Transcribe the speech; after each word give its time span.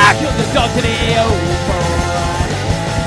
I 0.00 0.14
killed 0.18 0.36
the 0.38 0.46
dog 0.54 0.70
today, 0.74 1.16
oh 1.18 1.28
boy. 1.66 2.48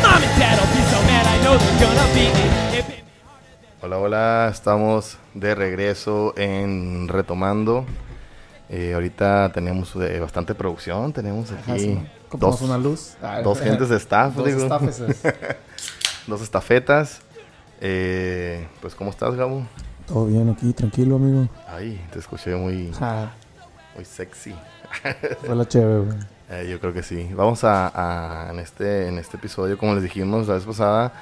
Mom 0.03 0.21
and 0.23 0.39
dad 0.39 0.55
will 0.59 0.71
be 0.75 0.81
so 0.91 0.99
mad, 1.07 1.25
I 1.25 1.37
know 1.43 1.57
they're 1.57 1.79
gonna 1.79 2.07
beat 2.13 2.33
me. 2.35 2.77
If 2.79 2.89
it- 2.89 3.03
Hola, 3.81 3.97
hola, 3.97 4.49
estamos 4.51 5.17
de 5.33 5.55
regreso 5.55 6.33
en 6.37 7.07
Retomando. 7.07 7.85
Eh, 8.69 8.93
ahorita 8.93 9.51
tenemos 9.53 9.95
eh, 9.95 10.19
bastante 10.19 10.53
producción, 10.55 11.11
tenemos 11.13 11.51
Ajá, 11.51 11.73
aquí 11.73 11.79
sí. 11.81 12.01
Dos, 12.33 12.61
una 12.61 12.77
luz. 12.77 13.15
Ah, 13.21 13.41
dos 13.43 13.59
gentes 13.59 13.89
de 13.89 13.97
staff, 13.97 14.35
Dos 14.35 14.45
digo. 14.45 14.65
staffeses. 14.65 15.21
dos 16.27 16.41
estafetas. 16.41 17.21
Eh, 17.81 18.67
pues, 18.81 18.93
¿cómo 18.95 19.09
estás, 19.09 19.35
Gabo? 19.35 19.65
Todo 20.07 20.25
bien 20.25 20.49
aquí, 20.49 20.73
tranquilo, 20.73 21.15
amigo. 21.15 21.47
Ay, 21.67 22.03
te 22.11 22.19
escuché 22.19 22.55
muy, 22.55 22.91
muy 23.95 24.05
sexy. 24.05 24.53
fue 25.45 25.55
la 25.55 25.67
chévere, 25.67 25.99
güey. 26.05 26.17
Eh, 26.49 26.67
yo 26.69 26.79
creo 26.79 26.91
que 26.93 27.01
sí. 27.03 27.29
Vamos 27.33 27.63
a, 27.63 27.91
a- 28.47 28.51
en, 28.51 28.59
este, 28.59 29.07
en 29.07 29.17
este 29.17 29.37
episodio, 29.37 29.77
como 29.77 29.93
les 29.93 30.03
dijimos 30.03 30.47
la 30.47 30.55
vez 30.55 30.65
pasada, 30.65 31.13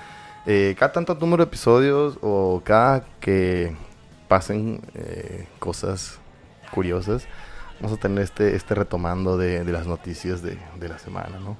eh, 0.47 0.75
cada 0.79 0.91
tanto 0.91 1.13
número 1.15 1.43
de 1.45 1.49
episodios 1.49 2.17
o 2.21 2.61
cada 2.65 3.05
que 3.19 3.75
pasen 4.27 4.81
eh, 4.95 5.47
cosas 5.59 6.17
curiosas, 6.71 7.25
vamos 7.79 7.97
a 7.97 8.01
tener 8.01 8.23
este, 8.23 8.55
este 8.55 8.73
retomando 8.73 9.37
de, 9.37 9.63
de 9.63 9.71
las 9.71 9.85
noticias 9.85 10.41
de, 10.41 10.57
de 10.79 10.89
la 10.89 10.97
semana, 10.97 11.39
¿no? 11.39 11.57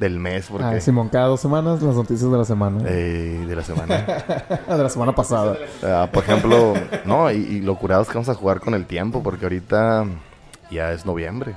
Del 0.00 0.18
mes, 0.18 0.46
porque... 0.50 0.64
Ah, 0.66 0.80
Simón, 0.80 1.10
cada 1.10 1.26
dos 1.26 1.40
semanas 1.40 1.82
las 1.82 1.94
noticias 1.94 2.30
de 2.32 2.38
la 2.38 2.44
semana. 2.46 2.82
eh, 2.86 3.44
de 3.46 3.54
la 3.54 3.62
semana. 3.62 3.96
de 4.68 4.82
la 4.82 4.88
semana 4.88 5.14
pasada. 5.14 5.56
Ah, 5.84 6.08
por 6.10 6.24
ejemplo, 6.24 6.72
no, 7.04 7.30
y, 7.30 7.36
y 7.36 7.60
lo 7.60 7.76
curado 7.76 8.00
es 8.02 8.08
que 8.08 8.14
vamos 8.14 8.30
a 8.30 8.34
jugar 8.34 8.60
con 8.60 8.72
el 8.74 8.86
tiempo, 8.86 9.22
porque 9.22 9.44
ahorita 9.44 10.06
ya 10.70 10.90
es 10.92 11.04
noviembre. 11.04 11.54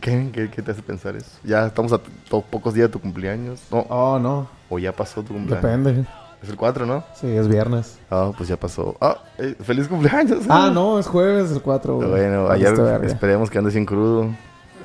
¿qué- 0.00 0.30
¿Qué, 0.32 0.50
qué, 0.50 0.62
te 0.62 0.70
hace 0.70 0.82
pensar 0.82 1.16
eso? 1.16 1.30
Ya 1.42 1.66
estamos 1.66 1.92
a 1.92 1.98
pocos 2.28 2.74
días 2.74 2.88
de 2.88 2.92
tu 2.92 3.00
cumpleaños. 3.00 3.62
No, 3.70 3.86
Oh, 3.88 4.18
no. 4.18 4.46
o 4.68 4.78
ya 4.78 4.92
pasó 4.92 5.22
tu 5.22 5.32
cumpleaños. 5.32 5.62
Depende. 5.62 6.04
Es 6.42 6.50
el 6.50 6.56
4, 6.56 6.84
¿no? 6.84 7.02
Sí, 7.14 7.26
es 7.28 7.48
viernes. 7.48 7.98
Ah, 8.10 8.30
pues 8.36 8.50
ya 8.50 8.56
pasó. 8.58 8.94
Ah, 9.00 9.16
eh, 9.38 9.54
feliz 9.62 9.88
cumpleaños. 9.88 10.44
Ah, 10.50 10.70
no, 10.70 10.98
es 10.98 11.06
jueves, 11.06 11.50
el 11.52 11.62
4. 11.62 11.96
güey. 11.96 12.08
Bueno, 12.10 12.50
ayer 12.50 12.74
esperemos 13.04 13.48
que 13.48 13.56
andes 13.56 13.72
sin 13.72 13.86
crudo. 13.86 14.28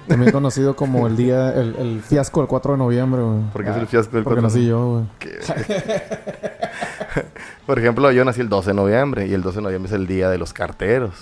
También 0.10 0.32
conocido 0.32 0.76
como 0.76 1.08
el 1.08 1.16
día, 1.16 1.54
el, 1.54 1.76
el 1.78 2.02
fiasco 2.02 2.42
del 2.42 2.48
4 2.50 2.74
de 2.74 2.78
noviembre, 2.80 3.22
güey. 3.22 3.40
Porque 3.54 3.70
es 3.70 3.78
el 3.78 3.88
fiasco 3.88 4.16
del 4.16 4.24
Porque 4.24 4.42
4 4.42 4.42
nací 4.42 4.68
yo, 4.68 4.92
güey. 4.92 5.06
Que- 5.20 5.40
Por 7.66 7.80
ejemplo, 7.80 8.12
yo 8.12 8.26
nací 8.26 8.42
el 8.42 8.50
12 8.50 8.72
de 8.72 8.74
noviembre 8.74 9.28
y 9.28 9.34
el 9.34 9.42
12 9.42 9.58
de 9.58 9.62
noviembre 9.62 9.88
es 9.90 9.96
el 9.96 10.08
día 10.08 10.30
de 10.30 10.38
los 10.38 10.54
carteros. 10.54 11.14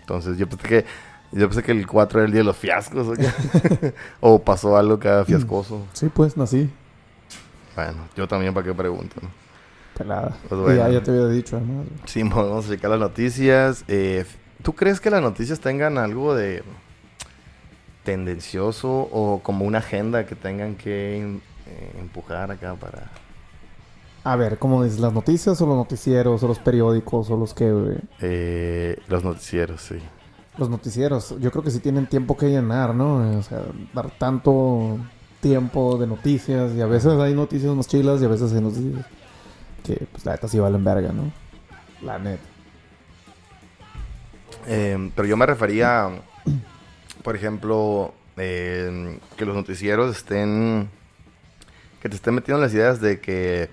Entonces 0.00 0.36
yo 0.36 0.48
pensé 0.48 0.68
que 0.68 0.84
yo 1.32 1.48
pensé 1.48 1.62
que 1.62 1.72
el 1.72 1.86
4 1.86 2.18
era 2.20 2.26
el 2.26 2.32
día 2.32 2.40
de 2.40 2.44
los 2.44 2.56
fiascos 2.56 3.06
¿o, 3.08 3.12
qué? 3.12 3.94
o 4.20 4.38
pasó 4.42 4.76
algo 4.76 4.98
cada 4.98 5.24
fiascoso. 5.24 5.86
Sí, 5.92 6.10
pues, 6.12 6.36
nací. 6.36 6.70
Bueno, 7.74 7.98
yo 8.16 8.28
también 8.28 8.52
para 8.52 8.66
qué 8.66 8.74
pregunto. 8.74 9.16
¿no? 9.22 9.28
Pelada. 9.96 10.36
Pues 10.48 10.60
bueno. 10.60 10.76
ya, 10.76 10.88
ya 10.90 11.02
te 11.02 11.10
había 11.10 11.28
dicho, 11.28 11.56
además. 11.56 11.86
Sí, 12.04 12.22
vamos 12.22 12.66
a 12.66 12.68
checar 12.68 12.90
las 12.90 13.00
noticias. 13.00 13.84
Eh, 13.88 14.26
¿Tú 14.62 14.74
crees 14.74 15.00
que 15.00 15.10
las 15.10 15.22
noticias 15.22 15.60
tengan 15.60 15.96
algo 15.96 16.34
de 16.34 16.62
tendencioso 18.04 19.08
o 19.12 19.40
como 19.42 19.64
una 19.64 19.78
agenda 19.78 20.26
que 20.26 20.34
tengan 20.34 20.74
que 20.76 21.20
eh, 21.66 21.92
empujar 21.98 22.50
acá 22.50 22.74
para... 22.74 23.10
A 24.24 24.36
ver, 24.36 24.58
¿cómo 24.58 24.84
dices? 24.84 25.00
¿Las 25.00 25.12
noticias 25.12 25.60
o 25.60 25.66
los 25.66 25.76
noticieros 25.76 26.42
o 26.42 26.48
los 26.48 26.58
periódicos 26.60 27.28
o 27.30 27.36
los 27.36 27.54
que, 27.54 27.72
güey? 27.72 27.96
eh, 28.20 28.96
los 29.08 29.24
noticieros, 29.24 29.80
sí. 29.82 29.96
Los 30.58 30.68
noticieros, 30.68 31.34
yo 31.40 31.50
creo 31.50 31.64
que 31.64 31.70
sí 31.70 31.80
tienen 31.80 32.06
tiempo 32.06 32.36
que 32.36 32.48
llenar, 32.50 32.94
¿no? 32.94 33.38
O 33.38 33.42
sea, 33.42 33.62
dar 33.94 34.10
tanto 34.18 34.98
tiempo 35.40 35.96
de 35.98 36.06
noticias 36.06 36.72
y 36.74 36.80
a 36.80 36.86
veces 36.86 37.12
hay 37.18 37.34
noticias 37.34 37.74
más 37.74 37.88
chilas 37.88 38.20
y 38.22 38.26
a 38.26 38.28
veces 38.28 38.52
hay 38.52 38.60
noticias 38.60 39.04
que, 39.82 40.06
pues, 40.12 40.24
la 40.24 40.32
neta 40.32 40.46
sí 40.46 40.58
valen 40.60 40.84
verga, 40.84 41.10
¿no? 41.12 41.32
La 42.00 42.18
neta. 42.18 42.42
Eh, 44.66 45.10
pero 45.16 45.26
yo 45.26 45.36
me 45.36 45.46
refería, 45.46 46.08
por 47.22 47.36
ejemplo, 47.36 48.14
que 48.36 49.20
los 49.44 49.54
noticieros 49.54 50.16
estén, 50.16 50.88
que 52.00 52.08
te 52.08 52.16
estén 52.16 52.34
metiendo 52.34 52.58
en 52.58 52.62
las 52.62 52.74
ideas 52.74 53.00
de 53.00 53.20
que 53.20 53.68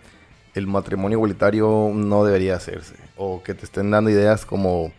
el 0.55 0.67
matrimonio 0.67 1.17
igualitario 1.17 1.91
no 1.93 2.23
debería 2.23 2.55
hacerse, 2.55 2.95
o 3.15 3.41
que 3.43 3.53
te 3.53 3.65
estén 3.65 3.91
dando 3.91 4.09
ideas 4.09 4.45
como, 4.45 4.91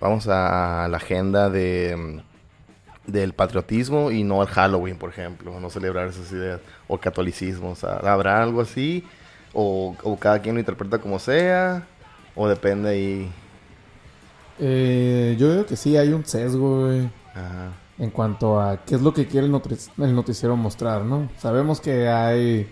vamos 0.00 0.26
a 0.28 0.88
la 0.90 0.96
agenda 0.96 1.50
de 1.50 2.22
del 3.06 3.32
patriotismo 3.32 4.10
y 4.10 4.22
no 4.22 4.40
al 4.40 4.48
Halloween, 4.48 4.96
por 4.96 5.10
ejemplo, 5.10 5.58
no 5.58 5.70
celebrar 5.70 6.08
esas 6.08 6.30
ideas, 6.32 6.60
o 6.88 6.98
catolicismo, 6.98 7.70
o 7.70 7.76
sea, 7.76 7.96
habrá 7.96 8.42
algo 8.42 8.60
así, 8.60 9.04
o, 9.52 9.96
cada 10.18 10.40
quien 10.40 10.54
lo 10.54 10.60
interpreta 10.60 10.98
como 10.98 11.18
sea, 11.18 11.86
o 12.34 12.48
depende 12.48 12.90
ahí. 12.90 13.32
Eh, 14.58 15.36
yo 15.38 15.50
digo 15.52 15.66
que 15.66 15.76
sí 15.76 15.96
hay 15.96 16.12
un 16.12 16.24
sesgo, 16.24 16.86
güey, 16.86 17.10
Ajá. 17.34 17.72
en 17.98 18.10
cuanto 18.10 18.60
a 18.60 18.84
qué 18.84 18.94
es 18.94 19.02
lo 19.02 19.12
que 19.12 19.26
quiere 19.26 19.46
el, 19.46 20.14
noticiero 20.14 20.56
mostrar, 20.56 21.04
¿no? 21.04 21.28
Sabemos 21.38 21.80
que 21.80 22.08
hay 22.08 22.68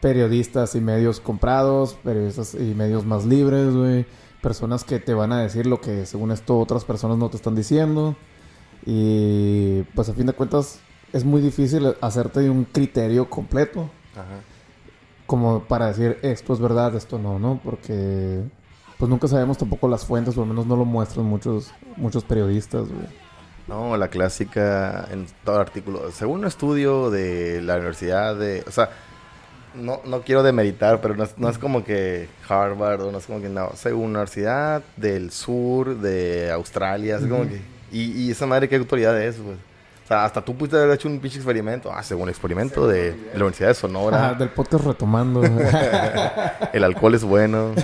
periodistas 0.00 0.74
y 0.74 0.80
medios 0.80 1.20
comprados, 1.20 1.94
periodistas 1.94 2.54
y 2.54 2.74
medios 2.74 3.04
más 3.04 3.24
libres, 3.24 3.74
güey. 3.74 4.06
Personas 4.40 4.84
que 4.84 5.00
te 5.00 5.14
van 5.14 5.32
a 5.32 5.40
decir 5.40 5.66
lo 5.66 5.80
que 5.80 6.06
según 6.06 6.30
esto 6.30 6.58
otras 6.58 6.84
personas 6.84 7.18
no 7.18 7.28
te 7.28 7.36
están 7.36 7.56
diciendo. 7.56 8.16
Y 8.86 9.82
pues 9.94 10.08
a 10.08 10.14
fin 10.14 10.26
de 10.26 10.32
cuentas 10.32 10.80
es 11.12 11.24
muy 11.24 11.40
difícil 11.40 11.96
hacerte 12.00 12.40
de 12.40 12.50
un 12.50 12.64
criterio 12.64 13.28
completo. 13.28 13.90
Ajá. 14.12 14.40
Como 15.26 15.64
para 15.64 15.88
decir 15.88 16.18
esto 16.22 16.52
es 16.54 16.60
verdad, 16.60 16.94
esto 16.94 17.18
no, 17.18 17.38
¿no? 17.38 17.60
Porque 17.62 18.44
pues 18.98 19.08
nunca 19.08 19.28
sabemos 19.28 19.58
tampoco 19.58 19.88
las 19.88 20.04
fuentes, 20.04 20.36
o 20.36 20.42
al 20.42 20.48
menos 20.48 20.66
no 20.66 20.76
lo 20.76 20.84
muestran 20.84 21.26
muchos, 21.26 21.72
muchos 21.96 22.24
periodistas, 22.24 22.88
güey. 22.88 23.27
No, 23.68 23.96
la 23.98 24.08
clásica 24.08 25.06
en 25.10 25.26
todo 25.44 25.60
artículo. 25.60 26.10
Según 26.10 26.40
un 26.40 26.46
estudio 26.46 27.10
de 27.10 27.60
la 27.60 27.74
universidad 27.76 28.34
de... 28.34 28.64
O 28.66 28.70
sea, 28.70 28.88
no, 29.74 30.00
no 30.06 30.22
quiero 30.22 30.42
demeritar, 30.42 31.02
pero 31.02 31.14
no 31.14 31.24
es, 31.24 31.36
no 31.36 31.50
es 31.50 31.58
como 31.58 31.84
que 31.84 32.28
Harvard 32.48 33.02
o 33.02 33.12
no 33.12 33.18
es 33.18 33.26
como 33.26 33.42
que 33.42 33.50
no. 33.50 33.70
Según 33.74 34.06
Universidad 34.06 34.82
del 34.96 35.30
Sur 35.30 35.98
de 35.98 36.50
Australia, 36.50 37.16
es 37.16 37.26
como 37.26 37.46
que... 37.46 37.60
Y, 37.92 38.22
y 38.22 38.30
esa 38.30 38.46
madre, 38.46 38.68
¿qué 38.68 38.76
autoridad 38.76 39.20
es, 39.20 39.36
pues? 39.36 39.58
O 40.04 40.08
sea, 40.08 40.24
hasta 40.24 40.42
tú 40.42 40.56
pudiste 40.56 40.78
haber 40.78 40.94
hecho 40.94 41.06
un 41.06 41.20
pinche 41.20 41.36
experimento. 41.36 41.92
Ah, 41.92 42.02
según 42.02 42.24
el 42.24 42.30
experimento 42.30 42.88
de, 42.88 43.12
de 43.12 43.30
la 43.34 43.44
Universidad 43.44 43.68
de 43.68 43.74
Sonora, 43.74 44.32
del 44.32 44.48
podcast 44.48 44.86
retomando. 44.86 45.42
el 46.72 46.84
alcohol 46.84 47.14
es 47.14 47.24
bueno 47.24 47.74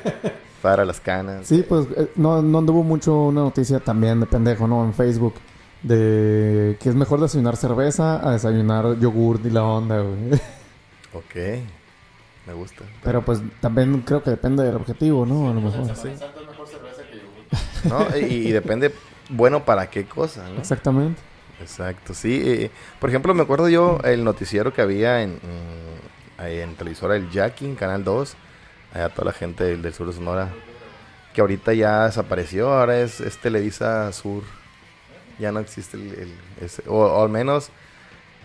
para 0.64 0.86
las 0.86 0.98
canas. 0.98 1.46
Sí, 1.46 1.62
pues 1.68 1.86
eh, 1.94 2.10
no, 2.16 2.40
no 2.40 2.56
anduvo 2.56 2.82
mucho 2.82 3.14
una 3.24 3.42
noticia 3.42 3.80
también 3.80 4.18
de 4.20 4.24
pendejo, 4.24 4.66
¿no? 4.66 4.82
En 4.82 4.94
Facebook. 4.94 5.34
De 5.82 6.78
que 6.80 6.88
es 6.88 6.94
mejor 6.94 7.20
desayunar 7.20 7.58
cerveza 7.58 8.26
a 8.26 8.32
desayunar 8.32 8.98
yogur 8.98 9.40
y 9.44 9.50
la 9.50 9.62
onda, 9.62 10.00
güey. 10.00 10.40
Ok, 11.12 11.34
me 12.46 12.54
gusta. 12.54 12.82
Pero 13.02 13.22
pues 13.22 13.40
también 13.60 14.00
creo 14.00 14.22
que 14.22 14.30
depende 14.30 14.64
del 14.64 14.74
objetivo, 14.76 15.26
¿no? 15.26 15.50
A 15.50 15.52
lo 15.52 15.60
mejor. 15.60 15.86
¿No? 17.84 18.18
Y, 18.18 18.24
y 18.48 18.50
depende, 18.52 18.92
bueno, 19.28 19.66
para 19.66 19.90
qué 19.90 20.06
cosa, 20.06 20.48
¿no? 20.48 20.58
Exactamente. 20.58 21.20
Exacto, 21.60 22.14
sí. 22.14 22.40
eh, 22.42 22.70
por 22.98 23.10
ejemplo, 23.10 23.34
me 23.34 23.42
acuerdo 23.42 23.68
yo 23.68 23.98
el 24.02 24.24
noticiero 24.24 24.72
que 24.72 24.80
había 24.80 25.22
en, 25.22 25.38
ahí 26.38 26.60
en 26.60 26.74
televisora 26.74 27.16
El 27.16 27.30
Jackie, 27.30 27.66
en 27.66 27.76
Canal 27.76 28.02
2, 28.02 28.34
allá 28.94 29.08
toda 29.10 29.26
la 29.26 29.32
gente 29.32 29.64
del, 29.64 29.82
del 29.82 29.92
sur 29.92 30.06
de 30.06 30.14
Sonora, 30.14 30.50
que 31.34 31.40
ahorita 31.40 31.74
ya 31.74 32.06
desapareció, 32.06 32.72
ahora 32.72 33.00
es, 33.00 33.20
Televisa 33.42 34.10
Sur, 34.12 34.44
ya 35.38 35.50
no 35.50 35.58
existe 35.58 35.96
el, 35.96 36.32
o, 36.86 37.22
al 37.22 37.28
menos 37.28 37.70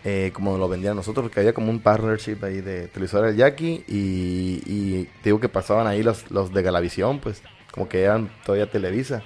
eh, 0.04 0.32
como 0.34 0.58
lo 0.58 0.68
vendían 0.68 0.96
nosotros, 0.96 1.24
porque 1.24 1.40
había 1.40 1.54
como 1.54 1.70
un 1.70 1.80
partnership 1.80 2.38
ahí 2.42 2.62
de 2.62 2.88
televisora 2.88 3.30
El 3.30 3.36
Jackie 3.36 3.84
y, 3.88 5.08
digo 5.24 5.40
que 5.40 5.50
pasaban 5.50 5.86
ahí 5.86 6.02
los, 6.02 6.30
los 6.32 6.52
de 6.52 6.64
Galavisión, 6.64 7.20
pues 7.20 7.44
como 7.72 7.88
que 7.88 8.02
eran 8.02 8.30
todavía 8.44 8.70
Televisa. 8.70 9.22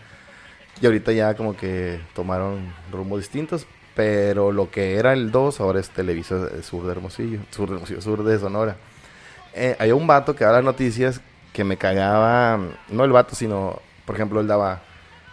Y 0.82 0.86
ahorita 0.86 1.14
ya 1.14 1.36
como 1.36 1.56
que 1.56 2.02
tomaron 2.14 2.74
rumbos 2.92 3.20
distintos, 3.20 3.66
pero 3.96 4.52
lo 4.52 4.72
que 4.72 4.96
era 4.96 5.14
el 5.14 5.32
2 5.32 5.62
ahora 5.62 5.80
es 5.80 5.90
Televisa 5.90 6.48
eh, 6.52 6.64
Sur 6.64 6.86
de 6.86 6.92
Hermosillo, 6.92 7.40
Sur 7.52 7.70
de 7.70 7.76
Hermosillo, 7.76 8.02
Sur 8.02 8.24
de 8.24 8.40
Sonora. 8.40 8.76
Eh, 9.54 9.76
hay 9.80 9.92
un 9.92 10.08
vato 10.08 10.36
que 10.36 10.44
da 10.44 10.52
las 10.52 10.64
noticias 10.64 11.22
que 11.52 11.64
me 11.64 11.78
cagaba, 11.78 12.60
no 12.90 13.04
el 13.04 13.12
vato, 13.12 13.36
sino, 13.36 13.80
por 14.06 14.16
ejemplo, 14.16 14.40
él 14.40 14.48
daba, 14.48 14.82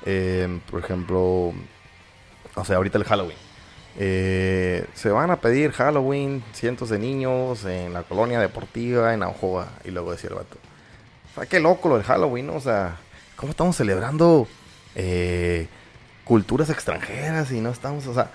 eh, 0.05 0.61
por 0.71 0.83
ejemplo, 0.83 1.53
o 2.55 2.65
sea, 2.65 2.77
ahorita 2.77 2.99
el 2.99 3.05
Halloween. 3.05 3.39
Eh, 3.99 4.87
se 4.95 5.11
van 5.11 5.31
a 5.31 5.41
pedir 5.41 5.73
Halloween 5.73 6.45
cientos 6.53 6.91
de 6.91 6.99
niños 6.99 7.65
en 7.65 7.93
la 7.93 8.03
colonia 8.03 8.39
deportiva 8.41 9.15
en 9.15 9.23
Aujoa. 9.23 9.69
Y 9.85 9.91
luego 9.91 10.13
decía 10.13 10.31
el 10.31 10.37
vato, 10.37 10.57
sea, 11.35 11.47
qué 11.47 11.61
loco 11.61 11.89
lo 11.89 11.97
del 11.97 12.05
Halloween, 12.05 12.47
¿no? 12.47 12.55
O 12.55 12.61
sea, 12.61 12.97
¿cómo 13.37 13.51
estamos 13.51 13.77
celebrando 13.77 14.47
eh, 14.95 15.69
culturas 16.25 16.71
extranjeras 16.71 17.51
y 17.53 17.61
no 17.61 17.71
estamos, 17.71 18.07
o 18.07 18.15
sea, 18.15 18.31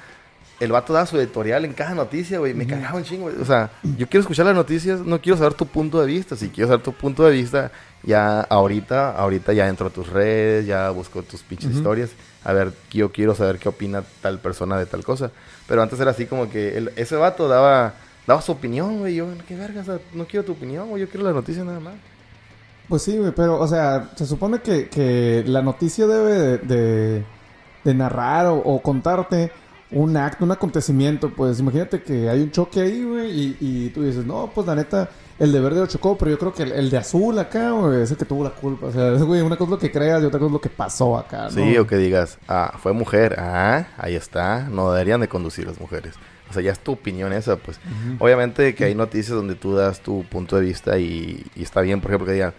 el 0.60 0.72
vato 0.72 0.94
da 0.94 1.06
su 1.06 1.18
editorial 1.19 1.66
en 1.66 1.74
cada 1.74 1.94
noticia, 1.96 2.40
güey. 2.40 2.54
Me 2.54 2.66
cagaba 2.66 2.98
un 2.98 3.04
chingo, 3.04 3.24
güey. 3.24 3.36
O 3.42 3.46
sea, 3.46 3.72
yo 3.98 4.07
quiero 4.07 4.22
escuchar 4.22 4.46
las 4.46 4.56
noticias, 4.56 5.02
no 5.02 5.19
quiero 5.22 5.38
saber 5.38 5.54
tu 5.54 5.66
punto 5.66 6.00
de 6.00 6.07
vista. 6.07 6.36
Si 6.36 6.50
quiero 6.50 6.69
saber 6.69 6.84
tu 6.84 6.94
punto 6.94 7.24
de 7.24 7.31
vista, 7.31 7.72
ya 8.04 8.42
ahorita, 8.42 9.12
ahorita 9.12 9.52
ya 9.54 9.68
entro 9.68 9.88
a 9.88 9.90
tus 9.90 10.07
redes, 10.10 10.66
ya 10.66 10.90
busco 10.92 11.24
tus 11.24 11.42
pinches 11.44 11.72
historias. 11.72 12.12
A 12.44 12.54
ver, 12.54 12.72
yo 12.92 13.12
quiero 13.12 13.36
saber 13.36 13.57
qué 13.60 13.68
opina 13.69 14.04
tal 14.22 14.40
persona 14.40 14.78
de 14.78 14.86
tal 14.86 15.04
cosa. 15.04 15.31
Pero 15.68 15.81
antes 15.81 16.00
era 16.00 16.12
así 16.12 16.25
como 16.25 16.50
que 16.50 16.78
el- 16.78 16.92
ese 16.96 17.16
vato 17.16 17.48
daba, 17.48 17.96
daba 18.28 18.42
su 18.42 18.52
opinión, 18.52 19.00
güey. 19.00 19.16
Yo, 19.16 19.28
qué 19.48 19.56
verga, 19.56 19.81
o 19.81 19.84
sea, 19.86 20.00
no 20.13 20.25
quiero 20.25 20.46
tu 20.46 20.52
opinión, 20.54 20.88
güey. 20.90 21.02
Yo 21.02 21.10
quiero 21.10 21.25
la 21.25 21.34
noticia 21.34 21.63
nada 21.63 21.80
más. 21.80 21.96
Pues 22.88 23.02
sí, 23.02 23.18
güey, 23.18 23.31
pero, 23.36 23.60
o 23.60 23.68
sea, 23.68 24.12
se 24.16 24.28
supone 24.28 24.60
que, 24.60 24.88
que 24.90 25.44
la 25.48 25.63
noticia 25.63 26.06
debe 26.06 26.31
de, 26.34 26.57
de- 26.60 27.24
de 27.84 27.94
narrar 27.94 28.46
o, 28.46 28.56
o 28.57 28.81
contarte 28.81 29.52
un 29.91 30.17
acto, 30.17 30.45
un 30.45 30.51
acontecimiento. 30.51 31.29
Pues 31.29 31.59
imagínate 31.59 32.01
que 32.01 32.29
hay 32.29 32.41
un 32.41 32.51
choque 32.51 32.81
ahí, 32.81 33.03
güey, 33.03 33.31
y, 33.31 33.57
y 33.59 33.89
tú 33.89 34.03
dices, 34.03 34.25
no, 34.25 34.49
pues 34.53 34.65
la 34.67 34.75
neta, 34.75 35.09
el 35.39 35.51
de 35.51 35.59
verde 35.59 35.79
lo 35.79 35.87
chocó, 35.87 36.17
pero 36.17 36.31
yo 36.31 36.39
creo 36.39 36.53
que 36.53 36.63
el, 36.63 36.71
el 36.71 36.89
de 36.89 36.97
azul 36.97 37.37
acá, 37.39 37.71
güey, 37.71 38.01
es 38.01 38.11
el 38.11 38.17
que 38.17 38.25
tuvo 38.25 38.43
la 38.43 38.51
culpa. 38.51 38.87
O 38.87 38.91
sea, 38.91 39.11
güey, 39.23 39.41
una 39.41 39.57
cosa 39.57 39.65
es 39.65 39.71
lo 39.71 39.79
que 39.79 39.91
creas 39.91 40.21
y 40.21 40.25
otra 40.25 40.39
cosa 40.39 40.47
es 40.47 40.53
lo 40.53 40.61
que 40.61 40.69
pasó 40.69 41.17
acá, 41.17 41.43
¿no? 41.43 41.51
Sí, 41.51 41.77
o 41.77 41.87
que 41.87 41.97
digas, 41.97 42.37
ah, 42.47 42.77
fue 42.81 42.93
mujer, 42.93 43.35
ah, 43.39 43.87
ahí 43.97 44.15
está, 44.15 44.67
no 44.69 44.91
deberían 44.91 45.21
de 45.21 45.27
conducir 45.27 45.65
las 45.65 45.79
mujeres. 45.79 46.15
O 46.49 46.53
sea, 46.53 46.61
ya 46.61 46.71
es 46.71 46.79
tu 46.79 46.91
opinión 46.91 47.33
esa, 47.33 47.57
pues. 47.57 47.79
Obviamente 48.19 48.75
que 48.75 48.85
hay 48.85 48.93
noticias 48.93 49.35
donde 49.35 49.55
tú 49.55 49.75
das 49.75 50.01
tu 50.01 50.23
punto 50.25 50.57
de 50.57 50.61
vista 50.61 50.99
y, 50.99 51.43
y 51.55 51.63
está 51.63 51.81
bien, 51.81 52.01
por 52.01 52.11
ejemplo, 52.11 52.27
que 52.27 52.33
digan, 52.33 52.53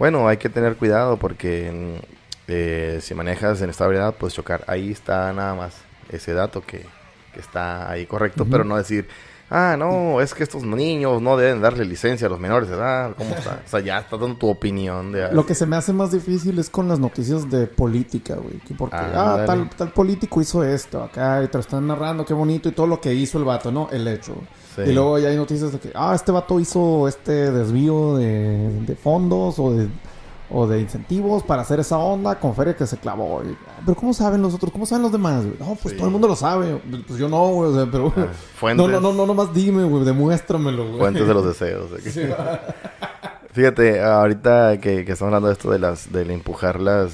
bueno, 0.00 0.26
hay 0.26 0.36
que 0.36 0.48
tener 0.48 0.76
cuidado 0.76 1.16
porque 1.16 1.70
mm, 1.70 2.04
eh, 2.48 2.98
si 3.00 3.14
manejas 3.14 3.62
en 3.62 3.70
estabilidad, 3.70 4.14
puedes 4.16 4.34
chocar. 4.34 4.64
Ahí 4.66 4.90
está 4.90 5.32
nada 5.32 5.54
más 5.54 5.74
ese 6.10 6.34
dato 6.34 6.60
que, 6.60 6.84
que 7.32 7.40
está 7.40 7.90
ahí 7.90 8.06
correcto, 8.06 8.46
pero 8.50 8.64
no 8.64 8.76
decir, 8.76 9.08
ah, 9.50 9.76
no, 9.78 10.20
es 10.20 10.32
que 10.32 10.42
estos 10.42 10.62
niños 10.62 11.20
no 11.20 11.36
deben 11.36 11.60
darle 11.60 11.84
licencia 11.84 12.26
a 12.26 12.30
los 12.30 12.38
menores 12.38 12.68
de 12.68 12.76
edad, 12.76 13.14
¿cómo 13.16 13.34
está? 13.34 13.62
O 13.64 13.68
sea, 13.68 13.80
ya 13.80 13.98
estás 13.98 14.18
dando 14.18 14.36
tu 14.36 14.48
opinión 14.48 15.12
de 15.12 15.32
Lo 15.32 15.44
que 15.44 15.54
se 15.54 15.66
me 15.66 15.76
hace 15.76 15.92
más 15.92 16.12
difícil 16.12 16.58
es 16.58 16.70
con 16.70 16.88
las 16.88 16.98
noticias 16.98 17.50
de 17.50 17.66
política, 17.66 18.36
güey. 18.36 18.58
que 18.58 18.74
Porque, 18.74 18.96
Ah, 18.96 19.38
ah, 19.40 19.44
tal, 19.46 19.68
tal 19.70 19.92
político 19.92 20.40
hizo 20.40 20.64
esto 20.64 21.02
acá 21.02 21.42
y 21.42 21.48
te 21.48 21.58
lo 21.58 21.60
están 21.60 21.86
narrando, 21.86 22.24
qué 22.24 22.34
bonito 22.34 22.68
y 22.68 22.72
todo 22.72 22.86
lo 22.86 23.00
que 23.00 23.12
hizo 23.12 23.38
el 23.38 23.44
vato, 23.44 23.70
¿no? 23.70 23.88
El 23.90 24.06
hecho. 24.08 24.34
Sí. 24.76 24.82
Y 24.82 24.92
luego 24.92 25.18
ya 25.18 25.28
hay 25.28 25.36
noticias 25.36 25.72
de 25.72 25.80
que, 25.80 25.90
ah, 25.94 26.12
este 26.14 26.32
vato 26.32 26.60
hizo 26.60 27.08
este 27.08 27.50
desvío 27.50 28.16
de, 28.16 28.70
de 28.86 28.94
fondos 28.94 29.58
o 29.58 29.72
de, 29.74 29.88
o 30.52 30.66
de 30.66 30.80
incentivos 30.80 31.42
para 31.44 31.62
hacer 31.62 31.78
esa 31.80 31.96
onda 31.98 32.34
con 32.40 32.54
feria 32.56 32.74
que 32.74 32.86
se 32.86 32.96
clavó. 32.98 33.42
Y, 33.44 33.56
pero 33.84 33.94
¿cómo 33.96 34.12
saben 34.12 34.42
los 34.42 34.52
otros? 34.54 34.72
¿Cómo 34.72 34.84
saben 34.86 35.02
los 35.02 35.12
demás? 35.12 35.44
güey? 35.44 35.56
No, 35.60 35.76
pues 35.76 35.92
Sí. 35.92 35.96
todo 35.96 36.06
el 36.06 36.12
mundo 36.12 36.26
lo 36.28 36.34
sabe. 36.36 36.80
Pues 37.06 37.18
yo 37.18 37.28
no, 37.28 37.48
güey. 37.50 37.70
O 37.70 37.74
sea, 37.74 37.86
pero... 37.90 38.12
Ah, 38.16 38.26
fuentes. 38.56 38.86
no, 38.86 38.92
no, 38.92 39.00
no, 39.00 39.12
no, 39.12 39.26
nomás 39.26 39.54
dime, 39.54 39.84
güey. 39.84 40.04
Demuéstramelo, 40.04 40.86
güey. 40.88 40.98
Fuentes 40.98 41.26
de 41.26 41.34
los 41.34 41.44
deseos. 41.44 41.90
Fíjate, 43.52 44.00
ahorita 44.02 44.78
que, 44.80 45.04
que 45.04 45.12
estamos 45.12 45.30
hablando 45.30 45.48
de 45.48 45.54
esto 45.54 45.70
de 45.70 45.78
las 45.80 46.12
de 46.12 46.22
empujar 46.32 46.80
las, 46.80 47.12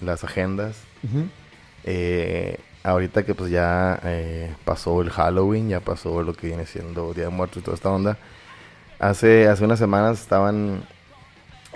las 0.00 0.24
agendas, 0.24 0.76
eh, 1.84 2.58
ahorita 2.82 3.24
que 3.24 3.34
pues 3.34 3.50
ya 3.50 4.00
eh, 4.04 4.54
pasó 4.64 5.02
el 5.02 5.10
Halloween, 5.10 5.68
ya 5.68 5.80
pasó 5.80 6.22
lo 6.22 6.32
que 6.32 6.46
viene 6.46 6.64
siendo 6.66 7.12
Día 7.12 7.24
de 7.24 7.30
Muertos 7.30 7.58
y 7.58 7.64
toda 7.64 7.74
esta 7.74 7.90
onda. 7.90 8.16
Hace, 8.98 9.48
hace 9.48 9.64
unas 9.64 9.78
semanas 9.78 10.20
estaban 10.20 10.82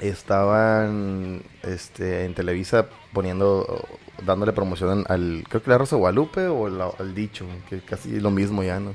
estaban 0.00 1.42
este 1.62 2.24
en 2.24 2.34
Televisa 2.34 2.86
poniendo 3.12 3.86
dándole 4.24 4.52
promoción 4.52 5.04
al 5.08 5.44
creo 5.48 5.62
que 5.62 5.70
la 5.70 5.78
Rosa 5.78 5.96
de 5.96 6.00
Guadalupe 6.00 6.46
o 6.46 6.68
la- 6.68 6.90
al 6.98 7.14
dicho, 7.14 7.46
que 7.68 7.80
casi 7.80 8.20
lo 8.20 8.30
mismo 8.30 8.62
ya, 8.62 8.80
¿no? 8.80 8.94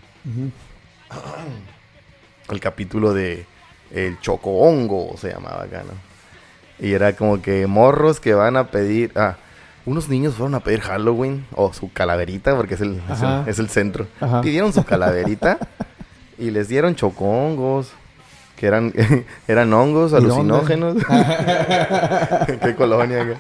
El 2.50 2.60
capítulo 2.60 3.14
de 3.14 3.46
El 3.92 4.20
Choco 4.22 4.52
Hongo 4.60 5.16
se 5.18 5.30
llamaba 5.32 5.64
acá, 5.64 5.84
¿no? 5.84 5.94
Y 6.86 6.94
era 6.94 7.14
como 7.16 7.42
que 7.42 7.68
morros 7.68 8.20
que 8.20 8.34
van 8.34 8.56
a 8.58 8.68
pedir. 8.72 9.12
Ah, 9.16 9.36
unos 9.86 10.08
niños 10.10 10.36
fueron 10.36 10.56
a 10.56 10.60
pedir 10.62 10.82
Halloween 10.82 11.46
o 11.56 11.74
su 11.74 11.92
calaverita, 11.92 12.56
porque 12.56 12.76
es 12.76 12.82
el, 12.82 13.02
es 13.12 13.20
el, 13.22 13.28
Ajá. 13.28 13.44
es 13.48 13.60
el 13.60 13.70
centro. 13.70 14.08
Ajá. 14.22 14.42
Pidieron 14.42 14.72
su 14.74 14.84
calaverita 14.84 15.58
y 16.38 16.52
les 16.52 16.68
dieron 16.70 16.96
chocongos, 16.96 17.92
que 18.60 18.68
eran, 18.68 18.94
eran 19.48 19.74
hongos 19.74 20.14
alucinógenos. 20.14 20.98
¿Qué 22.62 22.76
colonia 22.76 23.38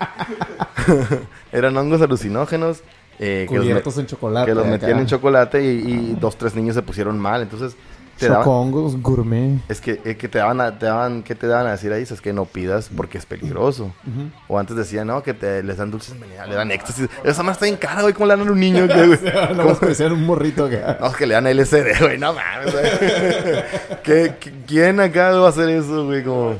eran 1.51 1.75
hongos 1.75 2.01
alucinógenos. 2.01 2.83
eh, 3.19 3.45
que 3.49 3.57
los, 3.57 3.97
en 3.97 4.05
chocolate. 4.05 4.49
que 4.49 4.55
los 4.55 4.65
metían 4.65 4.99
en 4.99 5.07
chocolate 5.07 5.61
y, 5.61 5.67
y 5.67 6.17
dos, 6.17 6.37
tres 6.37 6.55
niños 6.55 6.73
se 6.75 6.83
pusieron 6.83 7.19
mal. 7.19 7.41
Entonces, 7.41 7.75
te 8.19 8.27
daban, 8.27 8.43
Chocongos 8.43 9.01
gourmet. 9.01 9.59
es 9.69 9.81
que, 9.81 10.01
es 10.03 10.17
que 10.17 10.27
te 10.27 10.37
daban, 10.39 10.59
a- 10.61 10.77
te 10.77 10.85
daban, 10.85 11.23
¿qué 11.23 11.35
te 11.35 11.47
daban 11.47 11.67
a 11.67 11.71
decir 11.71 11.91
ahí? 11.93 12.03
Es 12.03 12.21
que 12.21 12.33
no 12.33 12.45
pidas 12.45 12.89
porque 12.95 13.17
es 13.17 13.25
peligroso. 13.25 13.85
Ujú. 13.85 14.29
O 14.47 14.59
antes 14.59 14.75
decían, 14.75 15.07
no, 15.07 15.23
que 15.23 15.33
te, 15.33 15.63
les 15.63 15.77
dan 15.77 15.89
dulces 15.91 16.15
le 16.19 16.55
dan 16.55 16.71
éxtasis. 16.71 17.07
Esa 17.23 17.43
más 17.43 17.55
está 17.57 17.65
bien 17.65 17.77
cara, 17.77 18.01
güey, 18.01 18.13
¿cómo 18.13 18.25
le 18.27 18.35
dan 18.37 18.47
a 18.47 18.51
un 18.51 18.59
niño? 18.59 18.87
que, 18.87 19.07
güey? 19.07 19.19
No 19.55 19.65
más 19.65 19.77
parecían 19.79 20.11
un 20.11 20.25
morrito 20.25 20.65
acá. 20.65 20.97
No, 21.01 21.07
es 21.07 21.15
que 21.15 21.25
le 21.25 21.33
dan 21.35 21.45
LSD, 21.45 21.99
güey, 22.01 22.17
no 22.17 22.33
mames, 22.33 22.71
güey. 22.73 22.83
¿Qué- 24.03 24.35
qué- 24.39 24.53
quién 24.67 24.99
acá 24.99 25.31
va 25.31 25.47
a 25.47 25.49
hacer 25.49 25.69
eso, 25.69 26.05
güey? 26.05 26.23
Como, 26.23 26.55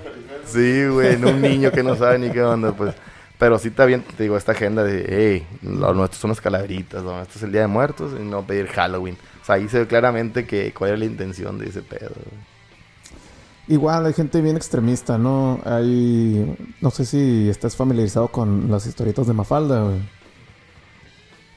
sí, 0.46 0.86
güey, 0.88 1.18
no 1.18 1.30
un 1.30 1.42
niño 1.42 1.72
que 1.72 1.84
no 1.84 1.96
sabe 1.96 2.20
ni 2.20 2.30
qué 2.32 2.42
onda, 2.44 2.72
pues. 2.74 2.94
Pero 3.38 3.58
sí 3.58 3.70
está 3.70 3.86
bien, 3.86 4.04
te 4.18 4.24
digo, 4.24 4.36
esta 4.36 4.52
agenda 4.52 4.84
de, 4.84 5.06
hey, 5.08 5.48
lo 5.64 5.94
nuestro 5.94 6.20
son 6.20 6.32
las 6.32 6.42
calaveritas, 6.42 7.02
lo 7.04 7.16
nuestro 7.16 7.38
es 7.38 7.44
el 7.44 7.54
Día 7.54 7.62
de 7.62 7.68
Muertos 7.68 8.12
y 8.20 8.24
no 8.24 8.42
pedir 8.44 8.68
Halloween. 8.68 9.18
Sea, 9.50 9.56
ahí 9.56 9.68
se 9.68 9.80
ve 9.80 9.88
claramente 9.88 10.46
que 10.46 10.72
cuál 10.74 10.92
era 10.92 11.00
la 11.00 11.06
intención 11.06 11.58
de 11.58 11.70
ese 11.70 11.82
pedo. 11.82 12.12
Igual 13.68 14.06
hay 14.06 14.14
gente 14.14 14.42
bien 14.42 14.56
extremista, 14.56 15.18
¿no? 15.18 15.60
Hay... 15.66 16.56
No 16.82 16.92
sé 16.92 17.06
si 17.06 17.50
estás 17.50 17.76
familiarizado 17.76 18.28
con 18.28 18.70
las 18.70 18.86
historietas 18.86 19.26
de 19.26 19.34
Mafalda, 19.34 19.84
güey. 19.84 20.00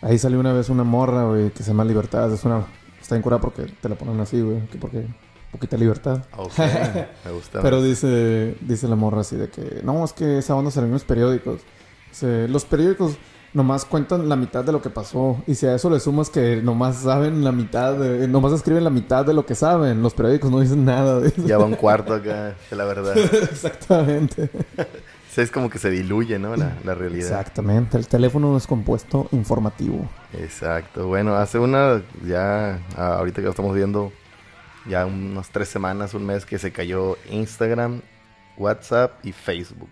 Ahí 0.00 0.18
salió 0.18 0.40
una 0.40 0.52
vez 0.52 0.70
una 0.70 0.84
morra, 0.84 1.24
güey, 1.24 1.50
que 1.50 1.62
se 1.62 1.68
llama 1.70 1.84
Libertad. 1.84 2.32
Es 2.32 2.44
una... 2.44 2.66
Está 3.00 3.14
bien 3.14 3.22
curada 3.22 3.42
porque 3.42 3.64
te 3.64 3.88
la 3.88 3.94
ponen 3.94 4.18
así, 4.20 4.40
güey. 4.40 4.66
que 4.68 4.78
Porque... 4.78 5.06
Poquita 5.50 5.76
libertad. 5.76 6.24
Ok, 6.34 6.58
me 7.26 7.30
gusta. 7.30 7.60
Pero 7.60 7.82
dice, 7.82 8.56
dice 8.62 8.88
la 8.88 8.96
morra 8.96 9.20
así 9.20 9.36
de 9.36 9.50
que, 9.50 9.82
no, 9.84 10.02
es 10.02 10.14
que 10.14 10.38
esa 10.38 10.54
onda 10.54 10.70
salió 10.70 10.86
en 10.86 10.94
los 10.94 11.04
periódicos. 11.04 11.60
Dice, 12.08 12.48
los 12.48 12.64
periódicos 12.64 13.18
nomás 13.54 13.84
cuentan 13.84 14.28
la 14.28 14.36
mitad 14.36 14.64
de 14.64 14.72
lo 14.72 14.80
que 14.80 14.90
pasó. 14.90 15.36
Y 15.46 15.54
si 15.54 15.66
a 15.66 15.74
eso 15.74 15.90
le 15.90 16.00
sumas 16.00 16.30
que 16.30 16.62
nomás 16.62 16.96
saben 16.96 17.44
la 17.44 17.52
mitad, 17.52 17.94
de- 17.94 18.26
nomás 18.28 18.52
escriben 18.52 18.84
la 18.84 18.90
mitad 18.90 19.24
de 19.26 19.34
lo 19.34 19.44
que 19.46 19.54
saben, 19.54 20.02
los 20.02 20.14
periódicos 20.14 20.50
no 20.50 20.60
dicen 20.60 20.84
nada 20.84 21.20
de 21.20 21.28
eso. 21.28 21.46
Ya 21.46 21.58
va 21.58 21.64
un 21.66 21.74
cuarto 21.76 22.14
acá, 22.14 22.54
de 22.70 22.76
la 22.76 22.84
verdad. 22.84 23.14
Exactamente. 23.50 24.50
Es 25.36 25.50
como 25.50 25.70
que 25.70 25.78
se 25.78 25.88
diluye, 25.90 26.38
¿no? 26.38 26.54
La, 26.56 26.76
la 26.84 26.94
realidad. 26.94 27.26
Exactamente. 27.30 27.96
El 27.96 28.06
teléfono 28.06 28.54
es 28.56 28.66
compuesto 28.66 29.28
informativo. 29.32 30.06
Exacto. 30.38 31.06
Bueno, 31.06 31.36
hace 31.36 31.58
una, 31.58 32.02
ya, 32.26 32.80
ah, 32.96 33.14
ahorita 33.18 33.36
que 33.36 33.44
lo 33.44 33.50
estamos 33.50 33.74
viendo, 33.74 34.12
ya 34.86 35.06
unas 35.06 35.48
tres 35.50 35.68
semanas, 35.68 36.12
un 36.12 36.26
mes 36.26 36.44
que 36.44 36.58
se 36.58 36.70
cayó 36.70 37.16
Instagram, 37.30 38.02
WhatsApp 38.58 39.24
y 39.24 39.32
Facebook. 39.32 39.88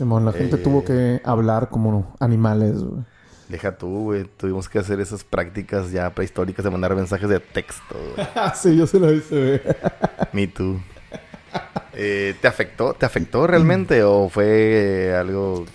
Simón, 0.00 0.24
la 0.24 0.32
gente 0.32 0.56
Eh. 0.56 0.58
tuvo 0.60 0.82
que 0.82 1.20
hablar 1.24 1.68
como 1.68 2.14
animales, 2.20 2.82
güey. 2.82 3.02
Deja 3.50 3.76
tú, 3.76 4.04
güey. 4.04 4.24
Tuvimos 4.38 4.66
que 4.68 4.78
hacer 4.78 4.98
esas 4.98 5.24
prácticas 5.24 5.90
ya 5.90 6.08
prehistóricas 6.14 6.64
de 6.64 6.70
mandar 6.70 6.94
mensajes 6.96 7.28
de 7.28 7.38
texto. 7.38 7.96
güey. 8.16 8.26
sí, 8.54 8.74
yo 8.78 8.86
se 8.86 8.98
lo 8.98 9.12
hice, 9.12 9.60
güey. 9.60 9.60
Me 10.32 10.46
too. 10.46 10.80
Eh, 11.92 12.34
¿Te 12.40 12.48
afectó? 12.48 12.94
¿Te 12.94 13.04
afectó 13.04 13.46
realmente 13.46 14.02
o 14.04 14.30
fue 14.30 14.46
eh, 15.10 15.14
algo 15.16 15.66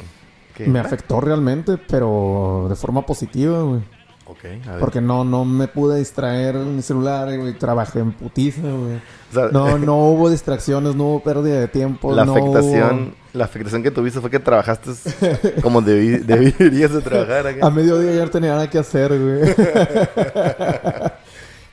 que... 0.56 0.66
Me 0.66 0.80
afectó 0.80 1.22
realmente, 1.22 1.78
pero 1.78 2.66
de 2.68 2.76
forma 2.76 3.06
positiva, 3.06 3.62
güey. 3.62 3.82
Ok, 4.28 4.40
a 4.68 4.72
ver. 4.72 4.80
Porque 4.80 5.02
no, 5.02 5.24
no 5.24 5.46
me 5.46 5.68
pude 5.68 6.00
distraer 6.00 6.56
en 6.56 6.76
mi 6.76 6.82
celular, 6.82 7.38
güey. 7.38 7.54
Trabajé 7.54 8.00
en 8.00 8.12
putiza, 8.12 8.62
güey. 8.62 8.96
O 8.96 9.34
sea, 9.34 9.50
No, 9.52 9.78
no 9.78 9.98
hubo 10.10 10.30
distracciones, 10.32 10.96
no 10.96 11.04
hubo 11.06 11.20
pérdida 11.24 11.60
de 11.60 11.68
tiempo. 11.68 12.12
la 12.12 12.26
no 12.26 12.32
afectación, 12.32 13.14
la 13.34 13.46
afectación 13.46 13.84
que 13.84 13.92
tuviste 13.92 14.20
fue 14.22 14.32
que 14.32 14.40
trabajaste 14.40 14.92
como 15.62 15.82
debi- 15.82 16.20
deberías 16.26 16.92
de 16.92 17.02
trabajar 17.02 17.44
hubo- 17.46 17.50
A 17.50 17.68
acá. 17.68 17.70
mediodía 17.70 18.14
ya 18.16 18.26
no 18.26 18.32
tenía 18.32 18.52
nada 18.54 18.68
que 18.70 18.80
hacer, 18.80 19.10
güey. 19.20 19.54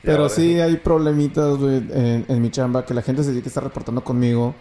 Pero 0.03 0.27
sí 0.29 0.59
hay 0.59 0.75
problemitas, 0.77 1.57
güey, 1.57 1.77
en, 1.77 2.25
en 2.27 2.41
mi 2.41 2.49
chamba 2.51 2.85
que 2.85 2.93
la 2.93 3.01
gente 3.01 3.21
se 3.23 3.29
tiene 3.29 3.41
que 3.41 3.47
estar 3.47 3.63
reportando 3.63 4.03
conmigo. 4.03 4.53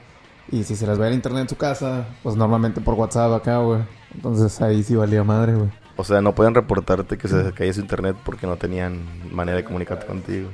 Y 0.51 0.65
si 0.65 0.77
se 0.77 0.87
les 0.87 1.01
va 1.01 1.09
el 1.09 1.15
internet 1.15 1.43
en 1.43 1.49
su 1.49 1.57
casa, 1.57 2.07
pues 2.23 2.37
normalmente 2.37 2.81
por 2.81 2.95
WhatsApp 2.95 3.33
acá, 3.33 3.59
güey. 3.59 3.81
Entonces 4.15 4.61
ahí 4.61 4.83
sí 4.83 4.95
valía 4.95 5.25
madre, 5.25 5.55
güey. 5.55 5.71
O 5.97 6.05
sea, 6.05 6.21
no 6.21 6.35
pueden 6.35 6.55
reportarte 6.55 7.19
que 7.19 7.29
se 7.29 7.53
cayó 7.53 7.73
su 7.73 7.81
internet 7.81 8.17
porque 8.25 8.47
no 8.47 8.57
tenían 8.57 9.01
manera 9.31 9.59
de 9.59 9.65
comunicarte 9.65 10.07
contigo. 10.07 10.49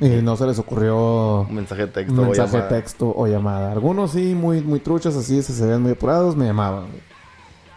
Y 0.00 0.08
no 0.22 0.36
se 0.36 0.46
les 0.46 0.58
ocurrió 0.58 1.42
Un 1.42 1.54
mensaje 1.54 1.82
de 1.82 1.92
texto. 1.92 2.12
un 2.14 2.18
o 2.18 2.22
mensaje 2.24 2.50
de 2.50 2.62
llamada. 2.62 2.68
texto 2.76 3.14
o 3.14 3.26
llamada. 3.26 3.72
Algunos 3.72 4.12
sí, 4.12 4.34
muy, 4.34 4.60
muy 4.60 4.80
truchas, 4.80 5.14
así, 5.16 5.42
si 5.42 5.52
se 5.52 5.66
ven 5.66 5.82
muy 5.82 5.92
apurados, 5.92 6.34
me 6.34 6.46
llamaban. 6.46 6.86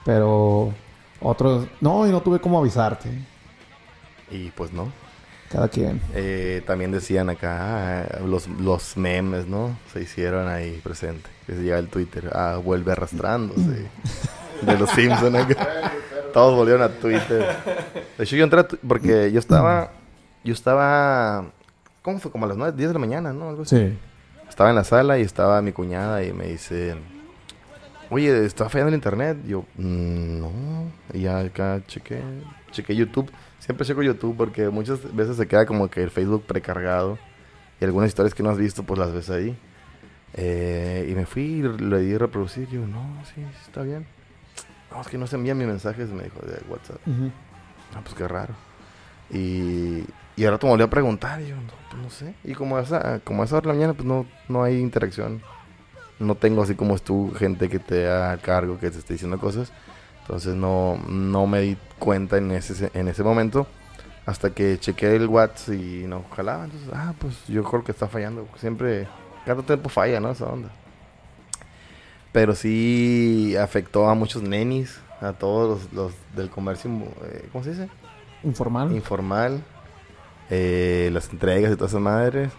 Pero 0.06 0.74
otros, 1.20 1.68
no, 1.82 2.08
y 2.08 2.12
no 2.12 2.22
tuve 2.22 2.40
cómo 2.40 2.58
avisarte. 2.60 3.10
Y 4.32 4.50
pues 4.52 4.72
no. 4.72 4.92
Cada 5.52 5.68
quien. 5.70 6.02
Eh, 6.14 6.62
también 6.66 6.92
decían 6.92 7.30
acá 7.30 8.02
ah, 8.02 8.20
los, 8.26 8.48
los 8.48 8.98
memes, 8.98 9.48
¿no? 9.48 9.78
Se 9.94 10.02
hicieron 10.02 10.48
ahí 10.48 10.80
presente. 10.84 11.30
Que 11.46 11.54
se 11.54 11.64
llega 11.64 11.78
el 11.80 11.88
Twitter. 11.88 12.30
Ah, 12.34 12.60
vuelve 12.64 12.92
arrastrándose. 12.94 13.88
de 14.62 14.78
los 14.78 14.90
Simpsons. 14.92 15.56
Todos 16.34 16.56
volvieron 16.56 16.84
a 16.84 16.90
Twitter. 16.90 17.46
De 18.18 18.24
hecho, 18.24 18.36
yo 18.36 18.44
entré 18.44 18.60
a 18.62 18.68
porque 18.68 19.32
yo 19.32 19.40
estaba. 19.40 19.92
Yo 20.44 20.54
estaba. 20.54 21.46
¿Cómo 22.02 22.20
fue? 22.20 22.32
Como 22.32 22.46
a 22.46 22.50
las 22.50 22.58
9, 22.58 22.74
10 22.78 22.90
de 22.90 22.94
la 22.94 23.00
mañana, 23.00 23.34
¿no? 23.34 23.50
Algo 23.50 23.64
así. 23.64 23.76
Sí. 23.78 23.98
Estaba 24.48 24.70
en 24.70 24.76
la 24.76 24.84
sala 24.84 25.20
y 25.20 25.22
estaba 25.24 25.62
mi 25.62 25.72
cuñada 25.72 26.24
y 26.24 26.32
me 26.32 26.46
dice, 26.48 26.96
oye, 28.10 28.46
¿está 28.46 28.70
fallando 28.70 28.90
el 28.90 28.96
internet? 28.96 29.38
Yo, 29.46 29.66
"Mm, 29.78 30.40
no. 30.40 30.52
Y 31.14 31.22
ya 31.24 31.40
acá 31.40 31.82
chequé, 31.88 32.22
chequé 32.72 32.96
YouTube. 32.96 33.30
Siempre 33.60 33.86
checo 33.86 34.02
YouTube 34.04 34.36
porque 34.38 34.70
muchas 34.70 35.14
veces 35.14 35.36
se 35.36 35.48
queda 35.48 35.66
como 35.66 35.90
que 35.90 36.02
el 36.02 36.10
Facebook 36.12 36.44
precargado 36.46 37.18
y 37.82 37.86
algunas 37.86 38.08
historias 38.08 38.34
que 38.34 38.42
no 38.42 38.50
has 38.50 38.58
visto 38.58 38.84
pues 38.84 38.98
las 39.00 39.12
ves 39.12 39.30
ahí. 39.30 39.58
Eh, 40.34 41.08
y 41.12 41.16
me 41.16 41.26
fui 41.26 41.44
y 41.44 41.62
le 41.64 42.00
di 42.00 42.18
reproducir 42.18 42.68
y 42.72 42.76
yo, 42.76 42.88
no, 42.88 43.02
sí, 43.26 43.34
sí, 43.36 43.44
está 43.66 43.82
bien. 43.82 44.06
No, 44.92 45.02
es 45.02 45.08
que 45.08 45.18
no 45.18 45.28
se 45.28 45.36
envían 45.36 45.58
mis 45.58 45.68
mensajes, 45.68 46.10
me 46.10 46.24
dijo, 46.24 46.40
de 46.40 46.62
WhatsApp. 46.70 47.06
Ujú. 47.08 47.32
Ah, 47.96 48.02
pues 48.04 48.16
qué 48.16 48.28
raro. 48.28 48.54
Y, 49.30 50.06
y 50.36 50.46
ahora 50.46 50.60
me 50.62 50.70
volvió 50.70 50.86
a 50.86 50.90
preguntar 50.90 51.42
y 51.42 51.48
yo, 51.48 51.56
no, 51.56 51.74
pues 51.90 52.02
no 52.02 52.10
sé. 52.10 52.34
Y 52.44 52.54
como 52.54 52.78
a 52.78 52.82
esa, 52.82 53.20
como 53.20 53.42
a 53.42 53.46
esa 53.46 53.58
hora 53.58 53.64
de 53.64 53.68
la 53.68 53.74
mañana, 53.74 53.94
pues 53.94 54.06
no, 54.08 54.26
no 54.48 54.64
hay 54.64 54.80
interacción. 54.80 55.42
No 56.20 56.36
tengo 56.36 56.64
así 56.64 56.76
como 56.76 56.96
es 56.96 57.02
tú, 57.02 57.34
gente 57.38 57.70
que 57.70 57.80
te 57.80 58.08
haga 58.08 58.38
cargo, 58.38 58.80
que 58.80 58.90
te 58.90 58.98
esté 58.98 59.14
diciendo 59.14 59.40
cosas. 59.40 59.72
Entonces 60.22 60.56
no, 60.56 60.98
no 61.08 61.48
me 61.48 61.62
di 61.62 61.78
cuenta 62.00 62.38
en 62.38 62.52
ese, 62.52 62.90
en 62.94 63.08
ese 63.08 63.24
momento. 63.24 63.68
Hasta 64.26 64.50
que 64.50 64.78
chequeé 64.78 65.16
el 65.16 65.28
WhatsApp 65.28 65.76
y 65.76 66.06
no 66.08 66.24
jalaba. 66.36 66.66
Entonces, 66.66 66.90
ah, 66.94 67.14
pues 67.18 67.48
yo 67.48 67.64
creo 67.64 67.84
que 67.84 67.94
está 67.94 68.08
fallando. 68.08 68.48
Siempre, 68.58 69.08
cada 69.46 69.62
tiempo 69.64 69.88
falla, 69.90 70.20
¿no? 70.20 70.32
Esa 70.32 70.46
onda. 70.48 70.70
Pero 72.32 72.56
sí 72.56 73.56
afectó 73.60 74.10
a 74.10 74.16
muchos 74.16 74.44
nenis, 74.44 75.00
a 75.22 75.34
todos 75.34 75.84
los, 75.86 75.94
los 75.94 76.14
del 76.36 76.50
comercio, 76.50 76.90
eh, 77.26 77.50
¿cómo 77.52 77.64
se 77.64 77.72
dice? 77.72 77.90
Informal. 78.44 78.92
informal, 78.92 79.64
eh, 80.50 81.10
las 81.14 81.30
entregas 81.32 81.72
y 81.72 81.76
todas 81.76 81.92
esas 81.92 82.02
madres. 82.02 82.52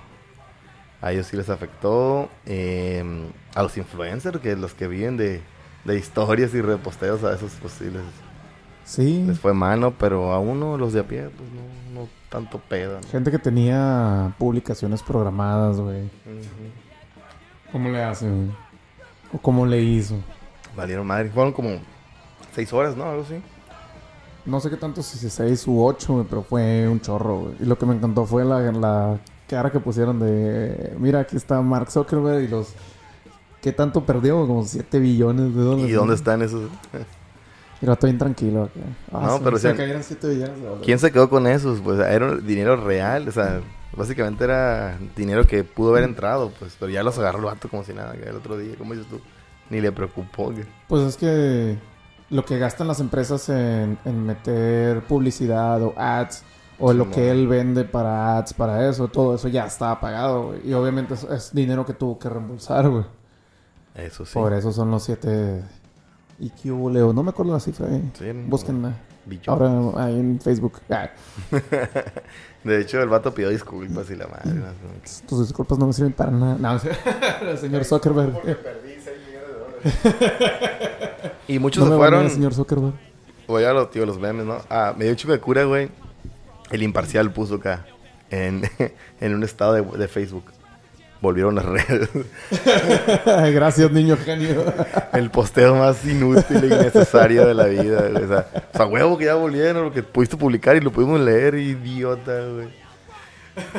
A 1.01 1.13
ellos 1.13 1.27
sí 1.27 1.37
les 1.37 1.49
afectó. 1.49 2.29
eh, 2.47 3.31
a 3.55 3.63
los 3.63 3.77
influencers, 3.77 4.41
que 4.41 4.57
los 4.57 4.75
que 4.75 4.89
viven 4.89 5.17
de, 5.17 5.43
de 5.85 5.99
historias 5.99 6.55
y 6.55 6.61
reposteos, 6.61 7.25
a 7.25 7.35
esos 7.35 7.53
pues 7.61 7.75
sí 7.75 7.91
les, 7.91 9.39
fue 9.41 9.53
mano, 9.55 9.95
pero 9.99 10.33
a 10.33 10.39
uno, 10.41 10.77
los 10.79 10.93
de 10.93 11.01
a 11.01 11.05
pie, 11.09 11.29
pues 11.31 11.51
no, 11.53 12.01
no 12.03 12.09
tanto 12.29 12.59
pedo. 12.59 13.01
¿no? 13.01 13.09
Gente 13.09 13.31
que 13.31 13.39
tenía 13.39 14.35
publicaciones 14.39 15.03
programadas, 15.03 15.81
güey. 15.81 16.11
¿Cómo 17.73 17.91
le 17.91 18.03
hace, 18.03 18.29
güey? 18.31 18.51
¿O 19.33 19.39
cómo 19.39 19.67
le 19.67 19.81
hizo? 19.81 20.17
Valieron 20.77 21.07
madre. 21.07 21.31
Fueron 21.31 21.53
como 21.53 21.71
seis 22.55 22.73
horas, 22.73 22.97
¿no? 22.97 23.05
Algo 23.05 23.23
así. 23.23 23.35
No 24.47 24.61
sé 24.61 24.71
qué 24.71 24.77
tanto, 24.77 25.03
si 25.03 25.19
si 25.19 25.29
seis 25.29 25.67
u 25.67 25.85
ocho, 25.85 26.25
pero 26.29 26.43
fue 26.43 26.89
un 26.89 27.01
chorro, 27.01 27.39
güey. 27.41 27.55
Y 27.61 27.65
lo 27.67 27.77
que 27.79 27.85
me 27.87 27.95
encantó 27.95 28.25
fue 28.25 28.45
la, 28.45 28.61
la 28.73 29.19
cara 29.49 29.71
que 29.71 29.81
pusieron 29.81 30.19
de... 30.21 30.95
Mira, 30.99 31.21
aquí 31.21 31.37
está 31.37 31.61
Mark 31.61 31.91
Zuckerberg 31.91 32.45
y 32.45 32.49
los... 32.49 32.73
¿Qué 33.61 33.73
tanto 33.73 34.05
perdió? 34.05 34.47
Como 34.47 34.65
7 34.65 34.99
billones 35.01 35.55
de 35.55 35.61
dólares. 35.61 35.91
¿Y 35.91 35.93
dónde 35.93 36.15
están 36.15 36.43
esos? 36.43 36.71
Y 37.81 37.87
lo 37.87 37.93
estoy 37.93 38.11
bien 38.11 38.19
tranquilo 38.19 38.65
acá. 38.65 38.81
Ah, 39.13 39.27
No, 39.29 39.41
pero 39.41 39.57
se 39.57 39.63
sean- 39.63 39.77
cayeron 39.77 40.03
7 40.03 40.29
billones 40.31 40.57
de 40.57 40.63
dólares. 40.63 40.83
¿Quién 40.85 40.99
se 40.99 41.13
quedó 41.13 41.31
con 41.31 41.47
esos? 41.47 41.81
Pues 41.81 42.01
era 42.01 42.35
dinero 42.35 42.75
real, 42.77 43.29
o 43.29 43.31
sea, 43.31 43.61
básicamente 43.97 44.45
era 44.45 44.99
dinero 45.17 45.47
que 45.47 45.65
pudo 45.65 45.91
haber 45.91 46.05
entrado, 46.05 46.53
pues, 46.59 46.77
pero 46.79 46.91
ya 46.91 47.03
los 47.03 47.19
agarró 47.19 47.39
el 47.39 47.45
vato 47.47 47.69
como 47.69 47.85
si 47.85 47.93
nada, 47.93 48.15
el 48.15 48.37
otro 48.37 48.57
día, 48.57 48.75
como 48.77 48.95
dices 48.95 49.09
tú, 49.09 49.21
ni 49.71 49.81
le 49.81 49.93
preocupó. 49.93 50.53
Pues 50.89 51.03
es 51.03 51.17
que 51.17 51.79
lo 52.31 52.45
que 52.45 52.59
gastan 52.59 52.89
las 52.89 53.01
empresas 53.01 53.49
en, 53.49 53.99
en 54.05 54.27
meter 54.27 55.03
publicidad 55.03 55.83
o 55.83 55.95
ads 55.97 56.45
o 56.79 56.93
lo 56.93 57.11
que 57.11 57.31
él 57.31 57.49
vende 57.49 57.85
para 57.85 58.39
ads, 58.39 58.53
para 58.55 58.89
eso, 58.89 59.09
todo 59.09 59.35
eso 59.35 59.49
ya 59.49 59.67
estaba 59.67 60.01
pagado, 60.01 60.49
güey. 60.49 60.69
Y 60.69 60.73
obviamente 60.75 61.15
es, 61.15 61.25
es 61.25 61.55
dinero 61.55 61.85
que 61.85 61.93
tuvo 61.93 62.19
que 62.19 62.29
reembolsar, 62.29 62.89
güey. 62.89 63.05
Eso 63.95 64.25
sí. 64.25 64.35
Por 64.35 64.53
eso 64.53 64.73
son 64.73 64.91
los 64.91 65.03
siete... 65.03 65.65
¿Y 66.39 66.51
qué 66.51 66.71
hubo, 66.71 66.89
Leo? 66.89 67.13
No 67.13 67.25
me 67.25 67.31
acuerdo 67.31 67.53
la 67.53 67.59
cifra, 67.59 67.89
eh. 67.89 68.01
Sí, 68.17 68.31
Búsquenla. 68.47 68.95
Billones. 69.29 69.49
Ahora 69.49 70.05
ahí 70.05 70.19
en 70.19 70.41
Facebook. 70.41 70.81
Ah, 70.91 71.11
De 72.65 72.81
hecho, 72.81 73.01
el 73.01 73.09
vato 73.09 73.33
pidió 73.33 73.51
disculpas 73.51 74.11
y 74.11 74.17
la 74.17 74.27
madre. 74.27 74.53
¿no? 74.55 74.67
tus 75.29 75.41
disculpas 75.47 75.79
no 75.79 75.87
me 75.87 75.93
sirven 75.93 76.13
para 76.13 76.31
nada. 76.33 76.57
No, 76.59 76.81
el 77.51 77.59
señor 77.59 77.85
Zuckerberg. 77.85 78.33
Y 81.47 81.59
muchos 81.59 81.85
No 81.85 81.91
se 81.93 81.97
fueron. 81.97 82.31
señor 82.31 82.53
Zuckerberg. 82.55 82.95
Voy 83.47 83.65
a 83.65 83.73
los, 83.73 83.91
tío, 83.91 84.05
los 84.05 84.19
memes, 84.19 84.45
¿no? 84.45 84.59
Ah, 84.69 84.93
me 84.97 85.05
dio 85.05 85.13
un 85.13 85.17
chico 85.17 85.33
de 85.33 85.41
cura, 85.41 85.65
güey. 85.65 85.89
El 86.71 86.83
imparcial 86.83 87.33
puso 87.33 87.55
acá. 87.57 87.87
En, 88.31 88.63
en 89.21 89.35
un 89.35 89.43
estado 89.43 89.73
de, 89.73 89.83
de 89.83 90.09
Facebook. 90.09 90.45
Volvieron 91.21 91.57
las 91.57 91.65
redes. 91.65 92.09
Gracias, 93.53 93.91
niño 93.91 94.17
genio. 94.17 94.65
El 95.13 95.31
posteo 95.31 95.75
más 95.75 96.05
inútil 96.05 96.63
e 96.65 96.67
innecesario 96.67 97.45
de 97.47 97.55
la 97.55 97.65
vida, 97.67 98.03
güey. 98.09 98.25
O 98.25 98.29
sea, 98.29 98.47
o 98.73 98.77
sea, 98.77 98.87
huevo 98.87 99.19
que 99.19 99.25
ya 99.25 99.35
volvieron, 99.35 99.85
lo 99.87 99.93
que 99.93 100.03
pudiste 100.05 100.37
publicar 100.37 100.77
y 100.77 100.81
lo 100.81 100.93
pudimos 100.93 101.19
leer, 101.21 101.55
idiota, 101.57 102.33
güey. 102.55 102.69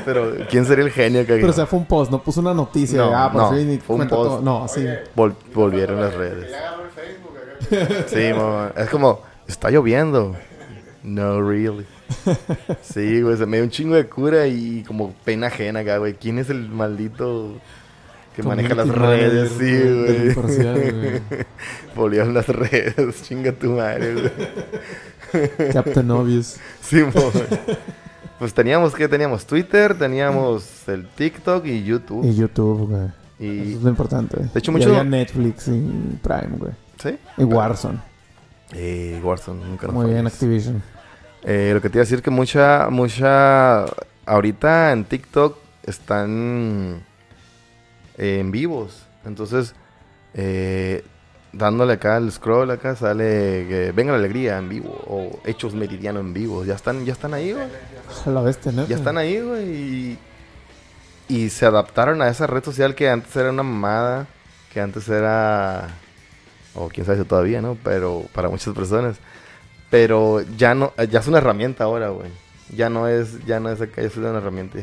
Pero, 0.04 0.34
¿quién 0.50 0.66
sería 0.66 0.84
el 0.84 0.92
genio 0.92 1.26
que 1.26 1.36
Pero 1.36 1.52
o 1.52 1.54
sea, 1.54 1.66
fue 1.66 1.80
un 1.80 1.86
post, 1.86 2.12
no 2.12 2.22
puso 2.22 2.42
una 2.42 2.54
noticia. 2.54 2.98
No, 2.98 3.16
ah, 3.16 3.32
por 3.32 3.42
no, 3.44 3.52
fin 3.54 3.72
y 3.72 3.78
fue 3.78 3.96
un 3.96 4.02
post. 4.10 4.12
todo. 4.12 4.42
No, 4.42 4.66
así. 4.66 4.86
vol- 5.16 5.36
volvieron 5.54 6.02
las 6.02 6.14
redes? 6.14 6.52
Sí, 8.08 8.34
mamá. 8.34 8.72
Es 8.76 8.90
como, 8.90 9.22
está 9.48 9.70
lloviendo. 9.70 10.36
No, 11.04 11.42
really. 11.42 11.86
Sí, 12.82 13.22
güey, 13.22 13.38
se 13.38 13.46
me 13.46 13.58
dio 13.58 13.64
un 13.66 13.70
chingo 13.70 13.96
de 13.96 14.08
cura 14.08 14.48
y 14.48 14.84
como 14.88 15.14
pena 15.26 15.48
ajena 15.48 15.80
acá, 15.82 15.98
güey. 15.98 16.14
¿Quién 16.16 16.40
es 16.40 16.50
el 16.50 16.70
maldito 16.70 17.54
que 18.36 18.44
maneja 18.44 18.74
las 18.76 18.88
redes? 18.88 19.52
Sí, 19.58 19.80
güey. 19.80 20.34
güey. 20.34 21.22
Volvieron 21.96 22.34
las 22.34 22.48
redes, 22.50 23.22
chinga 23.24 23.52
tu 23.52 23.72
madre, 23.72 24.14
güey. 24.14 25.72
Captain 25.72 26.10
Obvious. 26.12 26.58
Sí, 26.82 27.04
mo. 27.04 27.32
Pues 28.40 28.54
teníamos, 28.54 28.96
¿qué 28.96 29.08
teníamos? 29.08 29.46
Twitter, 29.46 29.98
teníamos 29.98 30.88
el 30.88 31.08
TikTok 31.08 31.66
y 31.66 31.84
YouTube. 31.84 32.26
Y 32.26 32.36
YouTube, 32.36 32.90
güey. 32.90 33.08
Y, 33.40 33.70
Eso 33.70 33.78
es 33.78 33.84
lo 33.84 33.90
importante. 33.90 34.38
De 34.38 34.60
hecho, 34.60 34.72
Y 34.72 34.76
mucho- 34.76 34.90
había 34.90 35.04
Netflix 35.04 35.68
y 35.68 36.18
Prime, 36.22 36.58
güey. 36.58 36.72
¿Sí? 37.02 37.18
Y 37.38 37.44
Warzone. 37.44 38.00
Eh, 38.74 39.20
Warzone, 39.24 39.64
nunca 39.66 39.88
Muy 39.90 40.10
bien. 40.12 40.28
Activision. 40.28 40.82
Eh, 41.44 41.72
lo 41.74 41.82
que 41.82 41.90
te 41.90 41.98
iba 41.98 42.02
a 42.02 42.06
decir 42.06 42.22
que 42.22 42.30
mucha, 42.30 42.90
mucha, 42.90 43.86
ahorita 44.26 44.92
en 44.92 45.06
TikTok 45.06 45.58
están 45.84 47.04
eh, 48.18 48.40
en 48.40 48.52
vivos. 48.52 49.06
Entonces, 49.26 49.74
eh, 50.34 51.04
dándole 51.52 51.94
acá 51.94 52.18
el 52.18 52.32
scroll 52.32 52.70
acá 52.70 52.96
sale 52.96 53.92
venga 53.94 54.12
la 54.12 54.20
alegría 54.20 54.58
en 54.60 54.70
vivo 54.70 55.02
o 55.08 55.40
hechos 55.46 55.74
meridiano 55.74 56.20
en 56.20 56.34
vivo. 56.34 56.66
Ya 56.66 56.76
están, 56.76 57.06
ya 57.06 57.14
están 57.14 57.34
ahí, 57.34 57.54
güey. 57.54 57.68
A 58.26 58.30
la 58.30 58.42
bestia, 58.42 58.72
¿no? 58.72 58.86
Ya 58.88 58.98
están 58.98 59.18
ahí, 59.18 59.40
güey. 59.40 59.70
Y, 59.70 60.20
y 61.30 61.50
se 61.50 61.66
adaptaron 61.66 62.22
a 62.22 62.28
esa 62.28 62.48
red 62.48 62.64
social 62.64 62.96
que 62.96 63.10
antes 63.10 63.36
era 63.36 63.52
una 63.52 63.64
mamada, 63.64 64.28
que 64.74 64.82
antes 64.82 65.08
era, 65.08 65.88
o 66.74 66.90
quién 66.90 67.06
sabe 67.06 67.20
si 67.20 67.24
todavía, 67.24 67.62
¿no? 67.62 67.78
Pero 67.84 68.26
para 68.34 68.50
muchas 68.50 68.74
personas. 68.74 69.18
Pero 69.90 70.42
ya 70.58 70.76
no, 70.76 70.94
ya 71.10 71.20
es 71.20 71.28
una 71.28 71.40
herramienta 71.40 71.86
ahora, 71.86 72.10
güey. 72.10 72.30
Ya 72.76 72.90
no 72.90 73.08
es, 73.08 73.44
ya 73.46 73.60
no 73.60 73.72
es 73.72 73.82
acá, 73.82 74.02
ya 74.02 74.08
es 74.08 74.18
una 74.18 74.38
herramienta. 74.38 74.80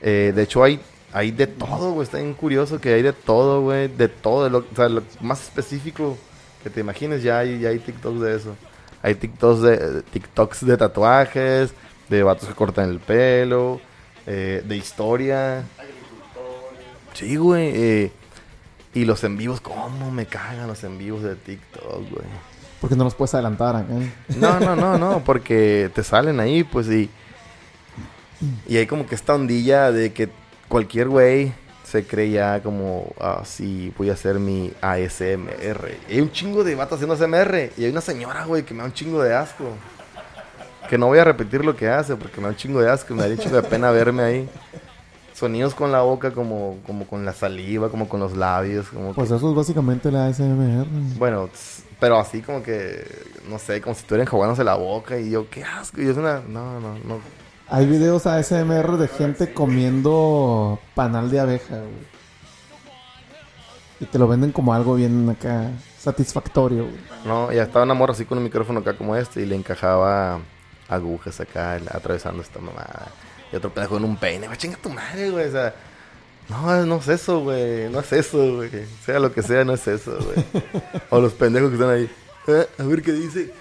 Eh, 0.00 0.32
de 0.34 0.42
hecho 0.42 0.64
hay, 0.64 0.80
hay 1.12 1.30
de 1.30 1.46
todo, 1.46 1.92
güey. 1.92 2.04
Está 2.04 2.18
bien 2.18 2.34
curioso 2.34 2.80
que 2.80 2.94
hay 2.94 3.02
de 3.02 3.12
todo, 3.12 3.62
güey. 3.62 3.88
De 3.88 4.08
todo, 4.08 4.48
lo, 4.50 4.58
o 4.58 4.76
sea, 4.76 4.88
lo 4.88 5.02
más 5.20 5.42
específico 5.42 6.18
que 6.62 6.70
te 6.70 6.80
imagines, 6.80 7.22
ya 7.22 7.38
hay, 7.38 7.60
ya 7.60 7.68
hay 7.68 7.78
TikToks 7.78 8.20
de 8.20 8.36
eso. 8.36 8.56
Hay 9.02 9.14
TikToks 9.14 9.62
de, 9.62 10.02
TikToks 10.02 10.66
de 10.66 10.76
tatuajes, 10.76 11.72
de 12.08 12.22
vatos 12.22 12.48
que 12.48 12.54
cortan 12.54 12.90
el 12.90 12.98
pelo, 12.98 13.80
eh, 14.26 14.62
de 14.66 14.76
historia. 14.76 15.64
Sí, 17.14 17.36
güey. 17.36 17.72
eh, 17.74 18.12
y 18.94 19.04
los 19.06 19.24
en 19.24 19.38
vivos, 19.38 19.60
¿cómo 19.60 20.10
me 20.10 20.26
cagan 20.26 20.66
los 20.66 20.84
en 20.84 20.98
vivos 20.98 21.22
de 21.22 21.34
TikTok, 21.34 22.10
güey? 22.10 22.26
Porque 22.82 22.96
no 22.96 23.04
los 23.04 23.14
puedes 23.14 23.32
adelantar 23.32 23.76
acá. 23.76 23.94
No, 24.36 24.58
no, 24.58 24.74
no, 24.74 24.98
no, 24.98 25.22
porque 25.24 25.88
te 25.94 26.02
salen 26.02 26.40
ahí, 26.40 26.64
pues, 26.64 26.88
y, 26.88 27.08
Y 28.66 28.76
hay 28.76 28.88
como 28.88 29.06
que 29.06 29.14
esta 29.14 29.36
ondilla 29.36 29.92
de 29.92 30.12
que 30.12 30.28
cualquier 30.66 31.08
güey 31.08 31.52
se 31.84 32.04
cree 32.04 32.30
ya 32.30 32.60
como, 32.60 33.14
ah, 33.20 33.42
sí, 33.44 33.94
voy 33.96 34.10
a 34.10 34.14
hacer 34.14 34.40
mi 34.40 34.72
ASMR. 34.80 35.94
Y 36.08 36.14
hay 36.14 36.20
un 36.20 36.32
chingo 36.32 36.64
de 36.64 36.74
vatos 36.74 37.00
haciendo 37.00 37.14
ASMR. 37.14 37.70
Y 37.76 37.84
hay 37.84 37.90
una 37.92 38.00
señora, 38.00 38.44
güey, 38.46 38.64
que 38.64 38.74
me 38.74 38.80
da 38.80 38.86
un 38.86 38.92
chingo 38.92 39.22
de 39.22 39.32
asco. 39.32 39.64
Que 40.88 40.98
no 40.98 41.06
voy 41.06 41.20
a 41.20 41.24
repetir 41.24 41.64
lo 41.64 41.76
que 41.76 41.88
hace 41.88 42.16
porque 42.16 42.38
me 42.38 42.44
da 42.44 42.48
un 42.48 42.56
chingo 42.56 42.80
de 42.80 42.90
asco. 42.90 43.14
Me 43.14 43.22
da 43.22 43.28
un 43.28 43.38
chingo 43.38 43.56
de 43.56 43.62
pena 43.62 43.92
verme 43.92 44.24
ahí. 44.24 44.48
Sonidos 45.42 45.74
con 45.74 45.90
la 45.90 46.02
boca, 46.02 46.30
como, 46.32 46.78
como 46.86 47.04
con 47.04 47.24
la 47.24 47.32
saliva, 47.32 47.88
como 47.88 48.08
con 48.08 48.20
los 48.20 48.36
labios. 48.36 48.86
Como 48.88 49.12
Pues 49.12 49.28
que- 49.28 49.34
eso 49.34 49.50
es 49.50 49.56
básicamente 49.56 50.12
la 50.12 50.26
ASMR. 50.26 50.86
bueno, 51.18 51.48
pero 51.98 52.16
así 52.20 52.42
como 52.42 52.62
que, 52.62 53.04
no 53.50 53.58
sé, 53.58 53.80
como 53.80 53.94
si 53.96 54.02
estuvieran 54.02 54.28
enjuagándose 54.28 54.62
la 54.62 54.76
boca. 54.76 55.18
Y 55.18 55.30
yo, 55.30 55.50
qué 55.50 55.64
asco. 55.64 56.00
Y 56.00 56.06
es 56.08 56.16
una, 56.16 56.40
no, 56.48 56.78
no, 56.78 56.94
no. 56.94 57.18
Hay 57.68 57.86
videos 57.86 58.26
ASMR 58.26 58.96
de 58.98 59.08
gente 59.08 59.52
comiendo 59.52 60.78
panal 60.94 61.28
de 61.30 61.40
abeja, 61.40 61.76
güey. 61.78 62.12
Y 64.00 64.04
te 64.06 64.18
lo 64.18 64.28
venden 64.28 64.52
como 64.52 64.74
algo 64.74 64.94
bien 64.94 65.28
acá 65.30 65.70
satisfactorio, 65.98 66.84
güey. 66.84 66.96
No, 67.24 67.50
ya 67.52 67.62
estaba 67.64 67.84
una 67.84 67.94
morra 67.94 68.12
así 68.12 68.24
con 68.24 68.38
un 68.38 68.44
micrófono 68.44 68.80
acá 68.80 68.94
como 68.96 69.16
este 69.16 69.42
y 69.42 69.46
le 69.46 69.56
encajaba 69.56 70.38
agujas 70.88 71.40
acá 71.40 71.80
atravesando 71.90 72.42
esta 72.42 72.60
mamada. 72.60 73.08
Y 73.52 73.56
otro 73.56 73.72
pedazo 73.72 73.90
con 73.90 74.04
un 74.04 74.16
peine. 74.16 74.48
Va, 74.48 74.56
chinga 74.56 74.76
tu 74.78 74.88
madre, 74.90 75.30
güey. 75.30 75.48
O 75.48 75.52
sea, 75.52 75.74
no, 76.48 76.86
no 76.86 76.96
es 76.96 77.08
eso, 77.08 77.40
güey. 77.40 77.88
No 77.90 78.00
es 78.00 78.12
eso, 78.12 78.56
güey. 78.56 78.70
Sea 79.04 79.18
lo 79.18 79.32
que 79.32 79.42
sea, 79.42 79.64
no 79.64 79.74
es 79.74 79.86
eso, 79.86 80.18
güey. 80.18 80.44
o 81.10 81.20
los 81.20 81.32
pendejos 81.34 81.68
que 81.70 81.74
están 81.76 81.90
ahí. 81.90 82.10
"Eh, 82.48 82.66
a 82.78 82.82
ver 82.84 83.02
qué 83.02 83.12
dice. 83.12 83.52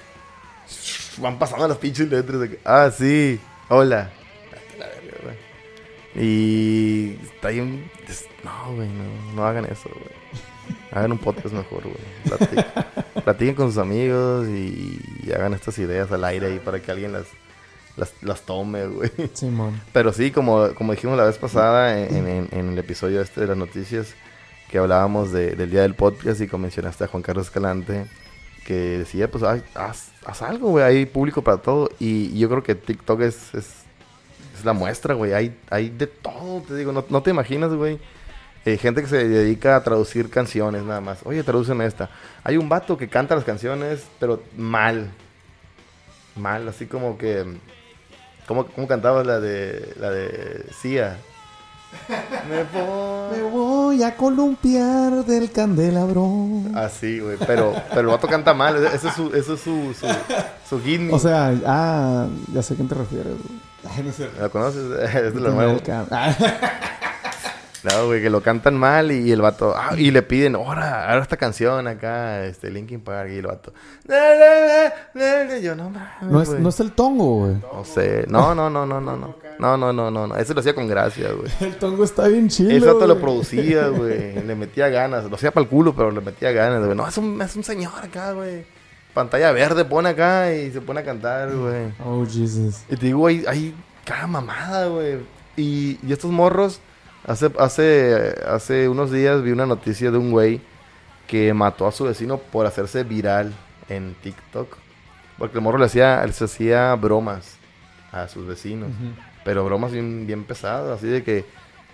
Van 1.18 1.38
pasando 1.38 1.68
las 1.68 1.78
pinches 1.78 2.08
letras. 2.10 2.40
de 2.42 2.50
que, 2.52 2.60
ah, 2.64 2.90
sí. 2.96 3.40
Hola. 3.70 4.10
Güey. 6.14 6.26
Y 6.26 7.18
está 7.24 7.50
bien. 7.50 7.90
es- 8.08 8.26
No, 8.44 8.74
güey, 8.76 8.88
no, 8.90 9.34
no 9.36 9.46
hagan 9.46 9.66
eso, 9.66 9.90
güey. 9.90 10.22
Hagan 10.92 11.12
un 11.14 11.18
podcast 11.20 11.54
mejor, 11.54 11.84
güey. 11.84 11.96
Platiquen, 12.26 12.66
platiquen 13.24 13.56
con 13.56 13.68
sus 13.70 13.78
amigos 13.78 14.48
y, 14.48 15.00
y 15.24 15.32
hagan 15.32 15.54
estas 15.54 15.78
ideas 15.80 16.12
al 16.12 16.24
aire 16.26 16.48
ahí 16.48 16.60
para 16.60 16.82
que 16.82 16.92
alguien 16.92 17.14
las, 17.14 17.26
las, 17.98 18.14
las 18.22 18.42
tome, 18.42 18.88
güey. 18.88 19.12
Simón. 19.34 19.82
Pero 19.94 20.14
sí, 20.14 20.32
como, 20.32 20.74
como 20.76 20.94
dijimos 20.94 21.18
la 21.18 21.26
vez 21.26 21.38
pasada 21.38 22.00
en, 22.00 22.28
en- 22.28 22.48
en 22.52 22.70
el 22.74 22.78
episodio 22.80 23.22
este 23.22 23.42
de 23.42 23.48
las 23.48 23.58
noticias, 23.58 24.14
que 24.70 24.78
hablábamos 24.78 25.32
de- 25.32 25.56
del 25.56 25.70
día 25.72 25.82
del 25.82 25.96
podcast 25.96 26.40
y 26.42 26.48
como 26.48 26.64
mencionaste 26.64 27.04
a 27.04 27.08
Juan 27.08 27.24
Carlos 27.24 27.48
Escalante, 27.48 28.06
que 28.66 28.74
decía, 29.00 29.30
pues 29.30 29.44
"Ay, 29.44 29.64
haz, 29.76 30.12
haz 30.26 30.42
algo, 30.42 30.70
güey, 30.70 30.86
hay 30.86 31.06
público 31.06 31.42
para 31.42 31.58
todo. 31.58 31.90
Y 32.00 32.38
yo 32.40 32.48
creo 32.50 32.64
que 32.64 32.76
TikTok 32.76 33.22
es, 33.22 33.54
es, 33.54 33.68
es 34.58 34.64
la 34.64 34.74
muestra, 34.74 35.14
güey, 35.16 35.34
hay, 35.34 35.58
hay 35.70 35.90
de 35.90 36.08
todo, 36.08 36.62
te 36.62 36.76
digo, 36.76 36.92
no, 36.92 37.04
no 37.10 37.22
te 37.22 37.32
imaginas, 37.32 37.74
güey. 37.74 38.00
Eh, 38.64 38.78
gente 38.78 39.02
que 39.02 39.08
se 39.08 39.28
dedica 39.28 39.76
a 39.76 39.84
traducir 39.84 40.30
canciones 40.30 40.84
nada 40.84 41.02
más. 41.02 41.18
Oye, 41.26 41.42
tradúceme 41.42 41.84
esta. 41.88 42.12
Hay 42.44 42.58
un 42.58 42.70
vato 42.70 42.96
que 42.96 43.10
canta 43.10 43.34
las 43.36 43.44
canciones, 43.44 44.04
pero 44.20 44.44
mal. 44.56 45.10
Mal, 46.36 46.68
así 46.68 46.86
como 46.86 47.18
que... 47.18 47.44
¿Cómo, 48.48 48.66
cómo 48.66 48.88
cantabas 48.88 49.26
la 49.26 49.40
de 49.40 49.94
la 50.00 50.10
de 50.10 50.66
Cia? 50.82 51.18
Me 52.50 52.64
voy. 52.64 53.38
Me 53.38 53.44
voy 53.50 54.04
a 54.04 54.16
columpiar 54.16 55.26
del 55.26 55.52
candelabrón. 55.52 56.72
Así, 56.76 57.20
güey. 57.20 57.38
Pero, 57.46 57.74
pero 57.90 58.02
el 58.02 58.08
vato 58.08 58.28
canta 58.28 58.54
mal. 58.54 58.84
Eso 58.86 59.10
es 59.10 59.14
su, 59.14 59.28
eso 59.34 59.54
es 59.56 59.62
su, 59.62 59.94
su, 59.94 60.08
su 60.70 60.82
gimmick. 60.82 61.14
O 61.14 61.20
sea, 61.20 61.54
ah, 61.66 62.28
ya 62.54 62.62
sé 62.62 62.74
a 62.74 62.76
quién 62.78 62.88
te 62.88 62.96
refieres, 62.96 63.34
güey. 63.34 63.96
Ay, 63.96 64.04
no 64.04 64.12
sé. 64.12 64.30
¿Lo 64.40 64.50
conoces? 64.52 64.84
Es 65.16 65.34
de 65.34 65.40
lo 65.40 65.52
nuevo. 65.52 65.80
Ah, 66.12 66.34
No, 67.84 68.06
güey, 68.06 68.22
que 68.22 68.30
lo 68.30 68.42
cantan 68.42 68.78
mal 68.78 69.12
y 69.12 69.32
el 69.32 69.42
vato... 69.42 69.74
ah, 69.76 69.96
y 69.98 70.12
le 70.12 70.22
piden, 70.22 70.56
ahora, 70.56 71.10
ahora 71.10 71.24
esta 71.24 71.38
canción 71.38 71.88
acá, 71.88 72.46
este, 72.46 72.70
Linkin 72.70 73.02
Park. 73.02 73.30
Y 73.32 73.38
el 73.38 73.48
vato... 73.48 73.74
Yo, 75.62 75.76
no 75.76 75.90
mames, 75.90 76.22
No 76.22 76.42
es, 76.42 76.50
no 76.50 76.70
es 76.70 76.80
el 76.80 76.92
tongo, 76.92 77.46
güey. 77.46 77.56
No 77.74 77.84
sé. 77.84 78.26
No, 78.28 78.54
no, 78.54 78.70
no, 78.70 78.86
no, 78.86 79.02
no, 79.02 79.18
no. 79.18 79.36
No, 79.60 79.78
no, 79.78 79.94
no, 79.94 80.12
no, 80.12 80.28
no. 80.28 80.36
Ese 80.38 80.54
lo 80.54 80.60
hacía 80.60 80.76
con 80.76 80.88
gracia, 80.88 81.32
güey. 81.32 81.52
El 81.60 81.76
tongo 81.78 82.04
está 82.04 82.28
bien 82.28 82.50
chido. 82.50 82.72
Ese 82.72 82.86
vato 82.86 83.08
lo 83.08 83.20
producía, 83.20 83.88
güey. 83.88 84.34
Le 84.44 84.56
metía 84.56 84.90
ganas. 84.90 85.26
Lo 85.26 85.36
hacía 85.36 85.52
para 85.52 85.64
el 85.64 85.70
culo, 85.70 85.96
pero 85.96 86.12
le 86.12 86.22
metía 86.22 86.52
ganas, 86.52 86.84
güey. 86.84 86.96
No, 86.96 87.08
es 87.08 87.18
un, 87.18 87.42
es 87.42 87.56
un 87.56 87.64
señor 87.64 87.94
acá, 88.02 88.32
güey. 88.34 88.64
Pantalla 89.14 89.52
verde 89.52 89.86
pone 89.86 90.10
acá 90.10 90.54
y 90.54 90.72
se 90.72 90.82
pone 90.82 91.02
a 91.02 91.04
cantar, 91.04 91.54
güey. 91.54 91.94
Oh, 92.06 92.26
Jesus. 92.26 92.84
Y 92.90 92.96
te 92.96 93.08
digo, 93.08 93.28
hay, 93.28 93.44
hay 93.48 93.76
cada 94.06 94.26
mamada, 94.26 94.88
güey. 94.88 95.18
Y, 95.58 96.00
y 96.02 96.14
estos 96.14 96.32
morros, 96.32 96.80
hace, 97.26 97.52
hace, 97.58 98.36
hace 98.48 98.90
unos 98.90 99.12
días 99.12 99.42
vi 99.44 99.52
una 99.52 99.66
noticia 99.66 100.12
de 100.12 100.18
un 100.18 100.32
güey 100.32 100.62
que 101.28 101.54
mató 101.54 101.88
a 101.88 101.92
su 101.92 102.04
vecino 102.04 102.38
por 102.38 102.66
hacerse 102.66 103.04
viral 103.04 103.54
en 103.90 104.16
TikTok. 104.16 104.78
Porque 105.38 105.58
el 105.58 105.64
morro 105.64 105.78
le 105.78 105.86
hacía, 105.86 106.24
él 106.24 106.34
se 106.34 106.46
hacía 106.46 106.94
bromas 106.96 107.58
a 108.12 108.28
sus 108.28 108.46
vecinos. 108.46 108.90
Pero 109.44 109.66
bromas 109.66 109.92
bien, 109.92 110.28
bien 110.28 110.44
pesadas, 110.44 110.98
así 110.98 111.08
de 111.08 111.24
que 111.24 111.46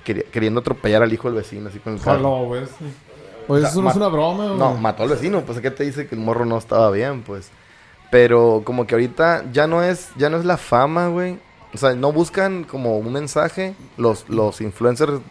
queriendo 0.03 0.61
atropellar 0.61 1.03
al 1.03 1.13
hijo 1.13 1.27
del 1.27 1.37
vecino, 1.37 1.69
así 1.69 1.79
con 1.79 1.93
el 1.93 2.01
carro. 2.01 2.45
Güey. 2.45 2.63
sea, 2.65 3.69
eso 3.69 3.81
no 3.81 3.89
es 3.89 3.95
una 3.95 4.07
broma, 4.07 4.45
güey. 4.47 4.57
No, 4.57 4.75
mató 4.75 5.03
al 5.03 5.09
vecino, 5.09 5.41
pues 5.41 5.59
¿qué 5.59 5.71
te 5.71 5.83
dice 5.83 6.07
que 6.07 6.15
el 6.15 6.21
morro 6.21 6.45
no 6.45 6.57
estaba 6.57 6.91
bien, 6.91 7.21
pues? 7.23 7.51
Pero 8.09 8.61
como 8.63 8.87
que 8.87 8.95
ahorita 8.95 9.45
ya 9.51 9.67
no 9.67 9.83
es, 9.83 10.09
ya 10.17 10.29
no 10.29 10.37
es 10.37 10.45
la 10.45 10.57
fama, 10.57 11.07
güey. 11.09 11.39
O 11.73 11.77
sea, 11.77 11.93
no 11.95 12.11
buscan 12.11 12.63
como 12.63 12.97
un 12.97 13.11
mensaje 13.11 13.75
los, 13.97 14.27
los 14.29 14.61
influencers 14.61 15.21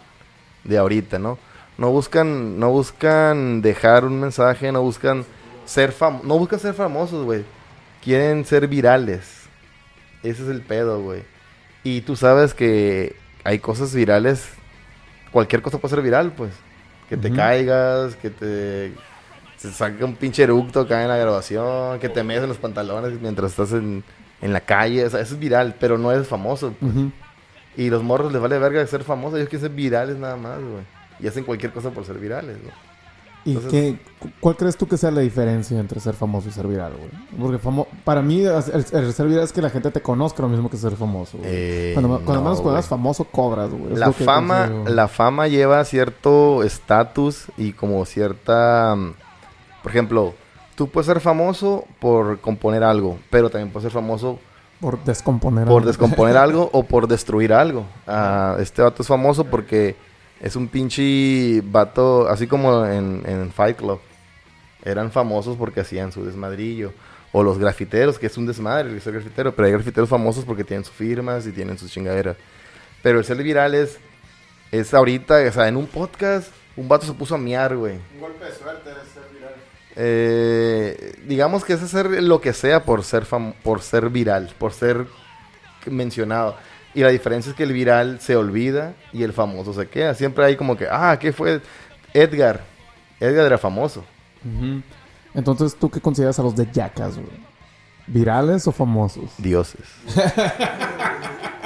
de 0.64 0.78
ahorita, 0.78 1.18
¿no? 1.18 1.38
No 1.78 1.90
buscan, 1.90 2.58
no 2.58 2.70
buscan 2.70 3.62
dejar 3.62 4.04
un 4.04 4.20
mensaje, 4.20 4.72
no 4.72 4.82
buscan 4.82 5.24
ser 5.64 5.92
fam 5.92 6.20
no 6.24 6.38
buscan 6.38 6.60
ser 6.60 6.74
famosos, 6.74 7.24
güey. 7.24 7.44
Quieren 8.02 8.44
ser 8.44 8.68
virales. 8.68 9.46
Ese 10.22 10.42
es 10.42 10.48
el 10.48 10.62
pedo, 10.62 11.02
güey. 11.02 11.22
Y 11.82 12.02
tú 12.02 12.16
sabes 12.16 12.54
que 12.54 13.16
hay 13.44 13.58
cosas 13.58 13.94
virales. 13.94 14.48
Cualquier 15.32 15.62
cosa 15.62 15.78
puede 15.78 15.94
ser 15.94 16.02
viral, 16.02 16.32
pues. 16.32 16.52
Que 17.08 17.16
te 17.16 17.30
caigas, 17.30 18.16
que 18.16 18.30
te 18.30 18.92
se 19.56 19.72
saque 19.72 20.04
un 20.04 20.14
pinche 20.16 20.42
eructo 20.42 20.80
acá 20.80 21.02
en 21.02 21.08
la 21.08 21.16
grabación, 21.16 21.98
que 21.98 22.08
te 22.08 22.22
mees 22.22 22.42
en 22.42 22.48
los 22.48 22.58
pantalones 22.58 23.20
mientras 23.20 23.52
estás 23.52 23.72
en, 23.72 24.04
en 24.42 24.52
la 24.52 24.60
calle. 24.60 25.04
O 25.04 25.10
sea, 25.10 25.20
eso 25.20 25.34
es 25.34 25.40
viral, 25.40 25.74
pero 25.80 25.98
no 25.98 26.12
eres 26.12 26.26
famoso. 26.28 26.72
pues. 26.80 26.92
Y 27.76 27.90
los 27.90 28.02
morros 28.02 28.32
les 28.32 28.40
vale 28.40 28.58
verga 28.58 28.86
ser 28.86 29.04
famosos. 29.04 29.38
Ellos 29.38 29.48
quieren 29.50 29.68
ser 29.68 29.76
virales 29.76 30.16
nada 30.16 30.36
más, 30.36 30.58
güey. 30.60 30.82
Y 31.20 31.26
hacen 31.28 31.44
cualquier 31.44 31.72
cosa 31.72 31.90
por 31.90 32.04
ser 32.04 32.18
virales, 32.18 32.56
güey. 32.62 32.72
¿Y 33.44 33.50
Entonces- 33.52 33.70
qué, 33.70 33.98
cu- 34.18 34.30
cuál 34.40 34.56
crees 34.56 34.76
tú 34.76 34.88
que 34.88 34.96
sea 34.96 35.12
la 35.12 35.20
diferencia 35.20 35.78
entre 35.78 36.00
ser 36.00 36.14
famoso 36.14 36.48
y 36.48 36.52
ser 36.52 36.66
viral, 36.66 36.94
güey? 36.96 37.10
Porque 37.40 37.62
famo- 37.64 37.86
para 38.02 38.20
mí, 38.20 38.40
el, 38.40 38.52
el 38.92 39.12
ser 39.12 39.26
viral 39.28 39.44
es 39.44 39.52
que 39.52 39.62
la 39.62 39.70
gente 39.70 39.90
te 39.92 40.00
conozca 40.02 40.42
lo 40.42 40.48
mismo 40.48 40.68
que 40.68 40.76
ser 40.76 40.96
famoso, 40.96 41.38
güey. 41.38 41.50
Eh, 41.52 41.90
cuando 41.94 42.08
cuando 42.24 42.34
no, 42.34 42.42
menos 42.42 42.60
cuando 42.60 42.78
eres 42.78 42.88
güey. 42.88 42.98
famoso, 42.98 43.24
cobras, 43.24 43.70
güey. 43.70 43.92
Es 43.92 43.98
La 44.00 44.10
fama, 44.12 44.68
la 44.88 45.06
fama 45.06 45.46
lleva 45.46 45.84
cierto 45.84 46.64
estatus 46.64 47.44
y 47.56 47.72
como 47.72 48.04
cierta... 48.04 48.96
mm, 48.96 49.12
Por 49.82 49.92
ejemplo, 49.92 50.34
tú 50.76 50.88
puedes 50.88 51.06
ser 51.06 51.20
famoso 51.20 51.84
por 51.98 52.38
componer 52.40 52.84
algo, 52.84 53.18
pero 53.30 53.50
también 53.50 53.70
puedes 53.70 53.84
ser 53.84 53.92
famoso 53.92 54.38
Por 54.80 55.02
descomponer. 55.04 55.64
por 55.64 55.78
algo. 55.78 55.86
descomponer 55.88 56.36
algo 56.36 56.70
o 56.72 56.84
por 56.84 57.08
destruir 57.08 57.52
algo. 57.52 57.84
Ah, 58.06 58.56
este 58.60 58.82
vato 58.82 59.02
es 59.02 59.08
famoso 59.08 59.44
porque 59.44 59.96
es 60.40 60.54
un 60.54 60.68
pinche 60.68 61.60
vato, 61.64 62.28
así 62.28 62.46
como 62.46 62.84
en, 62.86 63.22
en 63.26 63.50
Fight 63.50 63.78
Club. 63.78 63.98
Eran 64.84 65.10
famosos 65.10 65.56
porque 65.56 65.80
hacían 65.80 66.12
su 66.12 66.24
desmadrillo. 66.24 66.92
O 67.32 67.42
los 67.42 67.58
grafiteros, 67.58 68.18
que 68.18 68.26
es 68.28 68.38
un 68.38 68.46
desmadre 68.46 68.88
el 68.88 69.00
ser 69.00 69.14
grafitero. 69.14 69.52
Pero 69.54 69.66
hay 69.66 69.72
grafiteros 69.72 70.08
famosos 70.08 70.44
porque 70.44 70.62
tienen 70.64 70.84
sus 70.84 70.94
firmas 70.94 71.46
y 71.46 71.52
tienen 71.52 71.76
sus 71.76 71.90
chingaderas. 71.90 72.36
Pero 73.02 73.18
el 73.18 73.24
ser 73.24 73.36
viral 73.42 73.74
es, 73.74 73.98
es 74.72 74.94
ahorita, 74.94 75.36
o 75.46 75.52
sea, 75.52 75.68
en 75.68 75.76
un 75.76 75.86
podcast, 75.86 76.50
un 76.76 76.88
vato 76.88 77.04
se 77.04 77.12
puso 77.12 77.34
a 77.34 77.38
miar, 77.38 77.76
güey. 77.76 77.98
Un 78.14 78.20
golpe 78.20 78.44
de 78.44 78.52
suerte 78.54 78.90
es 78.90 79.08
ser 79.12 79.22
viral. 79.32 79.35
Eh, 79.96 81.14
digamos 81.26 81.64
que 81.64 81.72
es 81.72 81.82
hacer 81.82 82.22
lo 82.22 82.40
que 82.40 82.52
sea 82.52 82.84
por 82.84 83.02
ser, 83.02 83.24
fam- 83.26 83.54
por 83.62 83.80
ser 83.82 84.10
viral, 84.10 84.52
por 84.58 84.72
ser 84.72 85.06
mencionado. 85.86 86.56
Y 86.94 87.00
la 87.00 87.08
diferencia 87.10 87.50
es 87.50 87.56
que 87.56 87.62
el 87.64 87.72
viral 87.72 88.20
se 88.20 88.36
olvida 88.36 88.94
y 89.12 89.22
el 89.22 89.32
famoso 89.32 89.72
se 89.74 89.88
queda. 89.88 90.14
Siempre 90.14 90.44
hay 90.44 90.56
como 90.56 90.76
que, 90.76 90.86
ah, 90.90 91.18
¿qué 91.20 91.32
fue? 91.32 91.60
Edgar. 92.14 92.60
Edgar 93.20 93.46
era 93.46 93.58
famoso. 93.58 94.04
Entonces, 95.34 95.74
¿tú 95.76 95.90
qué 95.90 96.00
consideras 96.00 96.38
a 96.38 96.42
los 96.42 96.54
de 96.56 96.66
Jackass, 96.72 97.16
güey? 97.16 97.28
¿Virales 98.06 98.66
o 98.66 98.72
famosos? 98.72 99.30
Dioses. 99.38 99.80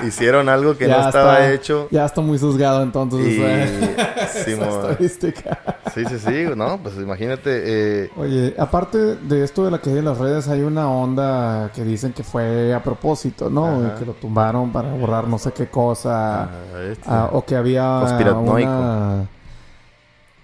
hicieron 0.06 0.48
algo 0.48 0.76
que 0.76 0.86
Ya 0.88 0.98
no 1.02 1.06
estaba 1.08 1.38
está- 1.40 1.52
hecho. 1.52 1.88
Ya 1.90 2.04
está 2.04 2.20
muy 2.20 2.38
sesgado 2.38 2.82
entonces. 2.82 3.20
Y, 3.26 3.40
esa 4.20 4.44
Simón. 4.44 4.68
estadística. 4.68 5.58
Sí, 5.94 6.04
sí, 6.08 6.18
sí, 6.18 6.44
no, 6.56 6.78
pues 6.82 6.94
imagínate, 6.96 8.04
eh, 8.04 8.10
Oye, 8.16 8.54
aparte 8.58 8.98
de 9.16 9.42
esto 9.44 9.64
de 9.64 9.70
la 9.72 9.78
caída 9.78 9.96
de 9.96 10.02
las 10.02 10.18
redes, 10.18 10.48
hay 10.48 10.62
una 10.62 10.88
onda 10.90 11.70
que 11.74 11.82
dicen 11.84 12.12
que 12.12 12.22
fue 12.22 12.72
a 12.74 12.82
propósito, 12.82 13.50
¿no? 13.50 13.66
Ajá. 13.66 13.94
Que 13.98 14.06
lo 14.06 14.12
tumbaron 14.12 14.70
para 14.72 14.92
borrar 14.94 15.26
no 15.28 15.38
sé 15.38 15.52
qué 15.52 15.66
cosa. 15.68 16.44
ah, 16.44 16.48
este, 16.90 17.04
Ah, 17.06 17.28
o 17.32 17.44
que 17.44 17.56
había 17.56 18.00
una... 18.38 19.26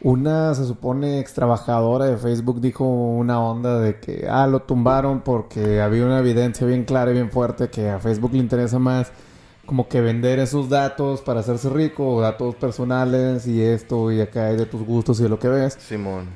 Una, 0.02 0.54
se 0.54 0.66
supone, 0.66 1.18
ex 1.20 1.32
trabajadora 1.32 2.04
de 2.04 2.16
Facebook 2.18 2.60
dijo 2.60 2.84
una 2.84 3.40
onda 3.40 3.80
de 3.80 3.98
que, 3.98 4.26
ah, 4.30 4.46
lo 4.46 4.60
tumbaron 4.60 5.20
porque 5.20 5.80
había 5.80 6.04
una 6.04 6.18
evidencia 6.18 6.66
bien 6.66 6.84
clara 6.84 7.10
y 7.10 7.14
bien 7.14 7.30
fuerte 7.30 7.68
que 7.70 7.88
a 7.90 7.98
Facebook 7.98 8.32
le 8.32 8.38
interesa 8.38 8.78
más 8.78 9.10
como 9.66 9.88
que 9.88 10.00
vender 10.00 10.38
esos 10.38 10.68
datos 10.68 11.20
para 11.20 11.40
hacerse 11.40 11.68
rico, 11.68 12.08
o 12.14 12.20
datos 12.20 12.54
personales 12.54 13.46
y 13.46 13.60
esto 13.62 14.10
y 14.12 14.20
acá 14.20 14.52
y 14.52 14.56
de 14.56 14.66
tus 14.66 14.82
gustos 14.82 15.20
y 15.20 15.24
de 15.24 15.28
lo 15.28 15.38
que 15.38 15.48
ves 15.48 15.74
Simón. 15.80 16.26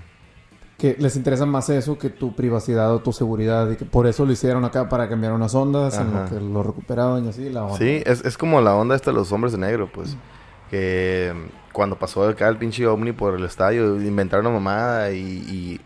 que 0.77 0.97
les 0.99 1.15
interesa 1.17 1.47
más 1.47 1.69
eso 1.71 1.97
que 1.99 2.11
tu 2.11 2.35
privacidad 2.35 2.93
o 2.95 3.01
tu 3.01 3.13
seguridad 3.13 3.71
y 3.71 3.77
que 3.77 3.85
por 3.85 4.07
eso 4.07 4.25
lo 4.27 4.33
hicieron 4.33 4.65
acá 4.65 4.89
para 4.89 5.09
cambiar 5.09 5.33
unas 5.33 5.55
ondas 5.55 5.97
en 5.99 6.13
lo 6.13 6.25
que 6.27 6.41
lo 6.41 6.63
recuperaban 6.63 7.25
y 7.25 7.29
así 7.29 7.49
la 7.51 7.65
onda. 7.65 7.79
Sí, 7.79 8.03
es, 8.05 8.25
es 8.25 8.37
como 8.37 8.61
la 8.61 8.75
onda 8.75 8.97
esta 8.97 9.11
de 9.11 9.17
los 9.17 9.31
hombres 9.33 9.53
de 9.53 9.59
negro, 9.59 9.89
pues. 9.93 10.17
Que 10.71 11.33
mm, 11.35 11.73
cuando 11.73 11.99
pasó 11.99 12.27
acá 12.29 12.49
el 12.49 12.57
pinche 12.57 12.87
ovni 12.87 13.13
por 13.13 13.35
el 13.35 13.45
estadio, 13.45 13.97
inventaron 14.01 14.47
una 14.47 14.55
mamada 14.55 15.11
y, 15.13 15.19
y- 15.19 15.81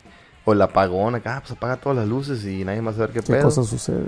O 0.47 0.53
el 0.53 0.61
apagón 0.61 1.15
acá, 1.15 1.41
pues 1.41 1.53
apaga 1.53 1.77
todas 1.79 1.97
las 1.99 2.07
luces 2.07 2.45
y 2.45 2.65
nadie 2.65 2.83
más 2.83 2.97
sabe 2.97 3.15
qué, 3.15 3.21
¿Qué 3.21 3.33
pedo. 3.33 3.45
cosa 3.45 3.65
sucede? 3.65 4.05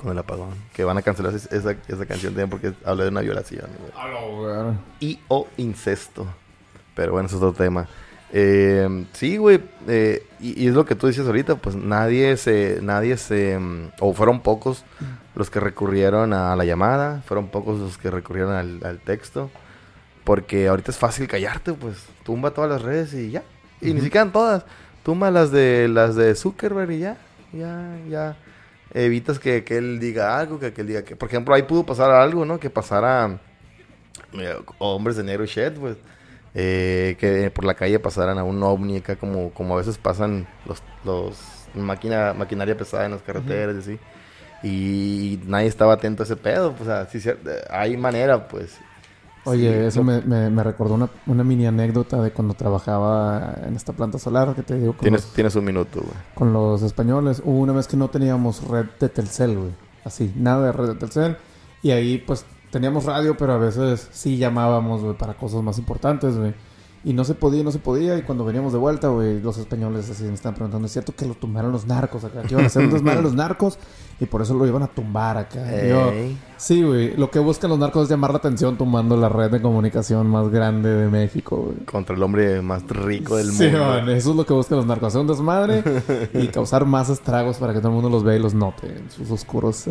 Con 0.00 0.12
el 0.12 0.18
apagón. 0.18 0.54
Que 0.72 0.84
van 0.84 0.96
a 0.96 1.02
cancelar 1.02 1.34
esa, 1.34 1.54
esa, 1.54 2.06
canción 2.06 2.32
también 2.32 2.48
porque 2.48 2.72
habla 2.84 3.04
de 3.04 3.10
una 3.10 3.20
violación. 3.20 3.68
güey. 3.76 4.74
y 5.00 5.20
o 5.28 5.46
incesto. 5.58 6.26
Pero 6.94 7.12
bueno, 7.12 7.26
eso 7.26 7.36
es 7.36 7.42
otro 7.42 7.64
tema. 7.64 7.86
Eh, 8.32 9.06
sí, 9.12 9.36
güey. 9.36 9.60
eh, 9.88 10.26
y, 10.40 10.64
y 10.64 10.68
es 10.68 10.74
lo 10.74 10.84
que 10.86 10.94
tú 10.94 11.06
dices 11.06 11.26
ahorita, 11.26 11.56
pues 11.56 11.76
nadie 11.76 12.36
se, 12.36 12.78
nadie 12.80 13.16
se, 13.16 13.58
mm, 13.58 13.92
o 14.00 14.14
fueron 14.14 14.40
pocos 14.40 14.84
los 15.34 15.50
que 15.50 15.60
recurrieron 15.60 16.32
a 16.32 16.56
la 16.56 16.64
llamada, 16.64 17.22
fueron 17.26 17.48
pocos 17.48 17.78
los 17.78 17.98
que 17.98 18.10
recurrieron 18.10 18.52
al, 18.52 18.80
al 18.84 18.98
texto, 19.00 19.50
porque 20.24 20.68
ahorita 20.68 20.90
es 20.90 20.98
fácil 20.98 21.26
callarte, 21.26 21.72
pues 21.72 21.96
tumba 22.24 22.52
todas 22.52 22.70
las 22.70 22.82
redes 22.82 23.14
y 23.14 23.30
ya, 23.30 23.42
y 23.80 23.92
ni 23.92 24.00
siquiera 24.00 24.30
todas, 24.30 24.64
tumba 25.02 25.30
las 25.30 25.50
de 25.50 25.88
las 25.88 26.14
de 26.14 26.34
Zuckerberg 26.34 26.92
y 26.92 26.98
ya, 27.00 27.16
ya, 27.52 27.98
ya. 28.08 28.36
Evitas 28.94 29.38
que, 29.38 29.64
que 29.64 29.76
él 29.78 30.00
diga 30.00 30.38
algo, 30.38 30.58
que, 30.58 30.72
que 30.72 30.80
él 30.82 30.86
diga 30.88 31.04
que, 31.04 31.16
por 31.16 31.28
ejemplo, 31.28 31.54
ahí 31.54 31.62
pudo 31.62 31.86
pasar 31.86 32.10
algo, 32.10 32.44
¿no? 32.44 32.58
Que 32.60 32.70
pasara 32.70 33.40
eh, 34.34 34.56
hombres 34.78 35.16
de 35.16 35.24
negro 35.24 35.44
y 35.44 35.48
shit, 35.48 35.74
pues. 35.74 35.96
eh, 36.54 37.16
que 37.20 37.50
por 37.52 37.64
la 37.64 37.74
calle 37.74 37.98
pasaran 38.00 38.38
a 38.38 38.44
un 38.44 38.62
ovni 38.62 38.98
acá 38.98 39.16
como, 39.16 39.52
como 39.52 39.74
a 39.74 39.78
veces 39.78 39.98
pasan 39.98 40.48
los, 40.66 40.82
los 41.04 41.38
máquina, 41.74 42.34
maquinaria 42.34 42.76
pesada 42.76 43.06
en 43.06 43.12
las 43.12 43.22
carreteras 43.22 43.76
y 43.76 43.78
así. 43.80 44.00
Y 44.62 45.40
nadie 45.46 45.68
estaba 45.68 45.94
atento 45.94 46.22
a 46.22 46.26
ese 46.26 46.36
pedo. 46.36 46.72
Pues, 46.76 46.82
o 46.88 46.92
sea, 46.92 47.06
sí, 47.06 47.20
hay 47.70 47.96
manera, 47.96 48.48
pues. 48.48 48.82
Oye, 49.44 49.70
Sí, 49.82 49.86
eso 49.86 50.00
no- 50.00 50.12
me, 50.12 50.20
me, 50.22 50.50
me 50.50 50.62
recordó 50.62 50.94
una, 50.94 51.08
una 51.26 51.42
mini 51.44 51.66
anécdota 51.66 52.20
de 52.22 52.30
cuando 52.30 52.54
trabajaba 52.54 53.54
en 53.66 53.74
esta 53.76 53.92
planta 53.92 54.18
solar 54.18 54.54
que 54.54 54.62
te 54.62 54.74
digo 54.78 54.94
Tienes, 55.00 55.22
los, 55.24 55.32
tienes 55.32 55.54
un 55.56 55.64
minuto, 55.64 56.00
güey. 56.00 56.14
con 56.34 56.52
los 56.52 56.82
españoles. 56.82 57.40
Hubo 57.44 57.58
una 57.58 57.72
vez 57.72 57.86
que 57.86 57.96
no 57.96 58.08
teníamos 58.08 58.66
red 58.68 58.86
de 58.98 59.08
Telcel, 59.08 59.56
güey. 59.58 59.70
Así, 60.04 60.32
nada 60.36 60.66
de 60.66 60.72
red 60.72 60.88
de 60.88 60.94
Telcel. 60.94 61.36
Y 61.82 61.90
ahí, 61.92 62.18
pues, 62.18 62.44
teníamos 62.70 63.04
radio, 63.04 63.36
pero 63.36 63.54
a 63.54 63.58
veces 63.58 64.08
sí 64.12 64.36
llamábamos, 64.36 65.02
güey, 65.02 65.16
para 65.16 65.34
cosas 65.34 65.62
más 65.62 65.78
importantes, 65.78 66.36
güey. 66.36 66.54
Y 67.02 67.14
no 67.14 67.24
se 67.24 67.34
podía, 67.34 67.64
no 67.64 67.70
se 67.72 67.78
podía. 67.78 68.18
Y 68.18 68.22
cuando 68.22 68.44
veníamos 68.44 68.72
de 68.74 68.78
vuelta, 68.78 69.08
güey, 69.08 69.40
los 69.40 69.56
españoles 69.56 70.10
así 70.10 70.24
me 70.24 70.34
estaban 70.34 70.54
preguntando, 70.54 70.84
¿es 70.86 70.92
cierto 70.92 71.14
que 71.16 71.24
lo 71.24 71.32
tumbaron 71.34 71.72
los 71.72 71.86
narcos 71.86 72.24
acá? 72.24 72.42
Que 72.42 72.52
iban 72.52 72.64
a 72.64 72.66
hacer 72.66 72.84
un 72.84 72.90
desmadre 72.92 73.22
los 73.22 73.32
narcos 73.34 73.78
y 74.20 74.26
por 74.26 74.42
eso 74.42 74.52
lo 74.54 74.66
iban 74.66 74.82
a 74.82 74.86
tumbar 74.86 75.38
acá. 75.38 75.60
Yo. 75.86 76.12
Sí, 76.58 76.82
güey. 76.82 77.16
Lo 77.16 77.30
que 77.30 77.38
buscan 77.38 77.70
los 77.70 77.78
narcos 77.78 78.02
es 78.04 78.10
llamar 78.10 78.32
la 78.32 78.36
atención 78.36 78.76
tumbando 78.76 79.16
la 79.16 79.30
red 79.30 79.50
de 79.50 79.62
comunicación 79.62 80.26
más 80.26 80.50
grande 80.50 80.90
de 80.90 81.08
México, 81.08 81.56
güey. 81.56 81.86
Contra 81.86 82.14
el 82.14 82.22
hombre 82.22 82.60
más 82.60 82.86
rico 82.86 83.36
del 83.36 83.50
Sí, 83.50 83.64
mundo. 83.64 83.78
man, 83.86 84.08
eso 84.10 84.30
es 84.30 84.36
lo 84.36 84.44
que 84.44 84.52
buscan 84.52 84.76
los 84.76 84.86
narcos. 84.86 85.08
Hacer 85.08 85.20
un 85.22 85.26
desmadre 85.26 85.82
y 86.34 86.48
causar 86.52 86.84
más 86.84 87.08
estragos 87.08 87.56
para 87.56 87.72
que 87.72 87.78
todo 87.78 87.88
el 87.88 87.94
mundo 87.94 88.10
los 88.10 88.22
vea 88.22 88.36
y 88.36 88.40
los 88.40 88.52
note 88.52 88.88
en 88.88 89.10
sus 89.10 89.30
oscuros 89.30 89.84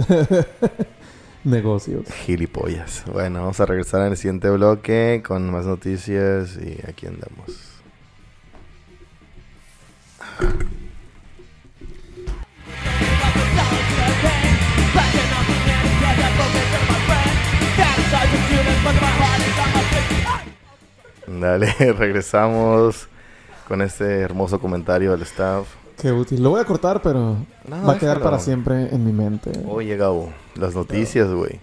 negocios. 1.43 2.05
Gilipollas. 2.25 3.03
Bueno, 3.11 3.39
vamos 3.39 3.59
a 3.59 3.65
regresar 3.65 4.01
el 4.11 4.15
siguiente 4.17 4.49
bloque 4.51 5.23
con 5.27 5.49
más 5.51 5.65
noticias 5.65 6.55
y 6.57 6.77
aquí 6.87 7.07
andamos. 7.07 7.65
Dale, 21.29 21.73
regresamos 21.97 23.07
con 23.67 23.83
este 23.83 24.21
hermoso 24.21 24.59
comentario 24.59 25.11
del 25.11 25.21
staff. 25.21 25.67
Qué 26.01 26.11
útil. 26.11 26.41
Lo 26.41 26.51
voy 26.51 26.61
a 26.61 26.65
cortar, 26.65 27.01
pero 27.01 27.37
No, 27.67 27.83
va 27.85 27.93
a 27.93 27.97
quedar 27.99 28.19
para 28.21 28.39
siempre 28.39 28.93
en 28.93 29.05
mi 29.05 29.11
mente. 29.11 29.51
Oye, 29.67 29.95
Gabo, 29.95 30.31
las 30.55 30.73
noticias, 30.73 31.29
güey. 31.29 31.59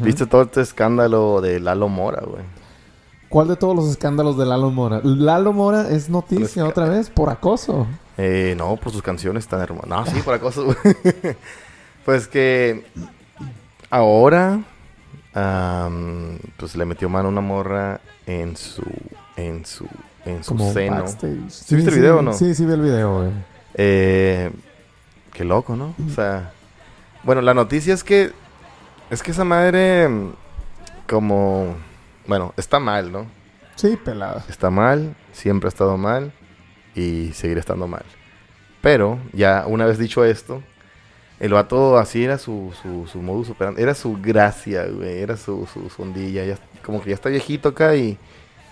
¿Viste 0.00 0.26
todo 0.26 0.42
este 0.42 0.62
escándalo 0.62 1.40
de 1.40 1.60
Lalo 1.60 1.88
Mora, 1.88 2.22
güey? 2.26 2.42
¿Cuál 3.28 3.48
de 3.48 3.56
todos 3.56 3.76
los 3.76 3.88
escándalos 3.88 4.36
de 4.36 4.46
Lalo 4.46 4.70
Mora? 4.70 5.00
Lalo 5.04 5.52
Mora 5.52 5.90
es 5.90 6.08
noticia 6.08 6.66
otra 6.66 6.88
vez 6.88 7.08
por 7.08 7.30
acoso. 7.30 7.86
Eh, 8.16 8.54
no, 8.56 8.76
por 8.76 8.90
sus 8.90 9.02
canciones 9.02 9.46
tan 9.46 9.60
hermosas. 9.60 9.88
No, 9.88 10.06
sí, 10.06 10.20
por 10.22 10.34
acoso, 10.34 10.64
güey. 10.64 10.76
pues 12.04 12.26
que 12.26 12.84
ahora, 13.90 14.60
pues 16.56 16.74
le 16.74 16.84
metió 16.84 17.08
mano 17.08 17.28
una 17.28 17.42
morra 17.42 18.00
en 18.28 18.56
su, 18.56 18.82
en 19.36 19.64
su, 19.64 19.88
en 20.26 20.44
su 20.44 20.48
Como 20.50 20.72
seno. 20.72 20.96
backstage. 20.96 21.50
¿Sí 21.50 21.74
viste 21.76 21.90
el 21.90 21.96
video 21.96 22.18
o 22.18 22.22
no? 22.22 22.32
Sí, 22.34 22.54
sí 22.54 22.64
vi 22.66 22.72
el 22.74 22.82
video, 22.82 23.16
güey. 23.20 23.30
Eh, 23.74 24.50
qué 25.32 25.44
loco, 25.44 25.74
¿no? 25.76 25.94
O 26.06 26.10
sea, 26.14 26.52
bueno, 27.24 27.40
la 27.40 27.54
noticia 27.54 27.94
es 27.94 28.04
que, 28.04 28.32
es 29.10 29.22
que 29.22 29.30
esa 29.30 29.44
madre, 29.44 30.08
mm, 30.08 30.32
como, 31.08 31.74
bueno, 32.26 32.52
está 32.58 32.78
mal, 32.78 33.10
¿no? 33.10 33.26
Sí, 33.76 33.96
pelada. 33.96 34.44
está 34.48 34.70
mal, 34.70 35.14
siempre 35.32 35.68
ha 35.68 35.70
estado 35.70 35.96
mal 35.96 36.32
y 36.94 37.30
seguirá 37.32 37.60
estando 37.60 37.86
mal. 37.86 38.04
Pero 38.82 39.18
ya 39.32 39.64
una 39.66 39.86
vez 39.86 39.98
dicho 39.98 40.24
esto, 40.24 40.62
el 41.40 41.52
vato 41.52 41.98
así 41.98 42.24
era 42.24 42.38
su, 42.38 42.72
su, 42.82 43.06
su 43.06 43.22
modus 43.22 43.50
operandi, 43.50 43.80
era 43.82 43.94
su 43.94 44.18
gracia, 44.20 44.86
güey, 44.86 45.18
era 45.20 45.36
su, 45.36 45.66
su, 45.72 45.88
su 45.90 46.02
ondilla, 46.02 46.44
ya, 46.44 46.58
como 46.84 47.00
que 47.02 47.10
ya 47.10 47.14
está 47.14 47.28
viejito 47.28 47.68
acá 47.70 47.94
y, 47.96 48.18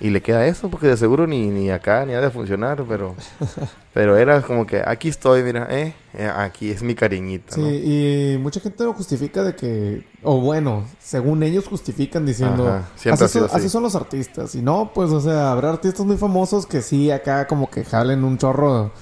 y 0.00 0.11
le 0.11 0.20
queda 0.20 0.46
eso, 0.46 0.68
porque 0.68 0.88
de 0.88 0.96
seguro 0.96 1.26
ni, 1.26 1.46
ni 1.48 1.70
acá 1.70 2.05
ni 2.05 2.12
ha 2.14 2.20
de 2.20 2.31
funcionar, 2.31 2.85
pero, 2.88 3.14
pero 3.94 4.16
era 4.16 4.42
como 4.42 4.66
que 4.66 4.83
aquí 4.85 5.09
estoy, 5.09 5.42
mira, 5.42 5.66
eh, 5.70 5.94
eh, 6.14 6.31
aquí 6.35 6.70
es 6.70 6.83
mi 6.83 6.94
cariñito, 6.94 7.55
Sí, 7.55 7.61
¿no? 7.61 7.70
y 7.70 8.38
mucha 8.38 8.61
gente 8.61 8.85
lo 8.85 8.92
justifica 8.94 9.42
de 9.42 9.55
que, 9.55 10.05
o 10.22 10.40
bueno, 10.40 10.85
según 10.98 11.42
ellos 11.42 11.66
justifican 11.68 12.26
diciendo, 12.26 12.66
Ajá, 12.68 12.88
siempre 12.96 13.26
así, 13.26 13.38
son, 13.38 13.44
así. 13.44 13.57
así 13.57 13.68
son 13.68 13.83
los 13.85 13.94
artistas. 13.94 14.55
Y 14.55 14.62
no, 14.62 14.92
pues, 14.94 15.11
o 15.11 15.20
sea, 15.20 15.52
habrá 15.52 15.70
artistas 15.70 16.05
muy 16.05 16.16
famosos 16.16 16.66
que 16.66 16.83
sí, 16.83 17.11
acá 17.11 17.46
como 17.46 17.70
que 17.70 17.85
jalen 17.85 18.24
un 18.24 18.38
chorro, 18.38 18.92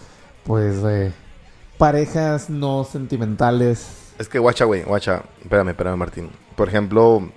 pues, 0.44 0.82
de 0.82 1.12
parejas 1.88 2.48
no 2.48 2.82
sentimentales. 2.84 4.14
Es 4.18 4.26
que 4.26 4.38
guacha, 4.38 4.64
güey, 4.64 4.84
guacha, 4.84 5.22
espérame, 5.42 5.68
espérame, 5.68 5.98
Martín. 5.98 6.30
Por 6.56 6.66
ejemplo, 6.68 7.28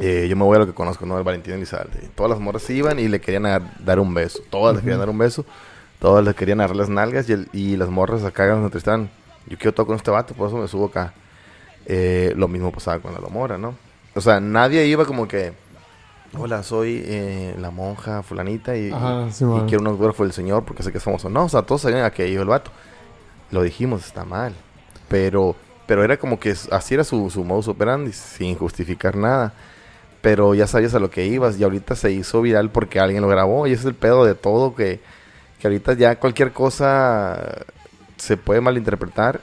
eh, 0.00 0.26
yo 0.30 0.34
me 0.34 0.44
voy 0.44 0.56
a 0.56 0.60
lo 0.60 0.66
que 0.66 0.72
conozco, 0.72 1.04
¿no? 1.04 1.18
El 1.18 1.24
Valentín 1.24 1.52
Elizalde. 1.52 2.08
Todas 2.14 2.30
las 2.30 2.40
morras 2.40 2.70
iban 2.70 2.98
y 2.98 3.06
le 3.08 3.20
querían 3.20 3.42
dar, 3.42 3.60
dar 3.84 4.00
un 4.00 4.14
beso. 4.14 4.38
Todas 4.48 4.76
le 4.76 4.80
querían 4.80 4.98
dar 5.00 5.10
un 5.10 5.18
beso. 5.18 5.44
Todas 5.98 6.24
le 6.24 6.32
querían 6.32 6.60
agarrar 6.60 6.76
las 6.76 6.88
nalgas 6.88 7.28
y, 7.28 7.34
el- 7.34 7.48
y 7.52 7.76
las 7.76 7.90
morras 7.90 8.24
acá 8.24 8.46
donde 8.46 8.78
están. 8.78 9.10
Yo 9.46 9.58
quiero 9.58 9.74
todo 9.74 9.84
con 9.86 9.96
este 9.96 10.10
vato, 10.10 10.32
por 10.32 10.48
eso 10.48 10.56
me 10.56 10.68
subo 10.68 10.86
acá. 10.86 11.12
Eh, 11.84 12.32
lo 12.34 12.48
mismo 12.48 12.72
pasaba 12.72 12.98
con 13.00 13.12
la 13.12 13.20
Lomora, 13.20 13.58
¿no? 13.58 13.74
O 14.14 14.22
sea, 14.22 14.40
nadie 14.40 14.86
iba 14.86 15.04
como 15.04 15.28
que, 15.28 15.52
hola, 16.38 16.62
soy 16.62 17.02
eh, 17.04 17.54
la 17.60 17.70
monja 17.70 18.22
fulanita 18.22 18.74
y, 18.74 18.90
Ajá, 18.90 19.26
y- 19.28 19.32
sí, 19.32 19.44
y 19.44 19.48
man. 19.48 19.66
quiero 19.68 19.82
un 19.82 19.88
autógrafo 19.88 20.22
del 20.22 20.32
señor 20.32 20.64
porque 20.64 20.82
sé 20.82 20.90
que 20.92 20.96
es 20.98 21.04
famoso. 21.04 21.28
No, 21.28 21.44
o 21.44 21.48
sea, 21.50 21.60
todos 21.60 21.82
sabían 21.82 22.04
a 22.04 22.10
qué 22.10 22.26
iba 22.26 22.40
el 22.40 22.48
vato. 22.48 22.70
Lo 23.50 23.62
dijimos, 23.62 24.04
está 24.04 24.24
mal. 24.24 24.54
Pero, 25.08 25.56
pero 25.86 26.04
era 26.04 26.16
como 26.16 26.40
que 26.40 26.54
así 26.70 26.94
era 26.94 27.04
su, 27.04 27.30
su 27.30 27.44
modus 27.44 27.68
operandi, 27.68 28.12
sin 28.12 28.56
justificar 28.56 29.16
nada. 29.16 29.52
Pero 30.20 30.54
ya 30.54 30.66
sabías 30.66 30.94
a 30.94 30.98
lo 30.98 31.10
que 31.10 31.26
ibas 31.26 31.58
y 31.58 31.64
ahorita 31.64 31.94
se 31.94 32.10
hizo 32.10 32.42
viral 32.42 32.70
porque 32.70 32.98
alguien 32.98 33.22
lo 33.22 33.28
grabó 33.28 33.66
y 33.66 33.72
ese 33.72 33.82
es 33.82 33.86
el 33.86 33.94
pedo 33.94 34.24
de 34.24 34.34
todo 34.34 34.74
que, 34.74 35.00
que 35.60 35.68
ahorita 35.68 35.92
ya 35.94 36.18
cualquier 36.18 36.52
cosa 36.52 37.64
se 38.16 38.36
puede 38.36 38.60
malinterpretar 38.60 39.40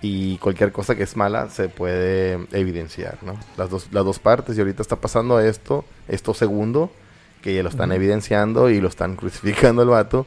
y 0.00 0.38
cualquier 0.38 0.72
cosa 0.72 0.94
que 0.94 1.02
es 1.02 1.16
mala 1.16 1.48
se 1.50 1.68
puede 1.68 2.46
evidenciar, 2.52 3.18
¿no? 3.22 3.36
Las 3.56 3.70
dos, 3.70 3.88
las 3.92 4.04
dos 4.04 4.18
partes 4.18 4.56
y 4.56 4.60
ahorita 4.60 4.82
está 4.82 4.96
pasando 4.96 5.40
esto, 5.40 5.84
esto 6.08 6.34
segundo, 6.34 6.90
que 7.42 7.54
ya 7.54 7.62
lo 7.62 7.68
están 7.68 7.92
evidenciando 7.92 8.70
y 8.70 8.80
lo 8.80 8.88
están 8.88 9.16
crucificando 9.16 9.82
el 9.82 9.88
vato. 9.88 10.26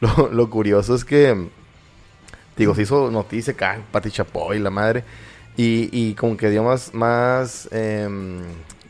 Lo, 0.00 0.28
lo 0.30 0.50
curioso 0.50 0.94
es 0.94 1.04
que, 1.04 1.48
digo, 2.56 2.74
se 2.74 2.82
hizo 2.82 3.10
noticia 3.10 3.52
acá, 3.52 3.80
Pati 3.90 4.10
Chapoy, 4.10 4.58
la 4.58 4.70
madre, 4.70 5.04
y, 5.56 5.88
y 5.92 6.14
como 6.14 6.36
que 6.36 6.50
dio 6.50 6.62
más, 6.64 6.92
más, 6.94 7.68
em, 7.72 8.40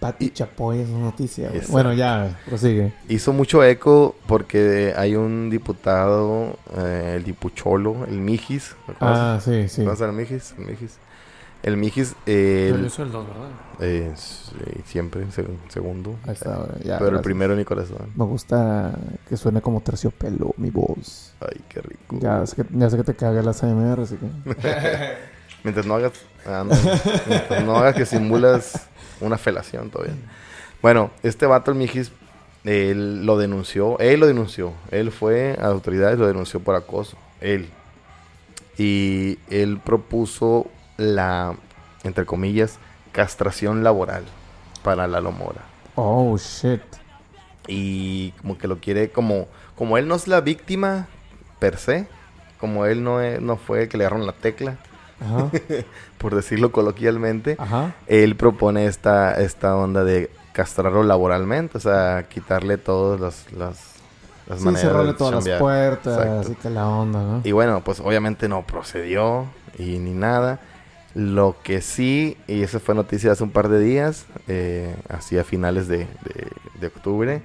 Pati 0.00 0.31
Chapoy 0.31 0.81
es 0.81 0.88
una 0.90 1.05
noticia. 1.07 1.48
Exacto. 1.48 1.72
Bueno, 1.72 1.94
ya, 1.94 2.38
prosigue. 2.46 2.92
hizo 3.09 3.33
mucho 3.33 3.64
eco 3.64 4.14
porque 4.27 4.92
hay 4.96 5.14
un 5.16 5.48
diputado, 5.48 6.59
eh, 6.77 7.14
el 7.16 7.24
dipucholo, 7.24 8.05
el 8.07 8.18
Mijis. 8.18 8.77
Ah, 9.00 9.40
sí, 9.42 9.66
sí. 9.68 9.83
¿Conoces 9.83 10.03
al 10.03 10.12
Mijis? 10.12 10.55
El 10.59 10.66
Mijis. 10.66 10.98
El 11.64 11.77
Mijis, 11.79 12.14
eh, 12.27 12.72
el- 12.74 12.90
soy 12.90 13.07
el 13.07 13.12
2, 13.12 13.27
¿verdad? 13.27 13.48
eh, 13.81 14.12
sí, 14.16 14.55
siempre, 14.85 15.24
se- 15.33 15.46
segundo. 15.68 16.14
Ahí 16.27 16.35
está, 16.35 16.57
güey, 16.57 16.85
ya, 16.85 16.98
Pero 16.98 17.16
el 17.16 17.22
primero 17.22 17.55
en 17.55 17.59
mi 17.59 17.64
corazón. 17.64 18.11
Me 18.14 18.24
gusta 18.27 18.92
que 19.29 19.37
suene 19.37 19.61
como 19.62 19.81
terciopelo 19.81 20.53
mi 20.59 20.68
voz. 20.70 21.33
Ay, 21.40 21.61
qué 21.68 21.81
rico. 21.81 22.18
Ya 22.20 22.46
sé 22.46 22.57
que, 22.57 22.64
ya 22.70 22.90
sé 22.90 22.96
que 22.98 23.05
te 23.05 23.14
caga 23.16 23.40
la 23.42 23.50
ASMR, 23.53 24.03
así 24.03 24.16
que... 24.16 24.27
Mientras 25.64 25.87
no 25.87 25.94
hagas, 25.94 26.12
ah, 26.46 26.62
no. 26.68 26.74
Mientras 27.27 27.64
no 27.64 27.77
hagas 27.79 27.94
que 27.94 28.05
simulas 28.05 28.87
una 29.22 29.38
felación 29.38 29.88
todavía. 29.88 30.14
Bueno, 30.83 31.11
este 31.22 31.46
vato, 31.46 31.70
el 31.70 31.79
Mijis, 31.79 32.12
él 32.64 33.24
lo 33.24 33.38
denunció. 33.38 33.98
Él 34.00 34.20
lo 34.20 34.27
denunció. 34.27 34.74
Él 34.90 35.11
fue 35.11 35.53
a 35.55 35.62
las 35.62 35.70
autoridades, 35.72 36.18
lo 36.18 36.27
denunció 36.27 36.61
por 36.61 36.74
acoso. 36.74 37.16
Él. 37.40 37.70
Y 38.77 39.38
él 39.48 39.81
propuso 39.83 40.66
la, 40.96 41.54
entre 42.02 42.24
comillas, 42.26 42.78
castración 43.12 43.83
laboral 43.85 44.24
para 44.83 45.07
la 45.07 45.20
Lomora. 45.20 45.62
Oh, 45.96 46.37
shit. 46.38 46.80
y 47.66 48.33
como 48.33 48.59
que 48.59 48.68
lo 48.68 48.78
quiere 48.78 49.11
como 49.11 49.46
como 49.76 49.96
él 49.96 50.07
no 50.09 50.14
es 50.16 50.28
la 50.28 50.40
víctima 50.40 51.07
per 51.59 51.78
se 51.78 52.07
como 52.61 52.85
él 52.87 53.02
no 53.02 53.20
es- 53.22 53.40
no 53.40 53.57
fue 53.57 53.83
el 53.85 53.88
que 53.88 53.96
le 53.96 54.04
agarraron 54.04 54.26
la 54.26 54.33
tecla 54.35 54.76
Ajá, 55.24 55.48
por 56.18 56.35
decirlo 56.35 56.72
coloquialmente 56.72 57.57
ajá. 57.59 57.94
él 58.07 58.37
propone 58.37 58.87
esta 58.87 59.40
esta 59.40 59.76
onda 59.76 60.04
de 60.04 60.30
castrarlo 60.52 61.04
laboralmente 61.04 61.78
o 61.78 61.80
sea 61.80 62.26
quitarle 62.28 62.76
todas 62.76 63.20
las 63.20 63.52
las, 63.52 63.78
las 64.46 64.59
Sí, 64.59 64.64
maneras 64.64 64.83
cerrarle 64.83 65.12
de 65.12 65.18
todas 65.18 65.46
las 65.46 65.59
puertas, 65.59 66.18
Exacto. 66.18 66.40
así 66.40 66.54
que 66.57 66.68
la 66.70 66.87
onda, 66.88 67.22
¿no? 67.22 67.40
y 67.44 67.52
bueno 67.52 67.83
pues 67.83 68.00
obviamente 68.00 68.46
no 68.48 68.62
procedió 68.66 69.46
y 69.78 69.98
ni 69.98 70.11
nada 70.12 70.61
lo 71.14 71.57
que 71.62 71.81
sí, 71.81 72.37
y 72.48 72.62
eso 72.62 72.81
fue 72.81 72.94
noticia 72.94 73.33
hace 73.33 73.44
un 73.44 73.50
par 73.50 73.68
de 73.68 73.79
días, 73.81 74.27
eh, 74.48 74.94
así 75.09 75.38
a 75.38 75.44
finales 75.44 75.87
de, 75.88 76.07
de- 76.81 76.87
octubre, 76.88 77.40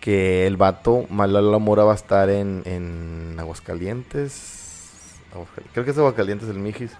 que 0.00 0.46
el 0.46 0.56
vato 0.56 1.06
Malala 1.10 1.58
Mora 1.58 1.82
va 1.84 1.92
a 1.92 1.96
estar 1.96 2.28
en, 2.30 2.62
en 2.64 3.34
Aguascalientes. 3.38 5.20
Aguascal- 5.34 5.64
Creo 5.72 5.84
que 5.84 5.90
es 5.90 5.98
Aguascalientes 5.98 6.48
el 6.48 6.58
Mijis. 6.58 6.92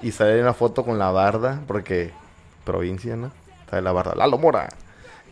Y 0.00 0.10
sale 0.12 0.40
una 0.40 0.54
foto 0.54 0.84
con 0.84 0.98
la 0.98 1.10
barda, 1.10 1.60
porque 1.66 2.10
provincia, 2.64 3.14
¿no? 3.16 3.30
Sale 3.70 3.82
la 3.82 3.92
barda, 3.92 4.14
Lalo 4.14 4.38
Mora. 4.38 4.68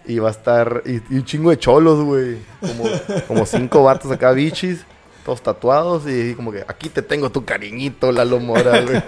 Y 0.07 0.19
va 0.19 0.29
a 0.29 0.33
estar, 0.33 0.83
y, 0.87 0.99
un 1.15 1.25
chingo 1.25 1.51
de 1.51 1.59
cholos, 1.59 2.05
güey. 2.05 2.39
Como, 2.61 2.85
como 3.27 3.47
cinco 3.47 3.83
vatos 3.83 4.11
acá, 4.13 4.33
bichis, 4.33 4.85
todos 5.25 5.43
tatuados. 5.43 6.05
Y 6.09 6.35
como 6.35 6.53
que, 6.53 6.65
aquí 6.69 6.89
te 6.89 7.03
tengo 7.03 7.31
tu 7.31 7.45
cariñito, 7.45 8.13
Lalo 8.13 8.39
Mora, 8.39 8.81
güey. 8.83 9.03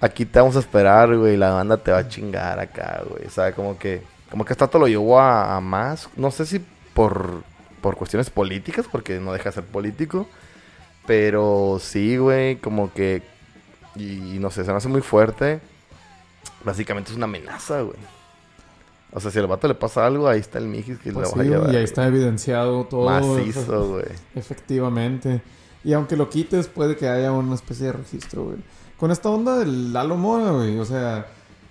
Aquí 0.00 0.24
te 0.24 0.38
vamos 0.38 0.56
a 0.56 0.60
esperar, 0.60 1.14
güey. 1.16 1.36
La 1.36 1.50
banda 1.50 1.76
te 1.76 1.90
va 1.90 1.98
a 1.98 2.08
chingar 2.08 2.58
acá, 2.60 3.02
güey. 3.08 3.26
O 3.26 3.30
sea, 3.30 3.52
como 3.52 3.78
que, 3.78 4.02
como 4.30 4.44
que 4.44 4.52
esto 4.52 4.68
te 4.68 4.78
lo 4.78 4.86
llevó 4.86 5.18
a, 5.18 5.56
a 5.56 5.60
más. 5.60 6.08
No 6.16 6.30
sé 6.30 6.46
si 6.46 6.64
por, 6.94 7.42
por 7.80 7.96
cuestiones 7.96 8.30
políticas, 8.30 8.86
porque 8.90 9.18
no 9.18 9.32
deja 9.32 9.50
de 9.50 9.54
ser 9.54 9.64
político. 9.64 10.28
Pero 11.06 11.78
sí, 11.80 12.16
güey, 12.16 12.56
como 12.56 12.92
que. 12.92 13.22
Y, 13.96 14.38
no 14.38 14.50
sé, 14.50 14.64
se 14.64 14.70
me 14.70 14.76
hace 14.76 14.88
muy 14.88 15.00
fuerte. 15.00 15.60
Básicamente 16.64 17.10
es 17.10 17.16
una 17.16 17.24
amenaza, 17.24 17.80
güey. 17.80 17.96
O 19.10 19.20
sea, 19.20 19.30
si 19.30 19.38
al 19.38 19.46
vato 19.46 19.66
le 19.66 19.74
pasa 19.74 20.06
algo, 20.06 20.28
ahí 20.28 20.38
está 20.38 20.58
el 20.58 20.66
Mijis 20.66 20.98
que 20.98 21.12
Pues 21.12 21.32
le 21.34 21.36
va 21.38 21.42
sí, 21.42 21.48
a 21.48 21.50
llevar. 21.50 21.72
y 21.72 21.76
ahí 21.76 21.84
está 21.84 22.06
evidenciado 22.06 22.84
todo. 22.84 23.06
Macizo, 23.08 23.88
güey. 23.92 24.04
Efectivamente. 24.34 25.40
Y 25.82 25.92
aunque 25.94 26.16
lo 26.16 26.28
quites, 26.28 26.68
puede 26.68 26.96
que 26.96 27.08
haya 27.08 27.32
una 27.32 27.54
especie 27.54 27.86
de 27.86 27.92
registro, 27.94 28.44
güey. 28.44 28.58
Con 28.98 29.10
esta 29.10 29.30
onda 29.30 29.56
del 29.58 29.92
Lalo 29.92 30.16
Mora, 30.16 30.50
güey. 30.50 30.78
O 30.78 30.84
sea, 30.84 31.26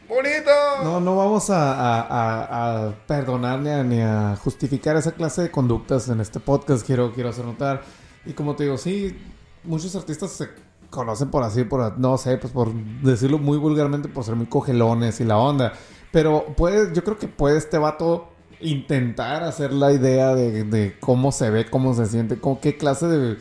¡Bonito! 0.07 0.49
no, 0.83 0.99
no 1.01 1.15
vamos 1.15 1.49
a, 1.49 1.73
a- 1.73 2.01
a- 2.01 2.87
a 2.87 2.91
perdonar 3.05 3.59
ni 3.59 3.69
a, 3.69 3.83
ni 3.83 4.01
a 4.01 4.37
justificar 4.41 4.95
esa 4.95 5.11
clase 5.11 5.41
de 5.41 5.51
conductas 5.51 6.07
en 6.09 6.21
este 6.21 6.39
podcast, 6.39 6.85
quiero, 6.85 7.11
quiero 7.13 7.29
hacer 7.29 7.45
notar. 7.45 7.81
Y 8.25 8.33
como 8.33 8.55
te 8.55 8.63
digo, 8.63 8.77
sí, 8.77 9.17
muchos 9.63 9.95
artistas 9.95 10.31
se 10.31 10.49
conocen 10.89 11.29
por 11.29 11.43
así, 11.43 11.65
por, 11.65 11.99
no 11.99 12.17
sé, 12.17 12.37
pues 12.37 12.53
por 12.53 12.73
decirlo 12.73 13.37
muy 13.39 13.57
vulgarmente, 13.57 14.07
por 14.07 14.23
ser 14.23 14.35
muy 14.35 14.45
cogelones 14.47 15.19
y 15.19 15.25
la 15.25 15.37
onda. 15.37 15.73
Pero 16.13 16.45
puede, 16.55 16.93
yo 16.95 17.03
creo 17.03 17.17
que 17.17 17.27
puede 17.27 17.57
este 17.57 17.77
vato 17.77 18.29
intentar 18.61 19.43
hacer 19.43 19.73
la 19.73 19.91
idea 19.91 20.33
de, 20.33 20.63
de 20.63 20.97
cómo 21.01 21.31
se 21.33 21.49
ve, 21.49 21.69
cómo 21.69 21.93
se 21.93 22.05
siente, 22.05 22.39
cómo, 22.39 22.59
qué 22.61 22.77
clase 22.77 23.07
de, 23.07 23.37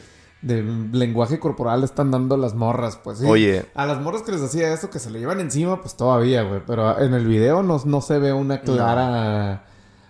de 0.46 0.62
lenguaje 0.92 1.38
corporal 1.38 1.80
le 1.80 1.87
están 1.87 2.11
dando 2.11 2.37
las 2.37 2.54
morras, 2.54 2.98
pues 3.02 3.18
sí. 3.18 3.26
Oye, 3.26 3.66
A 3.74 3.87
las 3.87 4.00
morras 4.00 4.22
que 4.22 4.32
les 4.32 4.42
hacía 4.42 4.72
eso, 4.72 4.90
que 4.90 4.98
se 4.98 5.11
le 5.11 5.18
llevan 5.18 5.40
encima, 5.40 5.80
pues 5.80 5.96
todavía, 5.96 6.42
güey. 6.42 6.61
Pero 6.66 6.98
en 7.00 7.14
el 7.14 7.26
video 7.26 7.62
no, 7.62 7.80
no 7.85 8.00
se 8.00 8.18
ve 8.18 8.32
una 8.32 8.61
clara 8.61 9.64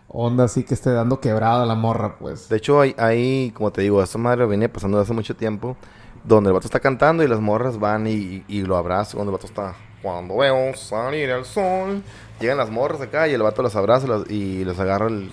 onda 0.08 0.44
así 0.44 0.62
que 0.64 0.74
esté 0.74 0.90
dando 0.92 1.20
quebrada 1.20 1.66
la 1.66 1.74
morra, 1.74 2.16
pues. 2.18 2.48
De 2.48 2.56
hecho, 2.56 2.80
hay, 2.80 2.94
hay, 2.98 3.50
como 3.52 3.70
te 3.72 3.82
digo, 3.82 4.02
esa 4.02 4.18
madre 4.18 4.46
venía 4.46 4.72
pasando 4.72 4.98
hace 5.00 5.12
mucho 5.12 5.34
tiempo, 5.36 5.76
donde 6.24 6.48
el 6.50 6.54
vato 6.54 6.66
está 6.66 6.80
cantando 6.80 7.22
y 7.22 7.28
las 7.28 7.40
morras 7.40 7.78
van 7.78 8.06
y, 8.06 8.44
y 8.48 8.62
lo 8.62 8.76
abrazan 8.76 9.14
cuando 9.16 9.32
el 9.32 9.36
vato 9.36 9.46
está... 9.46 9.74
Cuando 10.02 10.36
veo 10.36 10.74
salir 10.76 11.30
el 11.30 11.44
sol, 11.44 12.02
llegan 12.40 12.58
las 12.58 12.70
morras 12.70 13.00
acá 13.00 13.26
y 13.26 13.32
el 13.32 13.42
vato 13.42 13.62
las 13.62 13.74
abraza 13.74 14.06
las- 14.06 14.30
y 14.30 14.64
les 14.64 14.78
agarra 14.78 15.06
el- 15.08 15.32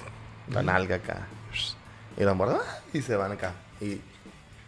la 0.49 0.63
nalga 0.63 0.95
acá. 0.95 1.27
Y 2.17 2.23
las 2.23 2.35
morras, 2.35 2.57
¡ah! 2.61 2.79
y 2.93 3.01
se 3.01 3.15
van 3.15 3.31
acá. 3.33 3.53
Y, 3.81 4.01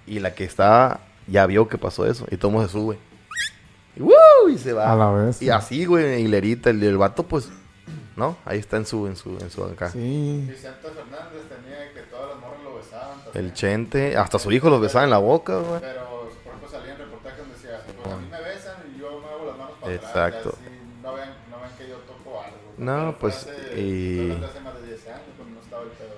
y 0.07 0.19
la 0.19 0.33
que 0.35 0.43
está, 0.43 0.99
ya 1.27 1.45
vio 1.45 1.67
que 1.67 1.77
pasó 1.77 2.05
eso 2.05 2.25
y 2.31 2.37
todo 2.37 2.49
el 2.49 2.53
mundo 2.53 2.67
se 2.69 2.73
sube. 2.73 2.97
Y, 3.95 4.01
¡woo! 4.01 4.49
y 4.49 4.57
se 4.57 4.73
va. 4.73 4.91
A 4.91 4.95
la 4.95 5.09
vez. 5.11 5.41
Y 5.41 5.49
así, 5.49 5.85
güey, 5.85 6.21
hilerita, 6.21 6.69
el, 6.69 6.83
el 6.83 6.97
vato, 6.97 7.23
pues, 7.23 7.49
¿no? 8.15 8.37
Ahí 8.45 8.59
está 8.59 8.77
en 8.77 8.85
su, 8.85 9.07
en 9.07 9.15
su, 9.15 9.37
en 9.39 9.49
su 9.49 9.63
acá. 9.63 9.89
Sí. 9.89 10.45
Vicente 10.49 10.87
Fernández 10.89 11.43
tenía 11.49 11.93
que 11.93 12.01
todas 12.11 12.29
las 12.31 12.39
morras 12.39 12.63
lo 12.63 12.75
besaban. 12.75 13.23
también. 13.23 13.45
El 13.45 13.53
Chente, 13.53 14.17
hasta 14.17 14.37
su 14.39 14.51
hijo 14.51 14.69
los 14.69 14.81
besaba 14.81 15.05
en 15.05 15.11
la 15.11 15.17
boca, 15.17 15.57
güey. 15.59 15.79
Pero, 15.81 16.05
por 16.43 16.51
ejemplo, 16.51 16.69
salía 16.69 16.91
en 16.93 16.97
reportajes 16.99 17.39
donde 17.39 17.53
decía, 17.55 17.81
pues 17.85 18.13
a 18.13 18.17
mí 18.17 18.27
me 18.29 18.41
besan 18.41 18.73
y 18.95 18.99
yo 18.99 19.19
me 19.21 19.27
hago 19.27 19.45
las 19.47 19.57
manos 19.57 19.75
para 19.79 19.93
Exacto. 19.93 20.49
atrás. 20.49 20.55
así 20.61 21.01
no 21.01 21.13
ven, 21.13 21.29
no 21.49 21.57
ven 21.61 21.71
que 21.77 21.87
yo 21.89 21.95
toco 21.99 22.41
algo. 22.41 22.57
No, 22.77 22.95
Pero 22.95 23.19
pues, 23.19 23.47
y- 23.77 24.29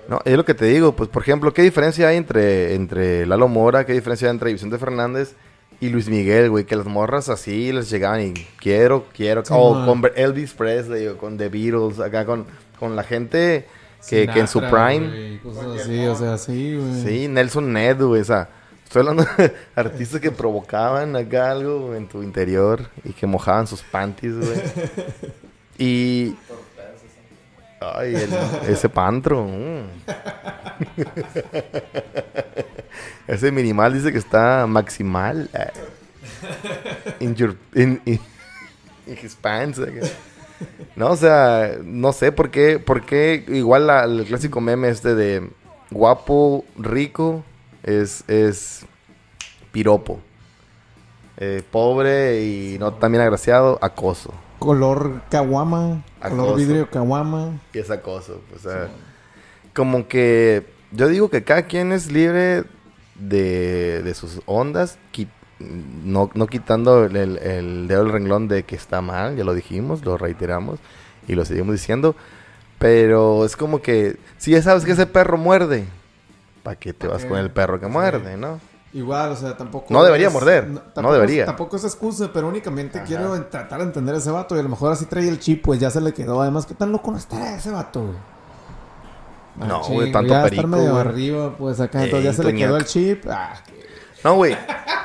No, 0.08 0.20
es 0.24 0.36
lo 0.36 0.44
que 0.44 0.54
te 0.54 0.64
digo, 0.64 0.96
pues 0.96 1.10
por 1.10 1.22
ejemplo, 1.22 1.52
¿qué 1.52 1.62
diferencia 1.62 2.08
hay 2.08 2.16
entre, 2.16 2.74
entre 2.74 3.26
Lalo 3.26 3.46
Mora, 3.46 3.84
qué 3.84 3.92
diferencia 3.92 4.28
hay 4.28 4.32
entre 4.32 4.52
Vicente 4.52 4.78
Fernández 4.78 5.34
y 5.80 5.90
Luis 5.90 6.08
Miguel, 6.08 6.48
güey? 6.48 6.64
Que 6.64 6.76
las 6.76 6.86
morras 6.86 7.28
así 7.28 7.72
les 7.72 7.90
llegaban 7.90 8.22
y 8.22 8.32
quiero, 8.58 9.04
quiero, 9.14 9.44
Sí, 9.44 9.52
o 9.54 9.74
man. 9.74 10.00
con 10.00 10.10
Elvis 10.16 10.54
Presley 10.54 11.06
o 11.08 11.18
con 11.18 11.36
The 11.36 11.50
Beatles, 11.50 12.00
acá 12.00 12.24
con, 12.24 12.46
con 12.78 12.96
la 12.96 13.02
gente 13.04 13.66
que, 14.08 14.26
que 14.28 14.40
en 14.40 14.48
su 14.48 14.60
prime, 14.60 15.08
güey, 15.08 15.38
cosas 15.40 15.80
así, 15.82 16.06
o 16.06 16.14
sea, 16.14 16.38
sí, 16.38 16.76
güey. 16.76 17.02
sí, 17.02 17.28
Nelson 17.28 17.70
Ned, 17.70 18.00
güey, 18.00 18.22
o 18.22 18.24
sea, 18.24 18.48
estoy 18.84 19.00
hablando 19.00 19.26
de 19.36 19.52
artistas 19.76 20.22
que 20.22 20.30
provocaban 20.30 21.16
acá 21.16 21.50
algo 21.50 21.94
en 21.94 22.08
tu 22.08 22.22
interior 22.22 22.88
y 23.04 23.12
que 23.12 23.26
mojaban 23.26 23.66
sus 23.66 23.82
panties, 23.82 24.36
güey. 24.36 24.62
Y... 25.80 26.34
Ay, 27.80 28.14
el- 28.14 28.70
ese 28.70 28.88
pantro. 28.88 29.44
mm. 29.44 29.82
ese 33.28 33.52
minimal 33.52 33.92
dice 33.94 34.12
que 34.12 34.18
está 34.18 34.66
maximal. 34.66 35.48
In 37.20 37.34
your... 37.34 37.56
In, 37.74 38.00
in- 38.04 38.20
in 39.06 39.16
his 39.22 39.34
pants. 39.34 39.80
No, 40.96 41.10
o 41.12 41.16
sea, 41.16 41.78
no 41.82 42.12
sé 42.12 42.32
por 42.32 42.50
qué, 42.50 42.78
por 42.78 43.04
qué 43.06 43.44
igual 43.48 43.86
la- 43.86 44.04
el 44.04 44.24
clásico 44.26 44.60
meme 44.60 44.88
este 44.88 45.14
de 45.14 45.48
guapo, 45.90 46.64
rico, 46.76 47.44
es, 47.84 48.24
es 48.28 48.84
piropo. 49.72 50.20
Eh, 51.38 51.62
pobre 51.70 52.42
y 52.42 52.76
no 52.80 52.92
tan 52.94 53.12
bien 53.12 53.22
agraciado, 53.22 53.78
acoso. 53.80 54.34
Color 54.58 55.22
caguama, 55.30 56.02
color 56.28 56.56
vidrio 56.56 56.90
caguama. 56.90 57.60
Y 57.72 57.78
es 57.78 57.90
acoso. 57.90 58.40
O 58.54 58.58
sea, 58.58 58.88
como 59.74 60.08
que 60.08 60.66
yo 60.92 61.08
digo 61.08 61.30
que 61.30 61.44
cada 61.44 61.62
quien 61.62 61.92
es 61.92 62.10
libre 62.10 62.64
de, 63.14 64.02
de 64.02 64.14
sus 64.14 64.40
ondas. 64.46 64.98
qui- 65.12 65.28
no, 65.60 66.30
no 66.34 66.46
quitando 66.46 67.04
el, 67.04 67.16
el- 67.16 67.38
el 67.38 67.88
dedo 67.88 68.04
del 68.04 68.12
renglón 68.12 68.46
de 68.48 68.62
que 68.64 68.76
está 68.76 69.00
mal, 69.00 69.36
ya 69.36 69.42
lo 69.44 69.54
dijimos, 69.54 70.04
lo 70.04 70.16
reiteramos 70.16 70.78
y 71.26 71.34
lo 71.34 71.44
seguimos 71.44 71.74
diciendo. 71.74 72.14
Pero 72.78 73.44
es 73.44 73.56
como 73.56 73.82
que, 73.82 74.16
si 74.38 74.52
ya 74.52 74.62
sabes 74.62 74.84
que 74.84 74.92
ese 74.92 75.06
perro 75.06 75.36
muerde, 75.36 75.84
¿para 76.62 76.76
qué 76.78 76.92
te 76.92 77.08
vas 77.08 77.24
con 77.24 77.38
el 77.38 77.50
perro 77.50 77.80
que 77.80 77.86
Sí. 77.86 77.92
muerde, 77.92 78.36
no? 78.36 78.60
Igual, 78.92 79.32
o 79.32 79.36
sea, 79.36 79.56
tampoco. 79.56 79.86
No 79.92 80.02
debería 80.02 80.28
es- 80.28 80.32
morder, 80.32 80.66
no 80.68 80.80
tampoco 80.80 81.12
debería. 81.14 81.42
Es, 81.42 81.46
tampoco 81.46 81.76
es 81.76 81.84
excusa, 81.84 82.30
pero 82.32 82.48
únicamente 82.48 83.02
quiero 83.06 83.36
en- 83.36 83.48
tratar 83.50 83.80
de 83.80 83.84
entender 83.86 84.14
a 84.14 84.18
ese 84.18 84.30
vato. 84.30 84.56
Y 84.56 84.60
a 84.60 84.62
lo 84.62 84.68
mejor 84.70 84.92
así 84.92 85.04
trae 85.06 85.28
el 85.28 85.38
chip, 85.38 85.62
pues 85.64 85.78
ya 85.78 85.90
se 85.90 86.00
le 86.00 86.14
quedó. 86.14 86.40
Además, 86.40 86.64
¿qué 86.66 86.74
tan 86.74 86.90
loco 86.92 87.10
no 87.10 87.18
está 87.18 87.54
ese 87.56 87.70
vato, 87.70 88.00
güey? 88.02 89.68
No, 89.68 89.82
güey, 89.82 90.12
tanto 90.12 90.32
ya 90.32 90.44
perico, 90.44 90.62
estar 90.62 90.66
medio 90.78 90.90
güey. 90.92 91.00
arriba, 91.06 91.56
pues 91.56 91.80
acá. 91.80 91.98
Ey, 91.98 92.04
Entonces 92.06 92.24
ya 92.36 92.42
se 92.42 92.44
le 92.48 92.54
quedó 92.58 92.76
el 92.76 92.84
chip. 92.84 93.24
Ah, 93.28 93.54
No, 94.24 94.34
güey. 94.36 94.56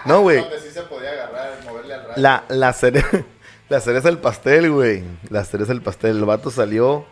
No, 0.05 0.21
güey. 0.21 0.41
Donde 0.41 0.59
sí 0.59 0.69
se 0.71 0.81
podía 0.83 1.09
agarrar, 1.11 1.51
moverle 1.65 1.93
al 1.95 2.01
radio. 2.01 2.13
La, 2.21 2.43
la, 2.49 2.71
cere- 2.73 3.25
la 3.69 3.79
cereza 3.81 4.07
del 4.09 4.19
pastel, 4.19 4.71
güey. 4.71 5.03
La 5.29 5.43
cereza 5.43 5.73
del 5.73 5.81
pastel. 5.81 6.17
El 6.17 6.25
vato 6.25 6.51
salió. 6.51 7.05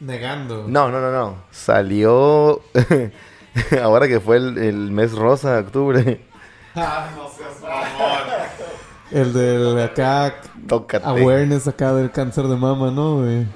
negando. 0.00 0.64
No, 0.68 0.90
no, 0.90 1.00
no, 1.00 1.10
no. 1.12 1.36
Salió. 1.52 2.60
Ahora 3.82 4.06
que 4.08 4.20
fue 4.20 4.36
el, 4.36 4.58
el 4.58 4.90
mes 4.92 5.12
rosa, 5.12 5.58
octubre. 5.58 6.20
El 9.10 9.32
del 9.32 9.78
acá. 9.80 10.34
Tócate. 10.68 11.04
Awareness 11.06 11.66
acá 11.66 11.92
del 11.94 12.10
cáncer 12.10 12.44
de 12.46 12.56
mama, 12.56 12.90
¿no, 12.90 13.22
güey? 13.22 13.46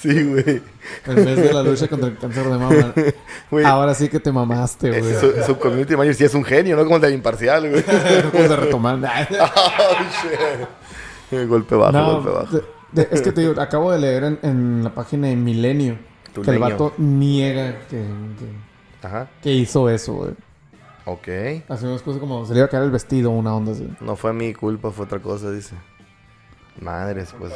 Sí, 0.00 0.24
güey. 0.24 0.60
El 1.06 1.14
mes 1.24 1.36
de 1.36 1.52
la 1.52 1.62
lucha 1.62 1.86
contra 1.86 2.08
el 2.08 2.18
cáncer 2.18 2.44
de 2.44 2.58
mama. 2.58 2.92
Güey. 3.52 3.66
Ahora 3.66 3.94
sí 3.94 4.08
que 4.08 4.18
te 4.18 4.32
mamaste, 4.32 4.98
güey. 4.98 5.14
Su, 5.14 5.30
su 5.46 5.58
community 5.58 5.92
manager 5.94 6.14
sí 6.14 6.24
es 6.24 6.34
un 6.34 6.42
genio, 6.42 6.74
¿no? 6.74 6.84
Como 6.84 6.96
el 6.96 7.02
de 7.02 7.12
imparcial, 7.12 7.68
güey. 7.68 7.84
Vamos 8.32 8.50
a 8.50 8.56
retomar. 8.56 8.98
Oh, 9.30 10.02
shit. 11.30 11.46
Golpe 11.48 11.74
bajo, 11.76 11.92
No, 11.92 12.14
golpe 12.20 12.30
bajo. 12.30 12.56
de- 12.56 12.64
de- 12.92 13.08
es 13.12 13.20
que 13.22 13.30
te 13.30 13.42
digo, 13.42 13.60
acabo 13.60 13.92
de 13.92 13.98
leer 13.98 14.24
en, 14.24 14.38
en 14.42 14.84
la 14.84 14.94
página 14.94 15.28
de 15.28 15.36
Milenio 15.36 15.98
que 16.42 16.50
el 16.50 16.58
vato 16.58 16.94
niega 16.96 17.80
que, 17.90 17.98
que, 17.98 18.46
Ajá. 19.02 19.28
que 19.42 19.52
hizo 19.52 19.88
eso, 19.90 20.14
güey. 20.14 20.32
Ok. 21.04 21.28
Así 21.68 21.84
unas 21.84 22.02
cosas 22.02 22.20
como 22.20 22.46
se 22.46 22.52
le 22.52 22.60
iba 22.60 22.66
a 22.66 22.70
caer 22.70 22.84
el 22.84 22.90
vestido, 22.90 23.30
una 23.30 23.54
onda 23.54 23.72
así. 23.72 23.88
No 24.00 24.14
fue 24.16 24.32
mi 24.32 24.54
culpa, 24.54 24.90
fue 24.90 25.06
otra 25.06 25.18
cosa, 25.18 25.50
dice. 25.50 25.74
Madres, 26.80 27.34
pues. 27.38 27.52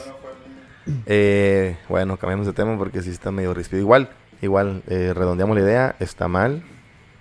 Eh, 1.07 1.77
bueno, 1.89 2.17
cambiamos 2.17 2.47
de 2.47 2.53
tema 2.53 2.77
porque 2.77 3.03
sí 3.03 3.11
está 3.11 3.31
medio 3.31 3.55
rispido. 3.55 3.81
Igual, 3.81 4.11
igual, 4.43 4.83
eh, 4.89 5.13
redondeamos 5.15 5.57
la 5.57 5.63
idea. 5.63 5.97
Está 6.01 6.29
mal. 6.29 6.65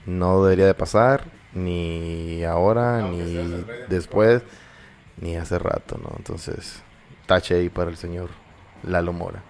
No 0.06 0.44
debería 0.44 0.66
de 0.66 0.74
pasar. 0.74 1.26
Ni 1.54 2.44
ahora, 2.44 3.02
ni 3.02 3.64
después, 3.88 4.42
ni 5.22 5.38
hace 5.38 5.58
rato, 5.58 5.98
¿no? 6.04 6.14
Entonces, 6.18 6.84
tache 7.28 7.56
ahí 7.56 7.70
para 7.70 7.90
el 7.90 7.96
señor 7.96 8.30
Lalo 8.84 9.14
Mora. 9.14 9.42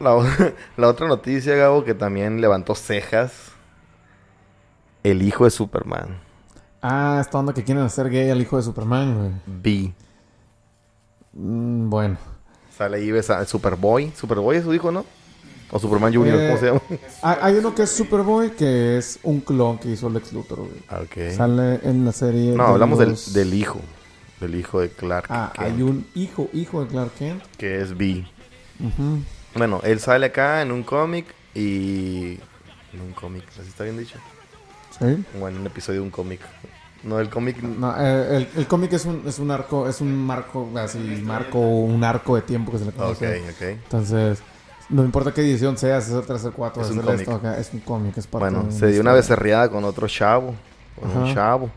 La, 0.00 0.22
la 0.76 0.88
otra 0.88 1.08
noticia, 1.08 1.54
Gabo, 1.54 1.84
que 1.84 1.94
también 1.94 2.40
levantó 2.42 2.74
cejas. 2.74 3.51
El 5.02 5.22
hijo 5.22 5.44
de 5.44 5.50
Superman. 5.50 6.20
Ah, 6.80 7.18
esta 7.20 7.38
onda 7.38 7.52
que 7.54 7.62
quieren 7.64 7.84
hacer 7.84 8.10
gay 8.10 8.30
al 8.30 8.40
hijo 8.40 8.56
de 8.56 8.62
Superman, 8.62 9.16
güey. 9.18 9.30
B. 9.46 9.92
Mm, 11.32 11.88
bueno. 11.90 12.16
Sale 12.76 12.96
ahí 12.98 13.10
ves 13.10 13.30
a 13.30 13.44
Superboy. 13.44 14.12
Superboy 14.16 14.56
es 14.56 14.64
su 14.64 14.74
hijo, 14.74 14.90
¿no? 14.90 15.04
O 15.70 15.78
Superman 15.78 16.12
Junior, 16.14 16.38
Eh, 16.38 16.46
¿cómo 16.48 16.58
se 16.58 16.66
llama? 16.66 16.80
Ah, 17.22 17.38
Hay 17.42 17.54
uno 17.56 17.74
que 17.74 17.82
es 17.82 17.90
Superboy, 17.90 18.50
que 18.50 18.98
es 18.98 19.18
un 19.22 19.40
clon 19.40 19.78
que 19.78 19.88
hizo 19.90 20.10
Lex 20.10 20.32
Luthor, 20.32 20.58
güey. 20.60 20.82
Ah, 20.88 21.00
ok. 21.02 21.34
Sale 21.36 21.80
en 21.82 22.04
la 22.04 22.12
serie. 22.12 22.52
No, 22.52 22.64
de 22.66 22.70
hablamos 22.72 22.98
los- 22.98 23.32
del, 23.32 23.48
del 23.50 23.54
hijo. 23.58 23.80
Del 24.40 24.54
hijo 24.56 24.80
de 24.80 24.90
Clark. 24.90 25.26
Ah, 25.30 25.52
Kent, 25.54 25.66
hay 25.76 25.82
un 25.82 26.06
hijo, 26.14 26.48
hijo 26.52 26.82
de 26.82 26.88
Clark 26.88 27.12
Kent. 27.14 27.42
Que 27.56 27.80
es 27.80 27.96
B. 27.96 28.26
Bueno, 29.54 29.80
él 29.84 30.00
sale 30.00 30.26
acá 30.26 30.62
en 30.62 30.72
un 30.72 30.82
cómic 30.82 31.26
y... 31.54 32.38
En 32.92 33.00
un 33.00 33.12
cómic, 33.12 33.44
¿así 33.58 33.68
está 33.68 33.84
bien 33.84 33.96
dicho? 33.96 34.18
Sí. 34.98 35.24
Bueno, 35.38 35.60
un 35.60 35.66
episodio 35.66 36.00
de 36.00 36.04
un 36.06 36.10
cómic. 36.10 36.40
No, 37.04 37.18
el 37.18 37.28
cómic... 37.30 37.60
No, 37.62 37.92
eh, 37.98 38.36
el, 38.36 38.48
el 38.60 38.66
cómic 38.68 38.92
es 38.92 39.04
un, 39.06 39.22
es 39.26 39.38
un 39.40 39.50
arco, 39.50 39.88
es 39.88 40.00
un 40.00 40.14
marco, 40.24 40.70
así, 40.76 40.98
marco, 41.24 41.58
un 41.58 42.04
arco 42.04 42.36
de 42.36 42.42
tiempo 42.42 42.70
que 42.70 42.78
se 42.78 42.84
le 42.84 42.90
Ok, 42.90 42.96
conoce. 42.96 43.40
ok. 43.50 43.62
Entonces, 43.62 44.38
no 44.88 45.02
importa 45.04 45.32
qué 45.34 45.40
edición 45.40 45.76
sea, 45.76 46.00
si 46.00 46.12
es 46.12 46.16
el 46.16 46.24
3 46.24 46.44
o 46.44 46.52
4, 46.52 46.82
Es 46.82 46.90
es, 46.90 46.94
un 46.96 47.02
cómic. 47.02 47.28
es 47.58 47.70
un 47.72 47.80
cómic, 47.80 48.18
es 48.18 48.26
parte 48.28 48.50
Bueno, 48.50 48.62
de 48.68 48.72
se 48.72 48.86
dio 48.86 49.00
una 49.00 49.10
historia. 49.10 49.14
becerreada 49.14 49.68
con 49.70 49.82
otro 49.84 50.06
chavo. 50.06 50.54
Con 51.00 51.10
un 51.16 51.34
chavo. 51.34 51.70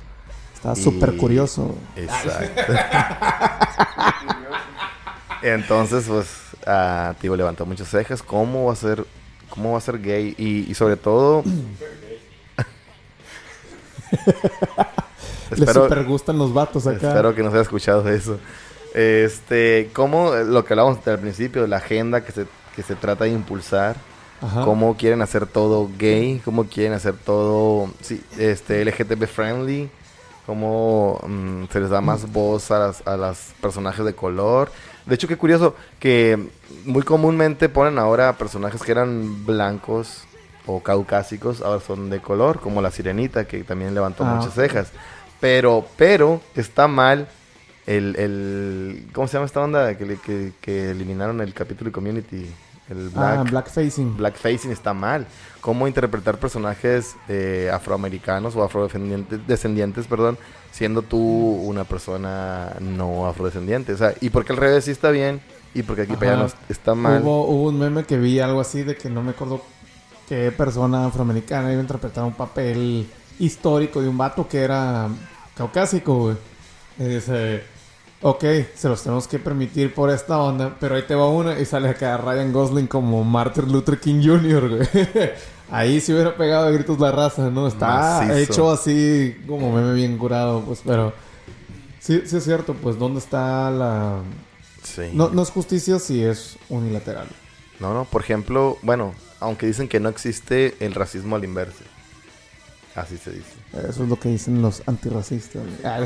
Está 0.53 0.73
y- 0.79 0.83
súper 0.83 1.17
curioso. 1.17 1.73
Exacto. 1.95 2.73
Entonces, 5.41 6.05
pues, 6.07 6.27
digo, 7.21 7.35
levantó 7.35 7.65
muchas 7.65 7.87
cejas. 7.89 8.23
¿Cómo 8.23 8.65
va 8.65 8.73
a 8.73 8.75
ser, 8.75 9.05
cómo 9.49 9.73
va 9.73 9.77
a 9.77 9.81
ser 9.81 9.99
gay? 9.99 10.33
Y, 10.37 10.69
y 10.69 10.73
sobre 10.73 10.97
todo, 10.97 11.43
Le 15.55 15.67
super 15.71 16.03
gustan 16.05 16.37
los 16.37 16.53
vatos 16.53 16.87
acá. 16.87 17.07
espero 17.09 17.35
que 17.35 17.43
no 17.43 17.49
se 17.49 17.57
haya 17.57 17.63
escuchado 17.63 18.07
eso. 18.09 18.39
Este, 18.93 19.89
cómo 19.93 20.33
eh, 20.33 20.45
lo 20.45 20.63
que 20.63 20.73
hablábamos 20.73 21.05
al 21.07 21.19
principio, 21.19 21.67
la 21.67 21.77
agenda 21.77 22.23
que 22.23 22.31
se, 22.31 22.45
que 22.75 22.83
se 22.83 22.95
trata 22.95 23.25
de 23.25 23.31
impulsar. 23.31 23.95
Ajá. 24.41 24.65
cómo 24.65 24.97
quieren 24.97 25.21
hacer 25.21 25.47
todo 25.47 25.89
gay, 25.97 26.41
cómo 26.43 26.65
quieren 26.65 26.91
hacer 26.91 27.13
todo 27.13 27.89
sí, 28.01 28.21
este 28.37 28.83
LGTB 28.83 29.27
friendly, 29.27 29.89
cómo 30.45 31.21
mm, 31.25 31.63
se 31.71 31.79
les 31.79 31.89
da 31.89 32.01
más 32.01 32.29
voz 32.31 32.69
a 32.69 32.79
las, 32.79 33.07
a 33.07 33.15
las 33.15 33.53
personajes 33.61 34.03
de 34.03 34.13
color. 34.13 34.71
De 35.05 35.15
hecho, 35.15 35.29
qué 35.29 35.37
curioso 35.37 35.73
que 35.99 36.49
muy 36.83 37.03
comúnmente 37.03 37.69
ponen 37.69 37.97
ahora 37.97 38.37
personajes 38.37 38.81
que 38.81 38.91
eran 38.91 39.45
blancos 39.45 40.25
o 40.67 40.81
caucásicos, 40.81 41.61
ahora 41.61 41.79
son 41.79 42.09
de 42.09 42.19
color, 42.19 42.59
como 42.59 42.81
la 42.81 42.91
sirenita 42.91 43.45
que 43.45 43.63
también 43.63 43.93
levantó 43.93 44.23
Ah, 44.25 44.35
muchas 44.35 44.53
cejas. 44.53 44.91
Pero, 45.39 45.85
pero 45.97 46.41
está 46.55 46.87
mal 46.87 47.27
el, 47.85 48.15
el 48.15 49.07
¿cómo 49.13 49.27
se 49.27 49.33
llama 49.33 49.45
esta 49.45 49.61
onda 49.61 49.95
que, 49.97 50.17
que, 50.17 50.53
que 50.61 50.91
eliminaron 50.91 51.39
el 51.41 51.53
capítulo 51.53 51.89
de 51.89 51.93
Community? 51.93 52.51
El 52.89 53.11
Ah, 53.15 53.37
Black. 53.41 53.49
blackfacing. 53.51 54.15
Blackfacing 54.17 54.71
está 54.71 54.93
mal. 54.93 55.25
Cómo 55.61 55.87
interpretar 55.87 56.37
personajes 56.37 57.15
eh, 57.27 57.69
afroamericanos 57.73 58.55
o 58.55 58.63
afrodescendientes, 58.63 59.45
descendientes, 59.47 60.05
perdón, 60.07 60.37
siendo 60.71 61.01
tú 61.01 61.17
una 61.19 61.83
persona 61.83 62.75
no 62.79 63.27
afrodescendiente. 63.27 63.93
O 63.93 63.97
sea, 63.97 64.13
y 64.21 64.29
porque 64.29 64.53
al 64.53 64.57
revés 64.57 64.85
sí 64.85 64.91
está 64.91 65.09
bien 65.11 65.41
y 65.73 65.81
porque 65.83 66.03
aquí 66.03 66.15
para 66.15 66.33
allá 66.33 66.43
no 66.43 66.49
está 66.69 66.93
mal. 66.95 67.21
Hubo, 67.23 67.47
hubo 67.47 67.69
un 67.69 67.79
meme 67.79 68.03
que 68.05 68.17
vi 68.17 68.39
algo 68.39 68.61
así 68.61 68.83
de 68.83 68.95
que 68.95 69.09
no 69.09 69.23
me 69.23 69.31
acuerdo 69.31 69.61
qué 70.27 70.51
persona 70.51 71.05
afroamericana 71.05 71.71
iba 71.71 71.79
a 71.79 71.81
interpretar 71.81 72.23
un 72.23 72.33
papel 72.33 73.07
histórico 73.39 74.01
de 74.01 74.09
un 74.09 74.17
vato 74.17 74.47
que 74.47 74.59
era 74.59 75.09
caucásico, 75.55 76.15
güey. 76.15 76.37
Y 76.97 77.03
dice, 77.03 77.63
ok, 78.21 78.43
se 78.75 78.89
los 78.89 79.03
tenemos 79.03 79.27
que 79.27 79.39
permitir 79.39 79.93
por 79.93 80.09
esta 80.09 80.39
onda, 80.39 80.75
pero 80.79 80.95
ahí 80.95 81.03
te 81.03 81.15
va 81.15 81.29
una 81.29 81.59
y 81.59 81.65
sale 81.65 81.89
acá 81.89 82.17
Ryan 82.17 82.51
Gosling 82.51 82.87
como 82.87 83.23
Martin 83.23 83.71
Luther 83.71 83.99
King 83.99 84.21
Jr., 84.23 84.69
güey. 84.69 84.89
Ahí 85.71 85.99
sí 85.99 86.13
hubiera 86.13 86.35
pegado 86.35 86.67
a 86.67 86.71
gritos 86.71 86.99
la 86.99 87.11
raza, 87.11 87.49
¿no? 87.49 87.67
Está 87.67 88.21
Macizo. 88.21 88.37
hecho 88.37 88.71
así 88.71 89.35
como 89.47 89.71
meme 89.71 89.93
bien 89.93 90.15
curado, 90.17 90.61
pues, 90.61 90.81
pero... 90.85 91.11
Sí, 91.99 92.21
sí 92.25 92.37
es 92.37 92.43
cierto, 92.43 92.75
pues, 92.75 92.99
¿dónde 92.99 93.19
está 93.19 93.71
la...? 93.71 94.19
Sí. 94.83 95.09
No, 95.13 95.29
no 95.29 95.41
es 95.41 95.49
justicia 95.49 95.97
si 95.97 96.23
es 96.23 96.57
unilateral. 96.69 97.27
No, 97.79 97.95
no, 97.95 98.05
por 98.05 98.21
ejemplo, 98.21 98.77
bueno, 98.83 99.15
aunque 99.39 99.65
dicen 99.65 99.87
que 99.87 99.99
no 99.99 100.09
existe 100.09 100.75
el 100.79 100.93
racismo 100.93 101.35
al 101.35 101.43
inverso. 101.43 101.83
Así 102.95 103.17
se 103.17 103.31
dice. 103.31 103.51
Eso 103.89 104.03
es 104.03 104.09
lo 104.09 104.17
que 104.17 104.29
dicen 104.29 104.61
los 104.61 104.81
antirracistas. 104.87 105.61
Ah, 105.83 105.99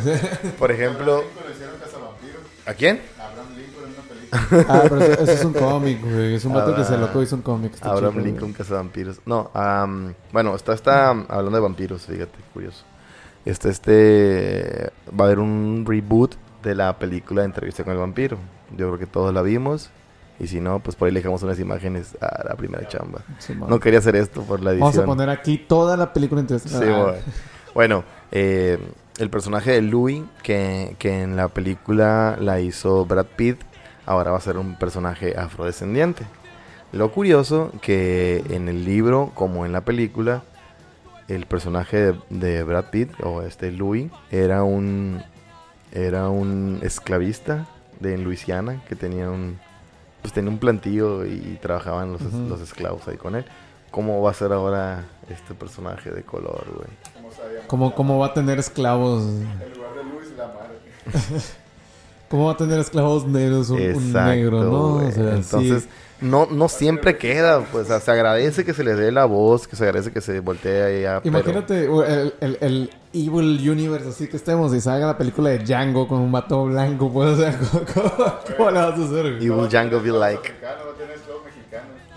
Por 0.58 0.72
ejemplo, 0.72 1.22
Lincoln 1.22 1.48
le 1.48 1.54
hicieron 1.54 1.76
cazavampiros. 1.80 2.42
¿a 2.66 2.74
quién? 2.74 3.02
Abraham 3.20 3.48
Lincoln 3.56 3.84
en 3.86 3.92
una 3.92 4.02
película. 4.02 4.66
Ah, 4.76 4.84
pero 4.90 5.02
eso, 5.04 5.22
eso 5.24 5.32
es 5.32 5.46
un 5.46 5.54
cómic, 5.54 6.02
güey. 6.02 6.34
Es 6.36 6.46
un 6.46 6.54
vato 6.54 6.76
que 6.76 6.84
se 6.84 6.96
Ah, 6.96 6.98
loco 6.98 7.22
hizo 7.22 7.36
un 7.36 7.44
cómic. 7.44 7.74
Abraham 7.82 8.14
chido, 8.14 8.26
Lincoln, 8.26 8.50
güey. 8.50 8.54
Casa 8.56 8.70
de 8.74 8.78
Vampiros. 8.78 9.20
No, 9.28 9.52
am, 9.54 10.16
bueno, 10.32 10.56
está, 10.56 10.74
está 10.74 11.10
hablando 11.12 11.52
de 11.52 11.60
vampiros, 11.60 12.08
fíjate, 12.08 12.40
curioso. 12.54 12.84
Este, 13.46 13.70
este, 13.70 14.92
va 15.18 15.26
a 15.26 15.28
haber 15.28 15.40
un 15.40 15.86
reboot 15.88 16.36
de 16.64 16.74
la 16.76 16.98
película 16.98 17.42
de 17.42 17.46
Entrevista 17.48 17.84
con 17.84 17.94
el 17.94 18.00
Vampiro. 18.00 18.38
Yo 18.72 18.88
creo 18.88 18.98
que 18.98 19.06
todos 19.06 19.32
la 19.34 19.44
vimos. 19.44 19.92
Y 20.40 20.48
si 20.48 20.62
no, 20.62 20.80
pues 20.80 20.96
por 20.96 21.08
ahí 21.08 21.14
le 21.14 21.20
dejamos 21.20 21.44
unas 21.44 21.60
imágenes 21.60 22.18
a 22.22 22.48
la 22.48 22.56
primera 22.56 22.88
chamba. 22.88 23.22
Sí. 23.40 23.54
No 23.56 23.80
quería 23.80 24.00
hacer 24.00 24.16
esto 24.16 24.42
por 24.44 24.62
la 24.62 24.72
edición. 24.72 24.92
Vamos 24.92 25.04
a 25.04 25.06
poner 25.06 25.30
aquí 25.30 25.58
toda 25.58 25.98
la 25.98 26.14
película 26.14 26.42
en 26.42 26.60
Sí, 26.60 26.78
bueno. 26.78 27.14
Bueno, 27.74 28.04
eh, 28.32 28.80
el 29.20 29.30
personaje 29.30 29.72
de 29.72 29.82
Louis, 29.82 30.24
que, 30.44 30.96
que 30.98 31.22
en 31.22 31.36
la 31.36 31.50
película 31.50 32.38
la 32.40 32.60
hizo 32.62 33.06
Brad 33.06 33.28
Pitt, 33.36 33.60
ahora 34.06 34.32
va 34.32 34.38
a 34.38 34.42
ser 34.42 34.58
un 34.58 34.76
personaje 34.76 35.38
afrodescendiente. 35.38 36.26
Lo 36.92 37.12
curioso 37.12 37.72
que 37.82 38.44
en 38.50 38.70
el 38.70 38.86
libro, 38.86 39.32
como 39.36 39.66
en 39.66 39.72
la 39.72 39.82
película, 39.82 40.44
el 41.28 41.46
personaje 41.46 41.98
de, 41.98 42.20
de 42.30 42.64
Brad 42.64 42.86
Pitt, 42.86 43.12
o 43.22 43.44
este 43.44 43.72
Louis, 43.72 44.10
era 44.32 44.64
un, 44.64 45.22
era 45.92 46.30
un 46.30 46.80
esclavista 46.82 47.68
de 48.00 48.16
en 48.16 48.24
Luisiana 48.24 48.82
que 48.88 48.96
tenía 48.96 49.30
un, 49.30 49.60
pues 50.22 50.34
tenía 50.34 50.52
un 50.52 50.60
plantillo 50.60 51.26
y 51.26 51.58
trabajaban 51.62 52.14
los, 52.14 52.22
los 52.22 52.62
esclavos 52.62 53.08
ahí 53.08 53.18
con 53.18 53.36
él. 53.36 53.46
¿Cómo 53.92 54.22
va 54.22 54.32
a 54.32 54.34
ser 54.34 54.54
ahora 54.54 55.06
este 55.30 55.56
personaje 55.56 56.12
de 56.12 56.24
color, 56.24 56.66
güey? 56.76 56.90
¿Cómo, 57.68 57.96
¿Cómo 57.96 58.20
va 58.20 58.28
a 58.28 58.34
tener 58.34 58.60
esclavos? 58.60 59.24
En 59.24 59.74
lugar 59.76 59.96
de 59.96 60.04
Luis, 60.04 60.32
la 60.38 60.48
madre. 60.48 60.80
¿Cómo 62.30 62.46
va 62.46 62.52
a 62.52 62.58
tener 62.58 62.80
esclavos 62.80 63.26
negros 63.26 63.72
un, 63.72 64.14
negro, 64.14 64.64
no? 64.64 64.72
O 64.72 65.00
güey. 65.00 65.12
sea, 65.12 65.36
Entonces, 65.36 65.84
sí. 65.84 65.90
No, 66.22 66.48
no 66.48 66.68
siempre 66.68 67.18
queda, 67.18 67.62
pues, 67.72 67.86
o 67.86 67.88
sea, 67.88 68.00
se 68.00 68.12
agradece 68.12 68.66
que 68.66 68.74
se 68.74 68.84
le 68.84 68.96
dé 68.96 69.12
la 69.12 69.26
voz, 69.26 69.68
que 69.68 69.76
se 69.76 69.84
agradece 69.86 70.12
que 70.12 70.22
se 70.22 70.40
voltee 70.42 70.84
ahí 70.84 71.06
a... 71.06 71.22
pero- 71.22 71.38
Imagínate 71.38 71.88
uh, 71.90 72.02
el, 72.04 72.34
el, 72.42 72.58
el 72.62 72.90
Evil 73.14 73.70
Universe 73.70 74.10
así 74.10 74.28
que 74.28 74.38
estemos 74.38 74.74
y 74.74 74.82
salga 74.82 75.08
la 75.08 75.18
película 75.18 75.50
de 75.50 75.60
Django 75.60 76.08
con 76.08 76.20
un 76.20 76.32
vato 76.32 76.66
blanco, 76.66 77.12
pues, 77.12 77.30
o 77.30 77.38
sea, 77.38 77.58
¿cómo, 77.94 78.12
cómo, 78.58 78.66
vas 78.72 78.76
a 78.76 78.88
hacer? 78.90 79.38
will 79.42 79.68
Django 79.70 80.02
be 80.02 80.12
like... 80.12 80.54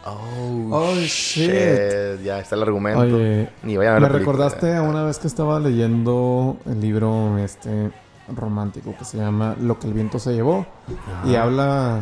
Oh, 0.04 0.68
Oh, 0.74 0.94
shit. 0.96 1.50
shit. 1.50 2.22
Ya 2.24 2.40
está 2.40 2.56
el 2.56 2.62
argumento. 2.62 3.00
Oye, 3.00 3.48
Ni 3.62 3.76
vayan 3.76 3.92
a 3.92 3.94
ver 4.00 4.02
me 4.02 4.08
la 4.08 4.18
recordaste 4.18 4.74
a 4.74 4.82
una 4.82 5.04
vez 5.04 5.18
que 5.18 5.28
estaba 5.28 5.60
leyendo 5.60 6.56
el 6.66 6.80
libro 6.80 7.38
este 7.38 7.90
romántico 8.34 8.94
que 8.98 9.04
se 9.04 9.18
llama 9.18 9.54
Lo 9.60 9.78
que 9.78 9.86
el 9.86 9.92
viento 9.92 10.18
se 10.18 10.32
llevó 10.32 10.66
y 11.24 11.34
habla 11.36 12.00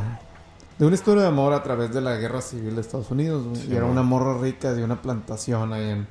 de 0.80 0.86
una 0.86 0.94
historia 0.96 1.22
de 1.22 1.28
amor 1.28 1.52
a 1.52 1.62
través 1.62 1.92
de 1.94 2.00
la 2.00 2.16
guerra 2.16 2.40
civil 2.40 2.74
de 2.74 2.80
Estados 2.80 3.08
Unidos 3.12 3.44
güey. 3.46 3.70
y 3.70 3.76
era 3.76 3.84
una 3.84 4.02
morra 4.02 4.36
rica 4.38 4.72
de 4.72 4.82
una 4.82 5.00
plantación 5.00 5.72
ahí 5.72 5.90
en, 5.90 6.06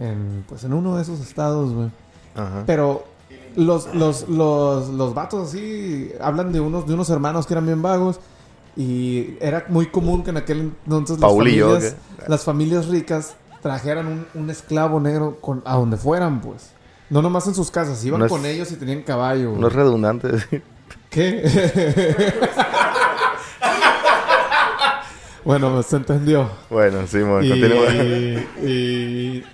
en 0.00 0.44
pues 0.48 0.64
en 0.64 0.72
uno 0.72 0.96
de 0.96 1.02
esos 1.02 1.20
estados 1.20 1.72
güey. 1.72 1.90
Ajá. 2.34 2.64
pero 2.66 3.04
los, 3.54 3.94
los, 3.94 4.28
los, 4.28 4.88
los 4.88 5.14
vatos 5.14 5.48
así 5.50 6.10
hablan 6.20 6.52
de 6.52 6.60
unos, 6.60 6.86
de 6.88 6.94
unos 6.94 7.08
hermanos 7.10 7.46
que 7.46 7.54
eran 7.54 7.66
bien 7.66 7.82
vagos. 7.82 8.18
Y 8.74 9.36
era 9.40 9.66
muy 9.68 9.86
común 9.88 10.24
que 10.24 10.30
en 10.30 10.38
aquel 10.38 10.72
entonces 10.86 11.18
las 11.20 11.30
familias, 11.30 11.94
¿qué? 12.18 12.24
las 12.26 12.42
familias 12.44 12.86
ricas 12.88 13.34
trajeran 13.60 14.06
un, 14.06 14.26
un 14.34 14.48
esclavo 14.48 14.98
negro 14.98 15.36
con, 15.42 15.60
a 15.66 15.76
donde 15.76 15.98
fueran, 15.98 16.40
pues. 16.40 16.70
No 17.10 17.20
nomás 17.20 17.46
en 17.46 17.54
sus 17.54 17.70
casas, 17.70 18.02
iban 18.06 18.20
No 18.20 18.24
es- 18.26 18.32
con 18.32 18.46
ellos 18.46 18.72
y 18.72 18.76
tenían 18.76 19.02
caballo. 19.02 19.50
güey. 19.50 19.60
No 19.60 19.66
es 19.68 19.72
redundante 19.74 20.28
decir. 20.32 20.62
¿Qué? 21.10 21.42
bueno, 25.44 25.82
se 25.82 25.96
entendió. 25.96 26.48
Bueno, 26.70 27.06
sí, 27.06 27.18
bueno, 27.20 27.42
Y, 27.42 27.48
continúa. 27.50 27.94
y, 28.62 29.44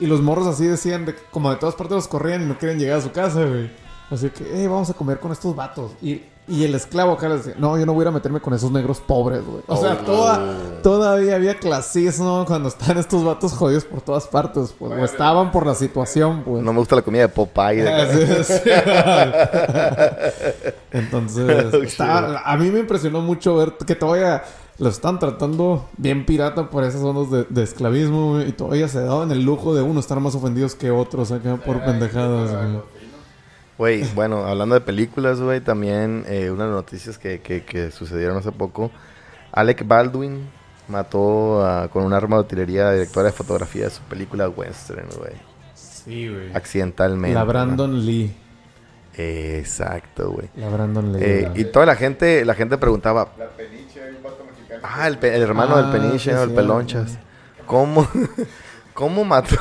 y 0.00 0.06
los 0.06 0.20
morros 0.20 0.46
así 0.46 0.66
decían, 0.66 1.04
de, 1.06 1.14
como 1.30 1.50
de 1.50 1.56
todas 1.56 1.74
partes 1.74 1.94
los 1.96 2.08
corrían 2.08 2.42
y 2.42 2.46
no 2.46 2.58
querían 2.58 2.78
llegar 2.78 2.98
a 2.98 3.02
su 3.02 3.12
casa, 3.12 3.44
güey. 3.44 3.70
Así 4.10 4.28
que, 4.30 4.64
eh, 4.64 4.68
vamos 4.68 4.90
a 4.90 4.94
comer 4.94 5.18
con 5.18 5.32
estos 5.32 5.56
vatos. 5.56 5.92
Y, 6.02 6.22
y 6.46 6.62
el 6.64 6.74
esclavo 6.74 7.12
acá 7.12 7.26
les 7.28 7.38
decía, 7.46 7.54
no, 7.58 7.78
yo 7.78 7.86
no 7.86 7.94
voy 7.94 8.02
a 8.02 8.04
ir 8.04 8.08
a 8.08 8.10
meterme 8.10 8.38
con 8.38 8.52
esos 8.52 8.70
negros 8.70 9.00
pobres, 9.00 9.42
güey. 9.46 9.62
O 9.66 9.76
sea, 9.78 9.94
Oh. 10.02 10.04
toda, 10.04 10.56
todavía 10.82 11.36
había 11.36 11.54
clasismo 11.54 12.44
cuando 12.46 12.68
están 12.68 12.98
estos 12.98 13.24
vatos 13.24 13.52
jodidos 13.54 13.86
por 13.86 14.02
todas 14.02 14.26
partes, 14.26 14.74
pues. 14.78 14.92
O 14.92 15.04
estaban 15.04 15.50
por 15.50 15.66
la 15.66 15.74
situación, 15.74 16.42
pues. 16.44 16.62
No 16.62 16.74
me 16.74 16.80
gusta 16.80 16.96
la 16.96 17.02
comida 17.02 17.22
de 17.22 17.28
Popeye. 17.28 17.82
de- 17.82 17.92
Ah, 17.94 18.06
sí, 18.12 18.44
sí. 18.44 18.70
Entonces, 20.92 21.72
Oh, 21.74 21.82
está- 21.82 22.40
a 22.44 22.56
mí 22.56 22.70
me 22.70 22.80
impresionó 22.80 23.20
mucho 23.22 23.56
ver 23.56 23.72
que 23.86 23.94
todavía 23.94 24.42
lo 24.78 24.88
están 24.88 25.18
tratando 25.18 25.88
bien 25.96 26.26
pirata 26.26 26.68
por 26.70 26.82
esas 26.84 27.02
ondas 27.02 27.30
de, 27.30 27.44
de 27.48 27.62
esclavismo 27.62 28.32
güey, 28.34 28.48
y 28.48 28.52
todavía 28.52 28.88
se 28.88 29.00
daban 29.00 29.30
el 29.30 29.44
lujo 29.44 29.74
de 29.74 29.82
uno 29.82 30.00
estar 30.00 30.18
más 30.20 30.34
ofendidos 30.34 30.74
que 30.74 30.90
otros 30.90 31.30
acá 31.32 31.56
por 31.56 31.84
pendejadas. 31.84 32.50
güey. 32.50 32.82
Güey, 33.76 34.04
bueno, 34.14 34.44
hablando 34.46 34.74
de 34.76 34.80
películas, 34.80 35.40
güey, 35.40 35.60
también 35.60 36.24
eh, 36.28 36.50
una 36.50 36.64
de 36.64 36.70
las 36.70 36.76
noticias 36.76 37.18
que, 37.18 37.40
que, 37.40 37.64
que 37.64 37.90
sucedieron 37.90 38.36
hace 38.36 38.52
poco. 38.52 38.90
Alec 39.52 39.86
Baldwin 39.86 40.48
mató 40.88 41.64
a- 41.66 41.88
con 41.88 42.04
un 42.04 42.12
arma 42.12 42.36
de 42.36 42.42
utilería 42.42 42.82
a 42.82 42.84
la 42.86 42.92
directora 42.94 43.26
de 43.26 43.32
fotografía 43.32 43.84
de 43.84 43.90
su 43.90 44.02
película 44.02 44.48
western, 44.48 45.08
güey. 45.18 45.32
Sí, 45.74 46.28
güey. 46.28 46.54
Accidentalmente. 46.54 47.34
La 47.34 47.40
¿no? 47.40 47.46
Brandon 47.46 48.04
Lee. 48.06 48.34
Exacto, 49.16 50.30
güey. 50.32 50.48
La 50.56 50.68
Brandon 50.68 51.12
Lee. 51.12 51.18
Eh, 51.22 51.50
la- 51.54 51.60
y 51.60 51.64
toda 51.66 51.86
la 51.86 51.96
gente, 51.96 52.44
la 52.44 52.54
gente 52.54 52.78
preguntaba, 52.78 53.32
La 53.38 53.48
peniche, 53.48 54.02
hay 54.02 54.10
un. 54.10 54.22
Ah, 54.82 55.06
el, 55.08 55.18
pe- 55.18 55.34
el 55.34 55.42
hermano 55.42 55.76
Ah, 55.76 55.82
del 55.82 55.90
peniche, 55.90 56.30
sí, 56.30 56.36
¿no? 56.36 56.42
el 56.42 56.50
sí, 56.50 56.54
pelonchas. 56.56 57.18
¿Cómo, 57.66 58.06
cómo 58.94 59.24
mató, 59.24 59.56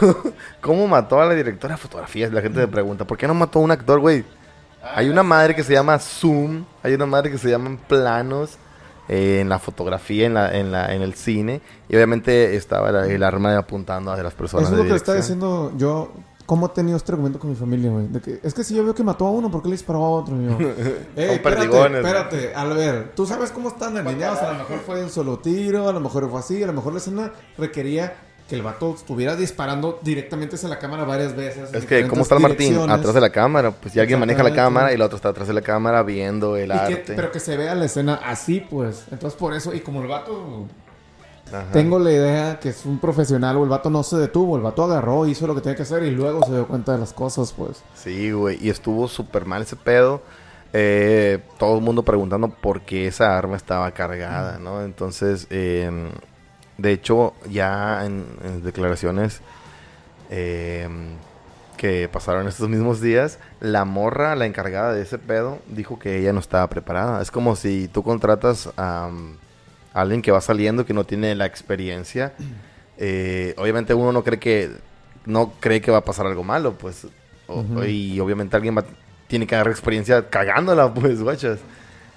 cómo 0.62 0.88
mató 0.88 1.22
a 1.22 1.26
la 1.26 1.34
directora 1.34 1.76
de 1.76 1.82
fotografía? 1.82 2.30
La 2.30 2.42
gente 2.42 2.60
se 2.62 2.68
pregunta, 2.68 3.06
¿por 3.06 3.18
qué 3.18 3.28
no 3.28 3.34
mató 3.34 3.60
a 3.60 3.62
un 3.62 3.72
actor, 3.72 4.00
güey? 4.00 4.26
Hay 4.96 5.10
una 5.10 5.24
madre 5.24 5.56
que 5.56 5.64
se 5.64 5.74
llama 5.74 5.98
Zoom, 6.00 6.66
hay 6.84 6.94
una 6.94 7.06
madre 7.06 7.32
que 7.32 7.38
se 7.38 7.50
llaman 7.50 7.78
planos 7.78 8.58
eh, 9.08 9.40
en 9.42 9.48
la 9.50 9.58
fotografía, 9.60 10.26
en 10.26 10.34
la, 10.34 10.54
en 10.58 10.72
la, 10.72 10.94
en 10.94 11.02
el 11.02 11.14
cine, 11.14 11.62
y 11.88 11.96
obviamente 11.96 12.56
estaba 12.58 12.92
la- 12.92 13.06
el 13.08 13.24
arma 13.24 13.58
apuntando 13.58 14.12
a 14.12 14.18
las 14.22 14.34
personas. 14.34 14.66
Eso 14.66 14.74
es 14.74 14.78
de 14.80 14.84
lo 14.84 14.90
que 14.90 14.98
está 14.98 15.14
diciendo 15.14 15.72
yo. 15.78 16.12
¿Cómo 16.46 16.66
he 16.66 16.70
tenido 16.70 16.98
este 16.98 17.12
argumento 17.12 17.40
con 17.40 17.50
mi 17.50 17.56
familia, 17.56 17.90
güey? 17.90 18.08
Es 18.44 18.54
que 18.54 18.64
si 18.64 18.76
yo 18.76 18.84
veo 18.84 18.94
que 18.94 19.04
mató 19.04 19.26
a 19.28 19.32
uno, 19.32 19.50
¿por 19.50 19.62
qué 19.62 19.70
le 19.70 19.76
disparó 19.76 20.04
a 20.04 20.10
otro? 20.10 20.36
Y 20.42 20.46
yo, 20.46 20.58
"Ey, 21.16 21.32
espérate, 21.36 21.66
espérate. 21.98 22.52
A 22.56 22.66
ver, 22.66 23.12
tú 23.16 23.26
sabes 23.26 23.52
cómo 23.52 23.70
están 23.70 23.96
alineados. 23.98 24.40
A 24.40 24.52
lo 24.52 24.58
mejor 24.60 24.80
fue 24.86 25.02
un 25.04 25.10
solo 25.10 25.40
tiro, 25.40 25.88
a 25.88 25.94
lo 25.94 26.00
mejor 26.02 26.30
fue 26.30 26.40
así, 26.40 26.62
a 26.62 26.68
lo 26.68 26.74
mejor 26.74 26.92
la 26.94 27.00
escena 27.00 27.32
requería 27.58 28.16
que 28.50 28.56
el 28.56 28.62
vato 28.62 28.94
estuviera 28.94 29.38
disparando 29.38 30.00
directamente 30.04 30.58
hacia 30.58 30.68
la 30.68 30.78
cámara 30.78 31.06
varias 31.06 31.34
veces. 31.34 31.74
Es 31.74 31.86
que, 31.86 32.06
¿cómo 32.10 32.24
está 32.24 32.36
el 32.36 32.42
Martín? 32.42 32.78
Atrás 32.90 33.14
de 33.14 33.22
la 33.22 33.30
cámara. 33.30 33.72
Pues 33.72 33.94
si 33.94 34.02
alguien 34.02 34.20
maneja 34.20 34.44
la 34.44 34.54
cámara 34.54 34.92
y 34.92 34.98
la 34.98 35.06
otra 35.06 35.16
está 35.16 35.30
atrás 35.30 35.48
de 35.48 35.54
la 35.54 35.62
cámara 35.62 36.04
viendo 36.04 36.58
el 36.58 36.66
Y 36.66 36.74
que- 36.74 36.78
arte. 36.80 37.14
pero 37.16 37.32
que 37.32 37.40
se 37.40 37.56
vea 37.56 37.74
la 37.74 37.86
escena 37.86 38.16
así, 38.16 38.60
pues. 38.60 39.06
Entonces, 39.12 39.40
por 39.40 39.54
eso, 39.54 39.74
y 39.74 39.80
como 39.80 40.02
el 40.02 40.10
vato 40.10 40.66
Ajá. 41.54 41.72
Tengo 41.72 42.00
la 42.00 42.12
idea 42.12 42.60
que 42.60 42.70
es 42.70 42.86
un 42.86 43.00
profesional 43.00 43.58
o 43.58 43.64
el 43.64 43.70
vato 43.70 43.90
no 43.90 44.04
se 44.04 44.18
detuvo, 44.18 44.58
el 44.58 44.64
vato 44.64 44.84
agarró, 44.84 45.28
hizo 45.28 45.46
lo 45.46 45.56
que 45.56 45.62
tenía 45.62 45.76
que 45.76 45.84
hacer 45.84 46.04
y 46.04 46.12
luego 46.12 46.44
se 46.46 46.52
dio 46.52 46.68
cuenta 46.68 46.94
de 46.94 46.98
las 47.00 47.14
cosas, 47.14 47.54
pues. 47.54 47.84
Sí, 47.96 48.32
güey. 48.32 48.58
Y 48.62 48.70
estuvo 48.70 49.08
súper 49.08 49.46
mal 49.46 49.62
ese 49.62 49.76
pedo. 49.76 50.22
Eh, 50.74 51.40
todo 51.60 51.78
el 51.78 51.84
mundo 51.84 52.04
preguntando 52.04 52.50
por 52.50 52.82
qué 52.82 53.08
esa 53.08 53.38
arma 53.38 53.56
estaba 53.56 53.92
cargada, 53.92 54.58
¿no? 54.58 54.82
Entonces, 54.82 55.46
eh, 55.52 56.10
de 56.80 56.92
hecho, 56.92 57.34
ya 57.50 58.06
en, 58.06 58.26
en 58.44 58.64
declaraciones 58.64 59.42
eh, 60.32 60.90
que 61.78 62.10
pasaron 62.12 62.48
estos 62.48 62.70
mismos 62.70 63.02
días, 63.02 63.38
la 63.60 63.86
morra, 63.86 64.36
la 64.36 64.48
encargada 64.48 64.94
de 64.94 65.04
ese 65.04 65.20
pedo, 65.20 65.60
dijo 65.68 66.00
que 66.00 66.18
ella 66.18 66.34
no 66.34 66.40
estaba 66.40 66.68
preparada. 66.70 67.22
Es 67.22 67.30
como 67.30 67.56
si 67.56 67.88
tú 67.88 68.02
contratas 68.02 68.70
a 68.78 69.10
um, 69.12 69.36
alguien 69.94 70.22
que 70.22 70.32
va 70.32 70.42
saliendo, 70.42 70.86
que 70.86 70.94
no 70.94 71.04
tiene 71.06 71.36
la 71.36 71.46
experiencia. 71.46 72.34
Eh, 72.98 73.54
obviamente 73.58 73.94
uno 73.94 74.12
no 74.12 74.24
cree 74.24 74.40
que 74.40 74.72
no 75.26 75.54
cree 75.60 75.82
que 75.82 75.92
va 75.92 76.00
a 76.00 76.06
pasar 76.06 76.26
algo 76.28 76.44
malo, 76.44 76.74
pues. 76.74 77.08
O-. 77.48 77.84
Y 77.86 78.20
obviamente 78.20 78.56
alguien 78.56 78.78
va, 78.78 78.84
tiene 79.28 79.48
que 79.48 79.56
agarrar 79.56 79.72
experiencia 79.72 80.30
cagándola, 80.30 80.94
pues, 80.94 81.22
guachas. 81.22 81.60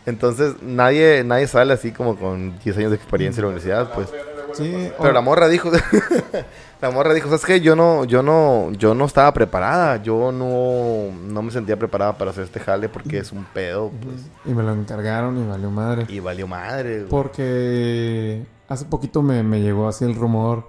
Entonces, 0.07 0.55
nadie, 0.63 1.25
nadie 1.25 1.49
sale 1.49 1.73
así 1.73 1.91
como 1.91 2.17
con 2.17 2.59
10 2.61 2.77
años 2.79 2.91
de 2.91 2.97
experiencia 2.97 3.41
en 3.41 3.43
la 3.43 3.49
universidad, 3.49 3.93
pues. 3.93 4.09
Sí, 4.53 4.91
Pero 4.99 5.11
o- 5.11 5.13
la 5.13 5.21
morra 5.21 5.49
dijo, 5.49 5.71
la 6.81 6.91
morra 6.91 7.15
dijo, 7.15 7.29
¿sabes 7.29 7.45
qué? 7.45 7.61
Yo 7.61 7.75
no, 7.75 8.05
yo 8.05 8.23
no, 8.23 8.71
yo 8.73 8.95
no 8.95 9.07
estaba 9.07 9.33
preparada, 9.33 10.03
yo 10.03 10.31
no, 10.33 11.11
no 11.13 11.43
me 11.43 11.51
sentía 11.51 11.79
preparada 11.79 12.17
para 12.19 12.31
hacer 12.31 12.45
este 12.45 12.61
jale 12.61 12.89
porque 12.89 13.19
es 13.19 13.33
un 13.33 13.45
pedo, 13.45 13.91
pues. 14.03 14.27
y 14.45 14.55
me 14.55 14.63
lo 14.63 14.73
encargaron 14.73 15.43
y 15.43 15.47
valió 15.47 15.71
madre. 15.71 16.07
Y 16.09 16.21
valió 16.21 16.47
madre, 16.47 16.99
güey. 16.99 17.09
Porque 17.09 18.47
hace 18.69 18.85
poquito 18.85 19.23
me, 19.23 19.43
me 19.43 19.61
llegó 19.61 19.89
así 19.89 20.05
el 20.05 20.15
rumor 20.15 20.69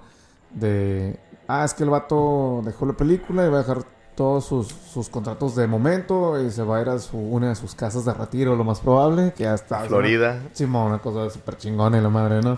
de, 0.53 1.19
ah, 1.47 1.65
es 1.65 1.73
que 1.73 1.83
el 1.83 1.89
vato 1.89 2.61
dejó 2.63 2.85
la 2.85 2.93
película 2.93 3.45
y 3.45 3.49
va 3.49 3.59
a 3.59 3.61
dejar 3.61 3.83
todos 4.15 4.45
sus, 4.45 4.67
sus 4.67 5.09
contratos 5.09 5.55
de 5.55 5.67
momento 5.67 6.41
y 6.41 6.49
se 6.49 6.63
va 6.63 6.77
a 6.77 6.81
ir 6.81 6.89
a 6.89 6.97
su, 6.99 7.17
una 7.17 7.49
de 7.49 7.55
sus 7.55 7.75
casas 7.75 8.03
de 8.05 8.13
retiro, 8.13 8.55
lo 8.55 8.63
más 8.63 8.79
probable, 8.79 9.33
que 9.35 9.43
ya 9.43 9.53
está. 9.53 9.81
Florida. 9.81 10.41
Simón, 10.53 10.87
una 10.87 10.99
cosa 10.99 11.29
súper 11.29 11.57
chingona 11.57 11.99
y 11.99 12.01
la 12.01 12.09
madre, 12.09 12.41
¿no? 12.41 12.57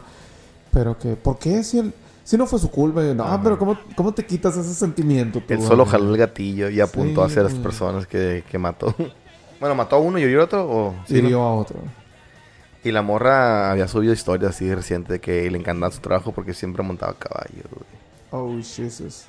Pero 0.71 0.97
que, 0.97 1.15
¿por 1.15 1.37
qué 1.37 1.63
si 1.63 1.79
él... 1.79 1.93
Si 2.29 2.37
no 2.37 2.45
fue 2.45 2.59
su 2.59 2.69
culpa, 2.69 3.03
y 3.03 3.15
no, 3.15 3.23
Ajá. 3.23 3.41
pero 3.41 3.57
¿cómo, 3.57 3.75
¿cómo 3.95 4.13
te 4.13 4.23
quitas 4.23 4.55
ese 4.55 4.75
sentimiento? 4.75 5.39
tú, 5.39 5.51
Él 5.51 5.63
solo 5.63 5.77
güey? 5.83 5.93
jaló 5.93 6.11
el 6.11 6.17
gatillo 6.17 6.69
y 6.69 6.79
apuntó 6.79 7.25
Sí, 7.25 7.31
hacia 7.31 7.41
las 7.41 7.55
personas 7.55 8.05
que, 8.05 8.43
que 8.47 8.59
mató. 8.59 8.93
bueno, 9.59 9.73
mató 9.73 9.95
a 9.95 9.99
uno 9.99 10.19
y 10.19 10.21
hirió 10.25 10.41
a 10.41 10.43
otro, 10.43 10.69
o... 10.69 10.95
sí, 11.07 11.13
¿no? 11.13 11.19
Hirió 11.27 11.41
a 11.41 11.55
otro. 11.55 11.79
Y 12.83 12.91
la 12.91 13.01
morra 13.01 13.71
había 13.71 13.87
subido 13.87 14.13
historias 14.13 14.51
así 14.51 14.71
reciente 14.71 15.13
de 15.13 15.19
que 15.19 15.49
le 15.49 15.57
encantaba 15.57 15.91
su 15.91 16.01
trabajo 16.01 16.31
porque 16.31 16.53
siempre 16.53 16.83
montaba 16.83 17.13
caballo, 17.13 17.63
güey. 17.71 17.89
Oh, 18.29 18.61
Jesus. 18.61 19.25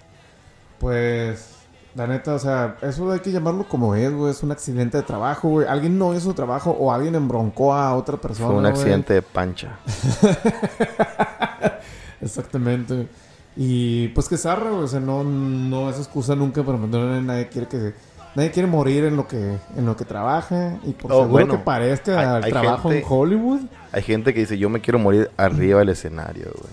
Pues, 0.79 1.53
la 1.95 2.07
neta, 2.07 2.35
o 2.35 2.39
sea, 2.39 2.77
eso 2.83 3.11
hay 3.11 3.21
que 3.21 3.33
llamarlo 3.33 3.67
como 3.67 3.95
es, 3.95 4.13
güey. 4.13 4.31
Es 4.31 4.43
un 4.43 4.53
accidente 4.53 4.99
de 4.99 5.05
trabajo, 5.05 5.49
güey. 5.49 5.67
Alguien 5.67 5.99
no 5.99 6.13
hizo 6.13 6.25
su 6.25 6.35
trabajo 6.35 6.71
o 6.73 6.93
alguien 6.93 7.15
embroncó 7.15 7.73
a 7.73 7.97
otra 7.97 8.19
persona. 8.19 8.49
Fue 8.49 8.57
un 8.57 8.63
güey. 8.63 8.75
accidente 8.75 9.15
de 9.15 9.23
pancha. 9.23 9.79
Exactamente. 12.21 13.09
Y 13.57 14.09
pues 14.09 14.29
que 14.29 14.37
zarra, 14.37 14.71
güey. 14.71 14.85
O 14.85 14.89
sea, 14.89 15.01
no, 15.01 15.25
no 15.25 15.91
es 15.91 15.99
excusa 15.99 16.35
nunca 16.37 16.63
para 16.63 16.79
mantener 16.79 17.23
nadie 17.23 17.49
quiere 17.49 17.67
que 17.69 17.95
nadie 18.35 18.51
quiere 18.53 18.69
morir 18.69 19.05
en 19.05 19.17
lo 19.17 19.27
que 19.27 19.57
en 19.77 19.87
lo 19.87 19.97
que 19.97 20.05
trabaja 20.05 20.79
y 20.85 20.93
por 20.93 21.11
Oh, 21.11 21.15
seguro 21.17 21.29
bueno, 21.31 21.53
que 21.55 21.59
parezca 21.65 22.19
hay- 22.21 22.27
al 22.27 22.45
hay 22.45 22.53
trabajo 22.53 22.89
gente- 22.91 23.05
en 23.05 23.13
Hollywood. 23.13 23.61
Hay 23.93 24.03
gente 24.03 24.33
que 24.33 24.41
dice, 24.41 24.57
yo 24.57 24.69
me 24.71 24.81
quiero 24.81 24.99
morir 24.99 25.31
arriba 25.37 25.81
del 25.81 25.89
escenario, 25.91 26.45
güey. 26.57 26.73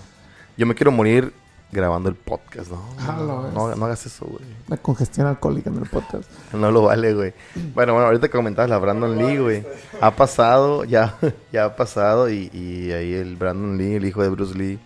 Yo 0.56 0.66
me 0.66 0.74
quiero 0.74 0.92
morir 0.92 1.32
grabando 1.70 2.08
el 2.08 2.14
podcast, 2.14 2.70
¿no? 2.70 2.80
Ah, 3.00 3.50
No, 3.54 3.84
hagas 3.84 4.06
eso, 4.06 4.24
güey. 4.24 4.42
La 4.68 4.76
congestión 4.78 5.26
alcohólica 5.26 5.68
en 5.70 5.78
el 5.78 5.88
podcast. 5.88 6.30
No 6.54 6.70
lo 6.70 6.82
vale, 6.82 7.12
güey. 7.12 7.34
Bueno, 7.74 7.92
bueno, 7.92 8.06
ahorita 8.06 8.28
que 8.28 8.32
comentabas 8.36 8.70
la 8.70 8.78
Brandon 8.78 9.18
Lee, 9.18 9.36
güey. 9.38 9.66
Ha 10.00 10.12
pasado, 10.12 10.84
ya, 10.84 11.16
ya 11.52 11.64
ha 11.66 11.76
pasado 11.76 12.30
y, 12.30 12.50
y 12.54 12.92
ahí 12.92 13.12
el 13.14 13.36
Brandon 13.36 13.76
Lee, 13.76 13.94
el 13.96 14.04
hijo 14.06 14.22
de 14.22 14.28
Bruce 14.30 14.56
Lee, 14.56 14.78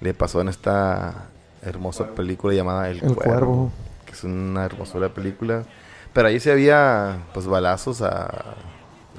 le 0.00 0.14
pasó 0.14 0.40
en 0.40 0.48
esta 0.48 1.26
hermosa 1.62 2.08
película 2.08 2.54
llamada 2.54 2.88
El, 2.88 2.96
El 3.02 3.14
Cuervo, 3.14 3.22
Cuervo. 3.24 3.72
que 4.06 4.12
es 4.12 4.24
una 4.24 4.64
hermosura 4.64 5.08
película. 5.08 5.64
Pero 6.12 6.28
ahí 6.28 6.40
sí 6.40 6.50
había, 6.50 7.18
pues, 7.34 7.46
balazos 7.46 8.00
a, 8.02 8.54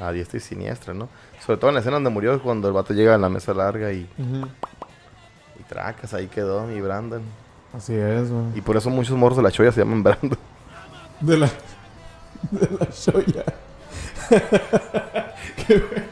a 0.02 0.12
diestra 0.12 0.38
y 0.38 0.42
siniestra, 0.42 0.94
¿no? 0.94 1.08
Sobre 1.46 1.58
todo 1.58 1.70
en 1.70 1.76
la 1.76 1.80
escena 1.82 1.96
donde 1.96 2.10
murió, 2.10 2.42
cuando 2.42 2.68
el 2.68 2.74
vato 2.74 2.94
llega 2.94 3.16
a 3.16 3.18
la 3.18 3.30
mesa 3.30 3.54
larga 3.54 3.92
y, 3.92 4.10
y 5.60 5.64
tracas, 5.68 6.14
ahí 6.14 6.28
quedó 6.28 6.66
mi 6.66 6.82
Brandon. 6.82 7.22
Así 7.74 7.94
es, 7.96 8.32
güey. 8.32 8.46
Y 8.58 8.62
por 8.62 8.76
eso 8.78 8.90
muchos 8.90 9.16
morros 9.18 9.38
de 9.38 9.44
la 9.44 9.52
choya 9.52 9.72
se 9.72 9.82
llaman 9.82 10.02
Brandon. 10.04 10.38
De 11.22 11.38
la, 11.38 11.50
de 12.52 12.70
la 12.80 12.88
Shoya. 12.92 13.44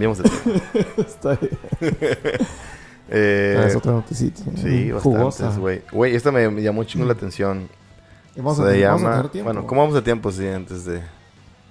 Cambiamos 0.00 0.18
de 0.18 0.24
tema. 0.24 0.86
Está 0.96 1.36
bien. 1.36 1.58
Eh, 3.12 3.54
Traes 3.56 3.74
otra 3.74 3.90
noticita. 3.90 4.40
Sí, 4.54 4.92
Jugosa. 4.92 5.24
bastantes, 5.24 5.58
güey. 5.58 5.82
Güey, 5.90 6.14
esta 6.14 6.30
me, 6.30 6.48
me 6.48 6.62
llamó 6.62 6.84
chingo 6.84 7.04
la 7.06 7.12
atención. 7.14 7.68
Vamos, 8.36 8.56
Se 8.58 8.62
a, 8.62 8.66
vamos 8.66 8.76
a 8.76 8.78
llama... 8.78 9.16
tener 9.16 9.28
tiempo. 9.32 9.52
Bueno, 9.52 9.66
¿cómo 9.66 9.80
vamos 9.80 9.96
de 9.96 10.02
tiempo? 10.02 10.30
Sí, 10.30 10.46
antes 10.46 10.84
de... 10.84 11.02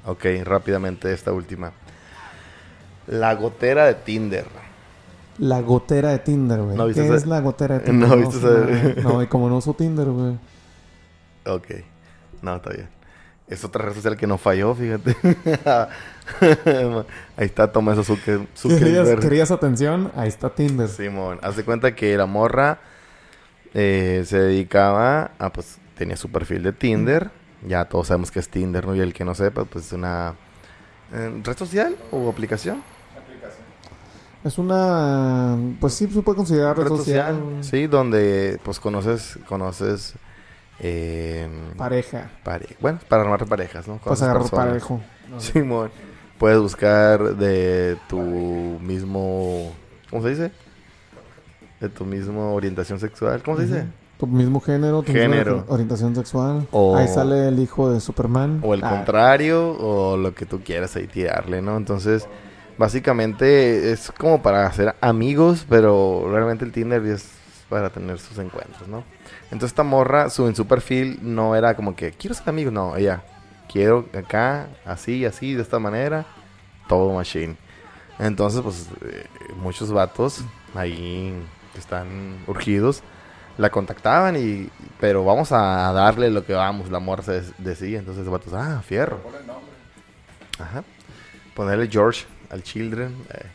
Ok, 0.06 0.26
rápidamente 0.44 1.14
esta 1.14 1.32
última. 1.32 1.72
La 3.08 3.36
gotera 3.36 3.86
de 3.86 3.94
Tinder. 3.94 4.48
La 5.38 5.62
gotera 5.62 6.10
de 6.10 6.20
Tinder, 6.20 6.60
güey. 6.62 6.76
¿No 6.76 6.88
viste 6.88 7.04
¿Qué 7.04 7.08
esa- 7.08 7.16
es 7.16 7.26
la 7.26 7.40
gotera 7.40 7.80
de 7.80 7.86
Tinder? 7.86 8.10
¿No 8.10 8.18
viste 8.18 8.34
sé 8.42 8.46
esa- 8.46 8.60
nada. 9.00 9.02
No, 9.02 9.24
y 9.24 9.28
como 9.28 9.48
no 9.48 9.56
uso 9.60 9.74
Tinder, 9.74 10.08
güey. 10.08 10.34
Ok. 11.46 11.68
No, 12.42 12.58
está 12.58 12.70
bien. 12.72 12.90
Es 13.50 13.64
otra 13.64 13.86
red 13.86 13.96
social 13.96 14.16
que 14.16 14.28
no 14.28 14.38
falló, 14.38 14.76
fíjate. 14.76 15.16
Ahí 17.36 17.46
está 17.46 17.72
Tomás 17.72 17.98
Zucker, 18.06 18.40
¿Querías, 18.40 18.50
Zuckerberg. 18.56 19.20
querías 19.20 19.52
atención? 19.52 20.12
Ahí 20.16 20.28
está 20.28 20.54
Tinder. 20.54 20.88
Simón, 20.88 21.40
haz 21.42 21.56
de 21.56 21.64
cuenta 21.64 21.96
que 21.96 22.16
la 22.16 22.28
morra 22.28 22.80
eh, 23.74 24.24
se 24.26 24.38
dedicaba 24.40 25.32
a, 25.40 25.52
pues, 25.52 25.78
tenía 25.98 26.16
su 26.16 26.30
perfil 26.30 26.62
de 26.62 26.74
Tinder. 26.74 27.32
Ya 27.68 27.86
todos 27.86 28.08
sabemos 28.08 28.30
que 28.30 28.40
es 28.40 28.50
Tinder, 28.50 28.86
¿no? 28.86 28.96
Y 28.96 29.00
el 29.00 29.14
que 29.14 29.26
no 29.26 29.34
sepa, 29.34 29.66
pues 29.66 29.88
es 29.88 29.94
una 29.94 30.36
eh, 31.12 31.42
red 31.44 31.58
social 31.58 31.96
o 32.12 32.30
aplicación. 32.30 32.84
Es 34.44 34.58
una... 34.58 35.58
Pues 35.82 35.96
sí, 35.96 36.08
se 36.08 36.22
puede 36.22 36.38
considerar 36.38 36.78
red, 36.78 36.88
social. 36.88 37.38
güey. 37.42 37.64
Sí, 37.64 37.88
donde 37.88 38.58
pues 38.64 38.80
conoces, 38.80 39.38
conoces, 39.48 40.14
eh, 40.80 41.48
Pareja. 41.78 42.30
pare- 42.44 42.76
bueno, 42.80 43.00
para 43.08 43.24
armar 43.24 43.46
parejas, 43.46 43.88
¿no? 43.88 43.94
Pues 43.96 44.04
Conoces 44.04 44.24
agarrar 44.24 44.42
personas. 44.44 44.68
parejo. 44.68 45.02
Simón, 45.40 45.92
puedes 46.38 46.60
buscar 46.60 47.36
de 47.36 47.98
tu 48.08 48.20
mismo, 48.20 49.74
¿cómo 50.10 50.22
se 50.24 50.30
dice? 50.30 50.52
De 51.80 51.90
tu 51.90 52.06
mismo 52.06 52.54
orientación 52.54 53.00
sexual, 53.00 53.42
¿cómo 53.44 53.58
se 53.58 53.66
dice? 53.66 53.86
Tu 54.18 54.28
mismo 54.28 54.60
género, 54.60 55.02
tu 55.02 55.14
Género. 55.14 55.58
misma 55.60 55.72
orientación 55.74 56.14
sexual. 56.16 56.68
O- 56.72 56.96
Ahí 56.98 57.08
sale 57.08 57.48
el 57.48 57.58
hijo 57.60 57.90
de 57.92 58.02
Superman. 58.02 58.60
O 58.64 58.74
el 58.74 58.84
Ah, 58.84 58.90
contrario, 58.90 59.72
o 59.80 60.18
lo 60.18 60.36
que 60.36 60.46
tú 60.46 60.62
quieras 60.62 60.94
ahí 60.98 61.08
tirarle, 61.08 61.62
¿no? 61.62 61.78
Entonces, 61.78 62.28
básicamente 62.78 63.92
es 63.94 64.12
como 64.18 64.42
para 64.42 64.66
hacer 64.66 64.94
amigos, 65.00 65.66
pero 65.70 66.28
realmente 66.30 66.66
el 66.66 66.72
Tinder 66.74 67.06
es 67.06 67.30
para 67.70 67.90
tener 67.92 68.20
sus 68.20 68.38
encuentros, 68.40 68.88
¿no? 68.90 69.04
Entonces 69.52 69.72
esta 69.72 69.84
morra, 69.84 70.30
su, 70.30 70.48
en 70.48 70.56
su 70.56 70.68
perfil 70.68 71.20
no 71.22 71.56
era 71.56 71.76
como 71.76 71.96
que 71.96 72.12
quiero 72.12 72.36
ser 72.36 72.50
amigo, 72.50 72.72
no, 72.72 72.96
ella 72.96 73.24
quiero 73.72 74.08
acá, 74.18 74.68
así, 74.86 75.26
así, 75.26 75.54
de 75.54 75.62
esta 75.62 75.80
manera, 75.80 76.26
todo 76.88 77.14
machine. 77.14 77.56
Entonces, 78.20 78.62
pues, 78.62 78.90
eh, 79.06 79.26
muchos 79.58 79.92
vatos 79.92 80.44
ahí 80.76 81.34
están 81.78 82.44
urgidos 82.48 83.04
la 83.60 83.70
contactaban 83.70 84.38
y 84.38 84.70
pero 85.00 85.26
vamos 85.26 85.52
a 85.52 85.92
darle 85.92 86.30
lo 86.32 86.46
que 86.46 86.54
vamos 86.54 86.90
la 86.90 87.00
morra 87.00 87.24
se 87.24 87.44
decía 87.58 88.00
entonces 88.00 88.24
los 88.24 88.32
vatos 88.32 88.54
ah 88.54 88.82
fierro 88.82 89.20
ajá 90.58 90.84
ponerle 91.56 91.90
George 91.90 92.26
al 92.50 92.64
children 92.64 93.16
eh. 93.34 93.46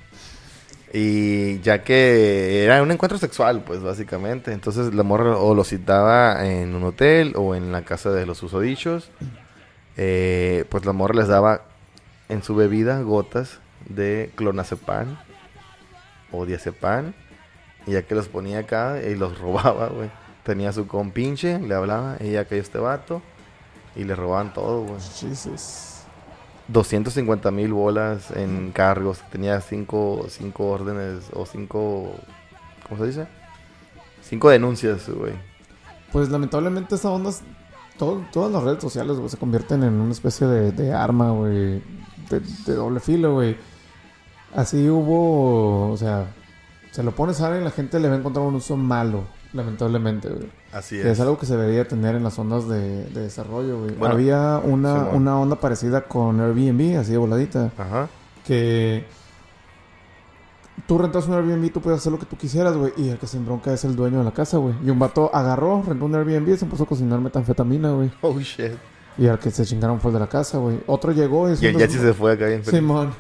Y 0.96 1.60
ya 1.60 1.82
que 1.82 2.64
era 2.64 2.80
un 2.82 2.90
encuentro 2.92 3.18
sexual 3.18 3.64
pues 3.64 3.82
básicamente 3.82 4.52
entonces 4.52 4.94
la 4.94 5.02
morra 5.02 5.36
o 5.36 5.54
lo 5.54 5.64
citaba 5.64 6.46
en 6.46 6.74
un 6.74 6.84
hotel 6.84 7.34
o 7.36 7.54
en 7.54 7.72
la 7.72 7.82
casa 7.82 8.10
de 8.12 8.24
los 8.26 8.42
usodichos 8.42 9.10
eh, 9.96 10.64
pues 10.68 10.86
la 10.86 10.92
morra 10.92 11.14
les 11.16 11.28
daba 11.28 11.62
en 12.28 12.42
su 12.42 12.54
bebida 12.54 13.00
gotas 13.02 13.58
de 13.88 14.30
clonazepam 14.36 15.18
o 16.30 16.46
diazepam 16.46 17.12
y 17.86 17.92
ya 17.92 18.02
que 18.02 18.14
los 18.14 18.28
ponía 18.28 18.60
acá 18.60 19.00
y 19.02 19.14
los 19.14 19.38
robaba, 19.40 19.88
güey. 19.88 20.10
Tenía 20.42 20.72
su 20.72 20.86
compinche, 20.86 21.58
le 21.58 21.74
hablaba, 21.74 22.18
ya 22.18 22.44
cayó 22.44 22.60
este 22.60 22.78
vato. 22.78 23.22
Y 23.96 24.04
le 24.04 24.14
robaban 24.14 24.52
todo, 24.52 24.82
güey. 24.82 25.00
Jesus. 25.00 25.93
250 26.68 27.50
mil 27.50 27.72
bolas 27.72 28.30
en 28.30 28.72
cargos. 28.72 29.22
Tenía 29.30 29.60
cinco, 29.60 30.26
cinco 30.28 30.68
órdenes 30.68 31.24
o 31.32 31.46
cinco... 31.46 32.14
¿Cómo 32.88 33.00
se 33.00 33.06
dice? 33.06 33.26
Cinco 34.22 34.50
denuncias, 34.50 35.08
güey. 35.08 35.32
Pues 36.12 36.28
lamentablemente 36.28 36.94
esa 36.94 37.10
onda, 37.10 37.30
todas 37.98 38.52
las 38.52 38.62
redes 38.62 38.82
sociales, 38.82 39.18
se 39.26 39.36
convierten 39.36 39.82
en 39.82 39.94
una 39.94 40.12
especie 40.12 40.46
de, 40.46 40.72
de 40.72 40.92
arma, 40.92 41.30
güey, 41.30 41.82
de, 42.30 42.40
de 42.66 42.74
doble 42.74 43.00
filo, 43.00 43.34
güey. 43.34 43.56
Así 44.54 44.88
hubo, 44.88 45.90
o 45.90 45.96
sea, 45.96 46.32
se 46.92 47.02
lo 47.02 47.12
pones 47.12 47.40
a 47.40 47.46
alguien 47.46 47.62
y 47.62 47.64
la 47.64 47.72
gente 47.72 47.98
le 47.98 48.08
va 48.08 48.14
a 48.14 48.18
encontrar 48.18 48.46
un 48.46 48.54
uso 48.54 48.76
malo, 48.76 49.24
lamentablemente, 49.54 50.28
güey. 50.28 50.48
Así 50.72 50.96
Que 51.00 51.10
es 51.10 51.20
algo 51.20 51.38
que 51.38 51.46
se 51.46 51.56
debería 51.56 51.86
tener 51.88 52.14
en 52.16 52.24
las 52.24 52.38
ondas 52.38 52.68
de, 52.68 53.04
de 53.04 53.20
desarrollo, 53.22 53.78
güey. 53.78 53.94
Bueno, 53.94 54.14
Había 54.14 54.60
una, 54.62 55.04
una 55.10 55.38
onda 55.38 55.56
parecida 55.56 56.02
con 56.02 56.40
Airbnb, 56.40 56.98
así 56.98 57.12
de 57.12 57.18
voladita, 57.18 57.70
Ajá. 57.78 58.08
que 58.44 59.04
tú 60.86 60.98
rentas 60.98 61.26
un 61.28 61.34
Airbnb, 61.34 61.72
tú 61.72 61.80
puedes 61.80 62.00
hacer 62.00 62.12
lo 62.12 62.18
que 62.18 62.26
tú 62.26 62.36
quisieras, 62.36 62.76
güey, 62.76 62.92
y 62.96 63.08
el 63.08 63.18
que 63.18 63.26
se 63.26 63.36
embronca 63.36 63.72
es 63.72 63.84
el 63.84 63.96
dueño 63.96 64.18
de 64.18 64.24
la 64.24 64.32
casa, 64.32 64.58
güey. 64.58 64.74
Y 64.84 64.90
un 64.90 64.98
vato 64.98 65.30
agarró, 65.32 65.82
rentó 65.86 66.04
un 66.04 66.14
Airbnb 66.14 66.48
y 66.48 66.56
se 66.56 66.66
puso 66.66 66.82
a 66.82 66.86
cocinar 66.86 67.20
metanfetamina, 67.20 67.92
güey. 67.92 68.10
Oh, 68.20 68.38
shit. 68.38 68.72
Y 69.16 69.28
al 69.28 69.38
que 69.38 69.50
se 69.52 69.64
chingaron 69.64 70.00
fue 70.00 70.10
el 70.10 70.14
de 70.14 70.20
la 70.20 70.26
casa, 70.28 70.58
güey. 70.58 70.80
Otro 70.88 71.12
llegó 71.12 71.48
y... 71.48 71.56
Y 71.60 71.66
el 71.66 71.78
Yachi 71.78 71.98
se 71.98 72.12
fue 72.12 72.32
acá 72.32 72.46
bien. 72.46 72.64
Simón. 72.64 73.12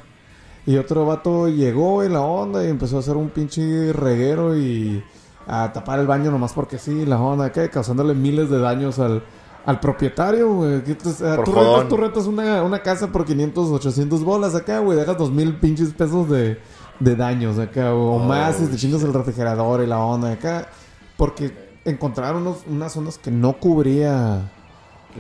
Y 0.66 0.76
otro 0.78 1.06
vato 1.06 1.48
llegó 1.48 2.02
en 2.02 2.14
la 2.14 2.22
onda 2.22 2.64
y 2.64 2.68
empezó 2.68 2.96
a 2.96 3.00
hacer 3.00 3.16
un 3.16 3.28
pinche 3.28 3.92
reguero 3.92 4.56
y 4.58 5.04
a 5.46 5.72
tapar 5.72 5.98
el 6.00 6.06
baño 6.06 6.30
nomás 6.30 6.52
porque 6.52 6.78
sí, 6.78 7.04
la 7.06 7.20
onda, 7.20 7.52
¿qué? 7.52 7.68
Causándole 7.70 8.14
miles 8.14 8.48
de 8.50 8.58
daños 8.58 8.98
al, 8.98 9.22
al 9.66 9.80
propietario, 9.80 10.52
güey. 10.54 10.82
¿Qué 10.84 10.94
te- 10.94 11.08
o 11.08 11.12
sea, 11.12 11.36
Por 11.36 11.44
tú, 11.44 11.52
rentas, 11.54 11.88
tú 11.88 11.96
rentas 11.96 12.26
una, 12.26 12.62
una 12.62 12.82
casa 12.82 13.08
por 13.12 13.24
500, 13.24 13.70
800 13.70 14.24
bolas 14.24 14.54
acá, 14.54 14.78
güey. 14.78 14.98
Dejas 14.98 15.18
dos 15.18 15.30
mil 15.30 15.56
pinches 15.56 15.92
pesos 15.92 16.28
de, 16.30 16.58
de 17.00 17.16
daños 17.16 17.58
acá, 17.58 17.90
güey, 17.92 18.04
o 18.06 18.12
Oh, 18.12 18.18
más 18.18 18.56
si 18.56 18.66
te 18.66 18.76
chingas 18.76 19.02
el 19.02 19.12
refrigerador 19.12 19.82
y 19.82 19.86
la 19.86 19.98
onda 19.98 20.32
acá. 20.32 20.68
Porque 21.16 21.74
encontraron 21.84 22.42
unos- 22.42 22.64
unas 22.66 22.96
ondas 22.96 23.18
que 23.18 23.30
no 23.30 23.54
cubría... 23.54 24.50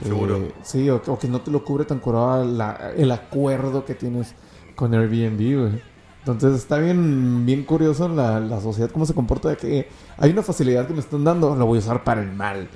Seguro. 0.02 0.36
eh, 0.38 0.52
sí, 0.62 0.90
o, 0.90 1.00
que- 1.02 1.10
o 1.10 1.18
que 1.18 1.28
no 1.28 1.40
te 1.40 1.50
lo 1.52 1.62
cubre 1.64 1.84
tan 1.84 1.98
curado 2.00 2.44
la- 2.44 2.92
el 2.96 3.12
acuerdo 3.12 3.84
que 3.84 3.94
tienes 3.94 4.34
con 4.74 4.92
Airbnb, 4.94 5.36
güey. 5.60 5.93
Entonces 6.26 6.54
está 6.54 6.78
bien, 6.78 7.44
bien 7.44 7.64
curioso 7.64 8.08
la, 8.08 8.40
la 8.40 8.58
sociedad, 8.60 8.90
cómo 8.90 9.04
se 9.04 9.12
comporta 9.12 9.50
de 9.50 9.56
que 9.56 9.88
hay 10.16 10.30
una 10.30 10.42
facilidad 10.42 10.86
que 10.86 10.94
me 10.94 11.00
están 11.00 11.22
dando, 11.22 11.54
la 11.54 11.64
voy 11.64 11.76
a 11.76 11.80
usar 11.80 12.02
para 12.02 12.22
el 12.22 12.32
mal. 12.32 12.66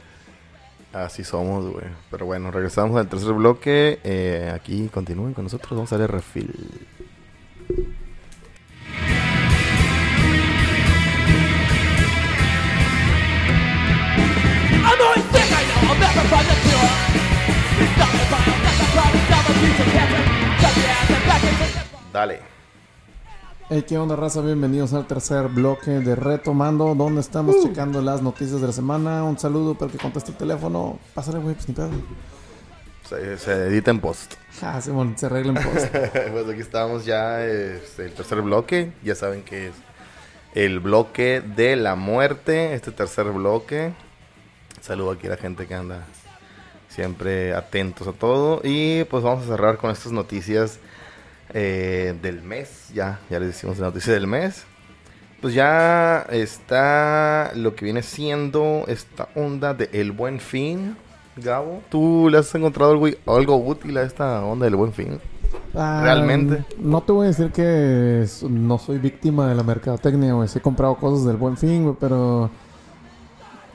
Así 0.92 1.24
somos, 1.24 1.66
güey. 1.66 1.86
Pero 2.10 2.26
bueno, 2.26 2.50
regresamos 2.50 2.96
al 2.98 3.08
tercer 3.08 3.32
bloque. 3.32 4.00
Eh, 4.04 4.52
aquí 4.54 4.88
continúen 4.88 5.34
con 5.34 5.44
nosotros. 5.44 5.70
Vamos 5.72 5.92
a 5.92 5.98
darle 5.98 6.06
refil. 6.08 6.54
Dale. 22.12 22.57
Hey, 23.70 23.84
¿qué 23.86 23.98
onda, 23.98 24.16
raza? 24.16 24.40
Bienvenidos 24.40 24.94
al 24.94 25.06
tercer 25.06 25.48
bloque 25.48 25.90
de 25.90 26.16
Retomando, 26.16 26.94
donde 26.94 27.20
estamos 27.20 27.62
checando 27.62 28.00
las 28.00 28.22
noticias 28.22 28.62
de 28.62 28.66
la 28.66 28.72
semana. 28.72 29.22
Un 29.24 29.38
saludo 29.38 29.74
para 29.74 29.92
el 29.92 29.92
que 29.92 30.02
conteste 30.02 30.30
el 30.30 30.38
teléfono. 30.38 30.98
Pásale, 31.12 31.38
güey, 31.38 31.54
pues 31.54 31.68
ni 31.68 31.74
pedo. 31.74 31.90
Se, 33.06 33.36
se 33.36 33.52
edita 33.66 33.90
en 33.90 34.00
post. 34.00 34.36
Ah, 34.62 34.80
Simón, 34.80 35.18
se 35.18 35.26
arregla 35.26 35.52
en 35.52 35.70
post. 35.70 35.86
pues 36.32 36.48
aquí 36.48 36.62
estamos 36.62 37.04
ya, 37.04 37.44
es 37.44 37.98
el 37.98 38.14
tercer 38.14 38.40
bloque. 38.40 38.92
Ya 39.04 39.14
saben 39.14 39.42
que 39.42 39.66
es 39.66 39.74
el 40.54 40.80
bloque 40.80 41.42
de 41.42 41.76
la 41.76 41.94
muerte, 41.94 42.72
este 42.72 42.90
tercer 42.90 43.26
bloque. 43.32 43.92
Saludo 44.80 45.10
aquí 45.10 45.26
a 45.26 45.30
la 45.30 45.36
gente 45.36 45.66
que 45.66 45.74
anda 45.74 46.06
siempre 46.88 47.52
atentos 47.52 48.08
a 48.08 48.12
todo. 48.12 48.62
Y 48.64 49.04
pues 49.04 49.22
vamos 49.22 49.44
a 49.44 49.48
cerrar 49.48 49.76
con 49.76 49.90
estas 49.90 50.12
noticias 50.12 50.78
eh, 51.54 52.14
del 52.20 52.42
mes. 52.42 52.90
Ya, 52.94 53.20
ya 53.30 53.38
les 53.38 53.48
decimos 53.48 53.78
la 53.78 53.86
noticia 53.86 54.12
del 54.12 54.26
mes. 54.26 54.64
Pues 55.40 55.54
ya 55.54 56.26
está 56.30 57.52
lo 57.54 57.76
que 57.76 57.84
viene 57.84 58.02
siendo 58.02 58.84
esta 58.88 59.28
onda 59.34 59.74
de 59.74 59.88
El 59.92 60.12
Buen 60.12 60.40
Fin. 60.40 60.96
Gabo, 61.36 61.82
¿tú 61.88 62.28
le 62.28 62.38
has 62.38 62.52
encontrado 62.54 62.90
algo, 62.92 63.06
algo 63.26 63.56
útil 63.56 63.96
a 63.98 64.02
esta 64.02 64.44
onda 64.44 64.64
del 64.64 64.74
Buen 64.74 64.92
Fin? 64.92 65.20
Ah, 65.74 66.00
Realmente. 66.02 66.64
No 66.78 67.02
te 67.02 67.12
voy 67.12 67.26
a 67.26 67.28
decir 67.28 67.50
que 67.52 68.26
no 68.48 68.78
soy 68.78 68.98
víctima 68.98 69.48
de 69.48 69.54
la 69.54 69.62
mercadotecnia, 69.62 70.32
güey. 70.32 70.48
Sí 70.48 70.58
he 70.58 70.62
comprado 70.62 70.96
cosas 70.96 71.26
del 71.26 71.36
buen 71.36 71.56
fin, 71.56 71.84
güey, 71.84 71.96
pero... 71.98 72.50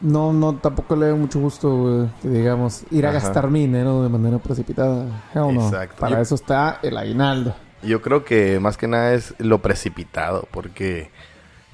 No, 0.03 0.33
no, 0.33 0.55
tampoco 0.57 0.95
le 0.97 1.07
doy 1.07 1.17
mucho 1.17 1.39
gusto, 1.39 1.75
güey, 1.75 2.09
que 2.21 2.27
digamos, 2.27 2.83
ir 2.91 3.05
a 3.05 3.09
Ajá. 3.09 3.19
gastar 3.19 3.49
mi 3.49 3.61
dinero 3.61 4.03
de 4.03 4.09
manera 4.09 4.37
precipitada. 4.37 5.05
Hell 5.33 5.55
no. 5.55 5.65
Exacto. 5.67 5.95
Para 5.99 6.17
Yo- 6.17 6.21
eso 6.21 6.35
está 6.35 6.79
el 6.83 6.97
aguinaldo. 6.97 7.55
Yo 7.81 8.01
creo 8.01 8.23
que 8.23 8.59
más 8.59 8.77
que 8.77 8.87
nada 8.87 9.13
es 9.13 9.33
lo 9.39 9.59
precipitado, 9.61 10.47
porque 10.51 11.09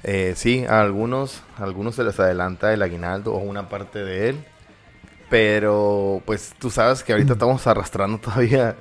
eh, 0.04 0.32
sí, 0.36 0.64
a 0.68 0.80
algunos, 0.80 1.42
a 1.58 1.64
algunos 1.64 1.96
se 1.96 2.04
les 2.04 2.18
adelanta 2.18 2.72
el 2.72 2.82
aguinaldo 2.82 3.34
o 3.34 3.38
una 3.38 3.68
parte 3.68 3.98
de 4.04 4.30
él, 4.30 4.44
pero 5.28 6.22
pues 6.24 6.54
tú 6.58 6.70
sabes 6.70 7.02
que 7.02 7.12
ahorita 7.12 7.34
estamos 7.34 7.66
arrastrando 7.66 8.18
todavía 8.22 8.76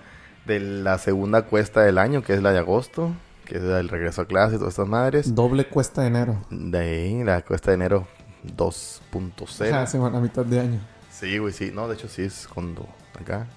de 0.46 0.60
la 0.60 0.98
segunda 0.98 1.44
cuesta 1.44 1.82
del 1.82 1.98
año, 1.98 2.24
que 2.24 2.34
es 2.34 2.42
la 2.42 2.52
de 2.52 2.60
agosto, 2.60 3.12
que 3.46 3.58
es 3.58 3.64
el 3.64 3.90
regreso 3.90 4.22
a 4.22 4.26
clase 4.26 4.56
y 4.56 4.58
todas 4.58 4.74
estas 4.74 4.88
madres. 4.88 5.34
Doble 5.36 5.66
cuesta 5.68 6.02
de 6.02 6.08
enero. 6.08 6.38
De 6.50 6.78
ahí 6.80 7.24
la 7.24 7.42
cuesta 7.42 7.72
de 7.72 7.76
enero 7.76 8.08
2.0. 8.44 9.74
Ah, 9.74 9.86
sí, 9.86 9.98
bueno, 9.98 10.18
a 10.18 10.22
mitad 10.22 10.46
de 10.46 10.60
año. 10.60 10.80
Sí, 11.12 11.38
güey, 11.38 11.54
sí. 11.54 11.72
No, 11.74 11.88
de 11.88 11.96
hecho 11.96 12.08
sí 12.08 12.24
es 12.24 12.48
cuando 12.48 12.88
acá. 13.20 13.48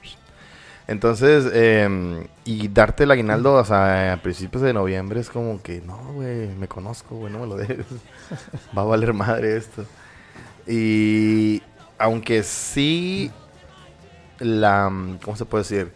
Entonces, 0.89 1.49
eh, 1.53 2.29
y 2.45 2.69
darte 2.69 3.05
el 3.05 3.11
aguinaldo, 3.13 3.55
o 3.55 3.65
sea, 3.65 4.15
a 4.15 4.17
principios 4.17 4.63
de 4.63 4.73
noviembre 4.73 5.21
es 5.21 5.31
como 5.31 5.63
que, 5.63 5.81
no, 5.81 5.97
güey, 6.15 6.49
me 6.49 6.67
conozco, 6.67 7.17
güey, 7.17 7.33
no 7.33 7.41
me 7.41 7.47
lo 7.47 7.57
des. 7.57 7.79
Va 8.77 8.83
a 8.83 8.87
valer 8.87 9.13
madre 9.13 9.57
esto. 9.57 9.85
Y 10.67 11.63
aunque 11.99 12.43
sí, 12.43 13.31
la, 14.39 14.91
¿cómo 15.23 15.37
se 15.37 15.45
puede 15.45 15.63
decir? 15.63 15.93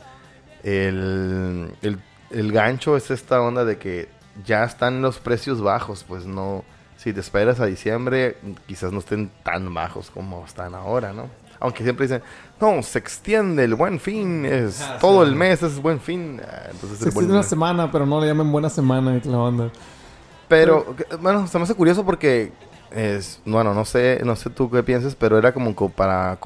El, 0.62 1.72
el, 1.82 1.98
el 2.30 2.52
gancho 2.52 2.96
es 2.96 3.10
esta 3.10 3.40
onda 3.40 3.64
de 3.64 3.78
que 3.78 4.08
ya 4.44 4.64
están 4.64 5.02
los 5.02 5.18
precios 5.18 5.60
bajos, 5.60 6.04
pues 6.06 6.26
no, 6.26 6.64
si 7.06 7.12
te 7.12 7.20
esperas 7.20 7.60
a 7.60 7.66
diciembre, 7.66 8.36
quizás 8.66 8.90
no 8.90 8.98
estén 8.98 9.30
tan 9.44 9.72
bajos 9.72 10.10
como 10.10 10.44
están 10.44 10.74
ahora, 10.74 11.12
¿no? 11.12 11.28
Aunque 11.60 11.84
siempre 11.84 12.04
dicen, 12.08 12.20
no, 12.60 12.82
se 12.82 12.98
extiende 12.98 13.62
el 13.62 13.76
buen 13.76 14.00
fin, 14.00 14.44
es 14.44 14.80
Ah, 14.90 14.98
todo 15.00 15.22
sí. 15.24 15.30
el 15.30 15.36
mes 15.36 15.62
es 15.62 15.80
buen 15.80 16.00
fin. 16.00 16.40
Ah, 16.44 16.64
Entonces 16.68 16.98
Se 16.98 17.04
extiende 17.04 17.30
una 17.32 17.42
mes. 17.42 17.46
semana, 17.48 17.92
pero 17.92 18.06
no 18.06 18.20
le 18.20 18.26
llamen 18.26 18.50
buena 18.50 18.68
semana 18.68 19.14
y 19.24 19.28
la 19.28 19.36
banda. 19.36 19.70
Pero, 20.48 20.96
bueno, 21.20 21.46
se 21.46 21.56
me 21.58 21.62
hace 21.62 21.74
curioso 21.76 22.04
porque, 22.04 22.50
es, 22.90 23.40
bueno, 23.44 23.72
no 23.72 23.84
sé, 23.84 24.20
no 24.24 24.34
sé 24.34 24.50
tú 24.50 24.68
qué 24.68 24.82
piensas, 24.82 25.14
pero 25.14 25.38
era 25.38 25.54
como 25.54 25.76
co- 25.76 25.88
para 25.88 26.36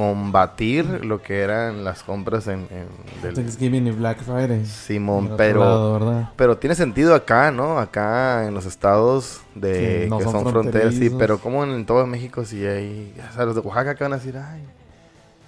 combatir 0.00 1.04
lo 1.04 1.20
que 1.20 1.40
eran 1.40 1.84
las 1.84 2.02
compras 2.02 2.46
en, 2.46 2.66
en 2.70 2.86
del 3.22 3.34
Thanksgiving 3.34 3.86
y 3.86 3.90
Black 3.90 4.22
Friday. 4.22 4.64
Simón, 4.64 5.34
pero, 5.36 6.30
pero 6.36 6.56
tiene 6.56 6.74
sentido 6.74 7.14
acá, 7.14 7.50
¿no? 7.50 7.78
Acá 7.78 8.46
en 8.46 8.54
los 8.54 8.64
estados 8.64 9.42
de 9.54 10.06
Que 10.08 10.08
son, 10.08 10.32
son 10.32 10.46
fronteras, 10.46 10.94
sí, 10.94 11.10
pero 11.10 11.38
como 11.38 11.64
en, 11.64 11.84
todo 11.84 12.06
México 12.06 12.46
sí 12.46 12.64
hay, 12.64 13.14
o 13.30 13.34
sea, 13.34 13.44
los 13.44 13.54
de 13.54 13.60
Oaxaca 13.60 13.94
que 13.94 14.02
van 14.02 14.14
a 14.14 14.16
decir, 14.16 14.38
ay, 14.38 14.62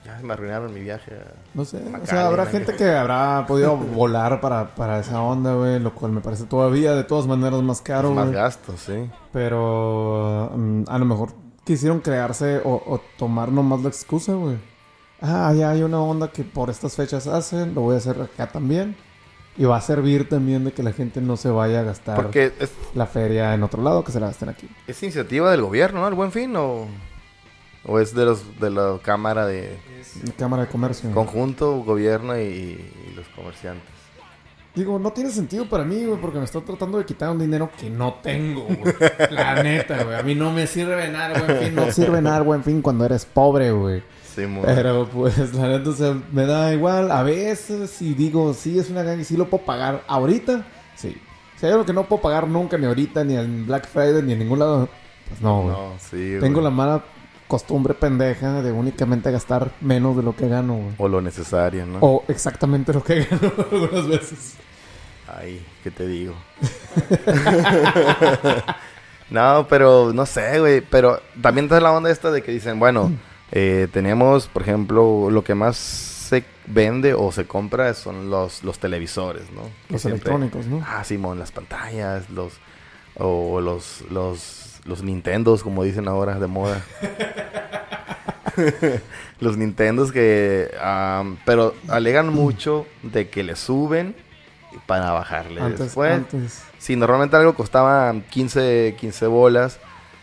ya 0.04 0.20
me 0.22 0.34
arruinaron 0.34 0.74
mi 0.74 0.80
viaje. 0.80 1.14
a-". 1.14 1.32
No 1.54 1.64
sé, 1.64 1.78
o 2.02 2.06
sea, 2.06 2.26
habrá 2.26 2.44
gente 2.44 2.74
que 2.76 2.90
habrá 2.90 3.46
podido 3.46 3.74
volar 3.94 4.42
para, 4.42 4.74
para 4.74 4.98
esa 4.98 5.22
onda, 5.22 5.54
güey, 5.54 5.80
lo 5.80 5.94
cual 5.94 6.12
me 6.12 6.20
parece 6.20 6.44
todavía 6.44 6.92
de 6.92 7.04
todas 7.04 7.26
maneras 7.26 7.62
más 7.62 7.80
caro, 7.80 8.10
Es 8.10 8.16
más 8.16 8.30
gastos, 8.30 8.80
sí. 8.80 9.10
Pero 9.32 10.52
mm, 10.54 10.82
a 10.88 10.98
lo 10.98 11.06
mejor 11.06 11.41
quisieron 11.64 12.00
crearse 12.00 12.60
o, 12.64 12.82
o 12.86 13.00
tomar 13.18 13.50
nomás 13.50 13.82
la 13.82 13.88
excusa, 13.88 14.32
güey. 14.34 14.56
Ah, 15.20 15.52
ya 15.56 15.70
hay 15.70 15.82
una 15.82 16.00
onda 16.00 16.32
que 16.32 16.42
por 16.42 16.68
estas 16.70 16.96
fechas 16.96 17.26
hacen, 17.26 17.74
lo 17.74 17.82
voy 17.82 17.94
a 17.94 17.98
hacer 17.98 18.20
acá 18.20 18.50
también. 18.50 18.96
Y 19.56 19.64
va 19.64 19.76
a 19.76 19.80
servir 19.82 20.28
también 20.28 20.64
de 20.64 20.72
que 20.72 20.82
la 20.82 20.92
gente 20.92 21.20
no 21.20 21.36
se 21.36 21.50
vaya 21.50 21.80
a 21.80 21.82
gastar 21.82 22.16
Porque 22.16 22.52
es, 22.58 22.72
la 22.94 23.06
feria 23.06 23.52
en 23.52 23.62
otro 23.62 23.82
lado, 23.82 24.02
que 24.02 24.10
se 24.10 24.18
la 24.18 24.28
gasten 24.28 24.48
aquí. 24.48 24.66
es 24.86 25.02
iniciativa 25.02 25.50
del 25.50 25.60
gobierno, 25.60 26.00
¿no? 26.00 26.08
El 26.08 26.14
buen 26.14 26.32
fin 26.32 26.56
o, 26.56 26.86
o 27.84 28.00
es 28.00 28.14
de 28.14 28.24
los 28.24 28.58
de 28.58 28.70
la 28.70 28.98
cámara 29.02 29.44
de 29.46 29.78
Cámara 30.38 30.62
de 30.64 30.68
Comercio. 30.70 31.10
conjunto 31.12 31.82
gobierno 31.84 32.36
y, 32.38 32.42
y 32.42 33.12
los 33.14 33.28
comerciantes. 33.36 33.91
Digo, 34.74 34.98
no 34.98 35.12
tiene 35.12 35.30
sentido 35.30 35.66
para 35.68 35.84
mí, 35.84 36.02
güey, 36.04 36.18
porque 36.18 36.38
me 36.38 36.44
está 36.44 36.60
tratando 36.62 36.96
de 36.96 37.04
quitar 37.04 37.28
un 37.30 37.38
dinero 37.38 37.70
que 37.78 37.90
no 37.90 38.14
tengo, 38.22 38.62
güey. 38.62 38.94
La 39.30 39.54
neta, 39.62 40.02
güey. 40.02 40.16
A 40.16 40.22
mí 40.22 40.34
no 40.34 40.50
me 40.50 40.66
sirve 40.66 41.08
nada, 41.08 41.38
buen 41.44 41.58
fin. 41.58 41.74
No 41.74 41.92
sirve 41.92 42.22
nada, 42.22 42.38
el 42.38 42.44
buen 42.44 42.64
fin, 42.64 42.80
cuando 42.80 43.04
eres 43.04 43.26
pobre, 43.26 43.70
güey. 43.70 44.02
Sí, 44.34 44.46
muy- 44.46 44.62
Pero 44.64 45.06
pues, 45.12 45.52
la 45.54 45.68
neta, 45.68 45.90
o 45.90 45.92
sea, 45.92 46.16
me 46.32 46.46
da 46.46 46.72
igual. 46.72 47.10
A 47.12 47.22
veces, 47.22 47.90
si 47.90 48.14
digo, 48.14 48.54
sí 48.54 48.78
es 48.78 48.88
una 48.88 49.02
ganga 49.02 49.20
y 49.20 49.24
sí 49.26 49.36
lo 49.36 49.50
puedo 49.50 49.62
pagar 49.64 50.04
ahorita, 50.08 50.64
sí. 50.96 51.16
Si 51.58 51.66
hay 51.66 51.72
algo 51.72 51.84
que 51.84 51.92
no 51.92 52.04
puedo 52.04 52.22
pagar 52.22 52.48
nunca, 52.48 52.78
ni 52.78 52.86
ahorita, 52.86 53.24
ni 53.24 53.36
en 53.36 53.66
Black 53.66 53.86
Friday, 53.88 54.22
ni 54.22 54.32
en 54.32 54.38
ningún 54.38 54.58
lado, 54.58 54.88
pues 55.28 55.40
no, 55.42 55.62
güey. 55.64 55.74
no, 55.76 55.92
sí, 55.98 56.36
Tengo 56.40 56.54
güey. 56.60 56.64
la 56.64 56.70
mala 56.70 57.04
costumbre 57.52 57.92
pendeja 57.92 58.62
de 58.62 58.72
únicamente 58.72 59.30
gastar 59.30 59.72
menos 59.82 60.16
de 60.16 60.22
lo 60.22 60.34
que 60.34 60.48
gano, 60.48 60.76
güey. 60.76 60.94
O 60.96 61.06
lo 61.06 61.20
necesario, 61.20 61.84
¿no? 61.84 61.98
O 62.00 62.24
exactamente 62.28 62.94
lo 62.94 63.04
que 63.04 63.24
gano 63.30 63.52
algunas 63.70 64.08
veces. 64.08 64.54
Ay, 65.28 65.62
¿qué 65.84 65.90
te 65.90 66.06
digo? 66.06 66.32
no, 69.30 69.66
pero 69.68 70.14
no 70.14 70.24
sé, 70.24 70.60
güey. 70.60 70.80
Pero 70.80 71.20
también 71.42 71.66
está 71.66 71.78
la 71.78 71.92
onda 71.92 72.10
esta 72.10 72.30
de 72.30 72.42
que 72.42 72.52
dicen, 72.52 72.78
bueno, 72.78 73.12
eh, 73.50 73.86
tenemos, 73.92 74.46
por 74.48 74.62
ejemplo, 74.62 75.28
lo 75.30 75.44
que 75.44 75.54
más 75.54 75.76
se 75.76 76.44
vende 76.66 77.12
o 77.12 77.32
se 77.32 77.46
compra 77.46 77.92
son 77.92 78.30
los, 78.30 78.64
los 78.64 78.78
televisores, 78.78 79.42
¿no? 79.52 79.60
Los 79.90 80.00
siempre- 80.00 80.32
electrónicos, 80.32 80.64
¿no? 80.68 80.82
Ah, 80.88 81.04
Simón, 81.04 81.38
las 81.38 81.52
pantallas, 81.52 82.30
los. 82.30 82.54
O 83.16 83.60
los. 83.60 84.04
Los, 84.10 84.61
los 84.84 85.02
Nintendos, 85.02 85.62
como 85.62 85.84
dicen 85.84 86.08
ahora, 86.08 86.38
de 86.38 86.46
moda. 86.46 86.82
los 89.40 89.56
Nintendos 89.56 90.12
que. 90.12 90.70
am, 90.80 91.38
pero 91.44 91.74
alegan 91.88 92.28
mucho 92.32 92.86
de 93.02 93.28
que 93.28 93.42
le 93.42 93.56
suben 93.56 94.14
para 94.86 95.10
bajarle 95.12 95.60
Antes, 95.60 95.78
después. 95.80 96.12
antes. 96.12 96.62
Si 96.78 96.96
normalmente 96.96 97.36
algo 97.36 97.54
costaba 97.54 98.12
15, 98.30 98.96
15 98.98 99.26
bolas, 99.26 99.78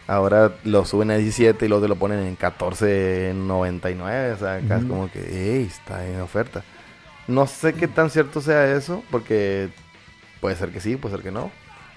ahora 0.08 0.54
lo 0.64 0.86
suben 0.86 1.12
a 1.12 1.16
17 1.18 1.66
y 1.66 1.70
luego 1.70 1.84
te 1.84 1.88
lo 1.88 1.96
ponen 1.96 2.20
en 2.20 2.38
14.99. 2.38 4.34
O 4.34 4.38
sea, 4.38 4.56
acá 4.56 4.78
es 4.78 4.86
como 4.86 5.10
que, 5.12 5.20
ey, 5.58 5.66
está 5.66 6.06
en 6.08 6.20
oferta. 6.22 6.64
No 7.28 7.46
sé 7.48 7.74
qué 7.74 7.88
tan 7.88 8.10
cierto 8.10 8.42
sea 8.42 8.76
eso, 8.76 9.04
porque 9.12 9.70
puede 10.42 10.56
ser 10.56 10.70
que 10.72 10.82
sí, 10.82 10.96
puede 10.96 11.16
ser 11.16 11.24
que 11.24 11.32
no. 11.32 11.52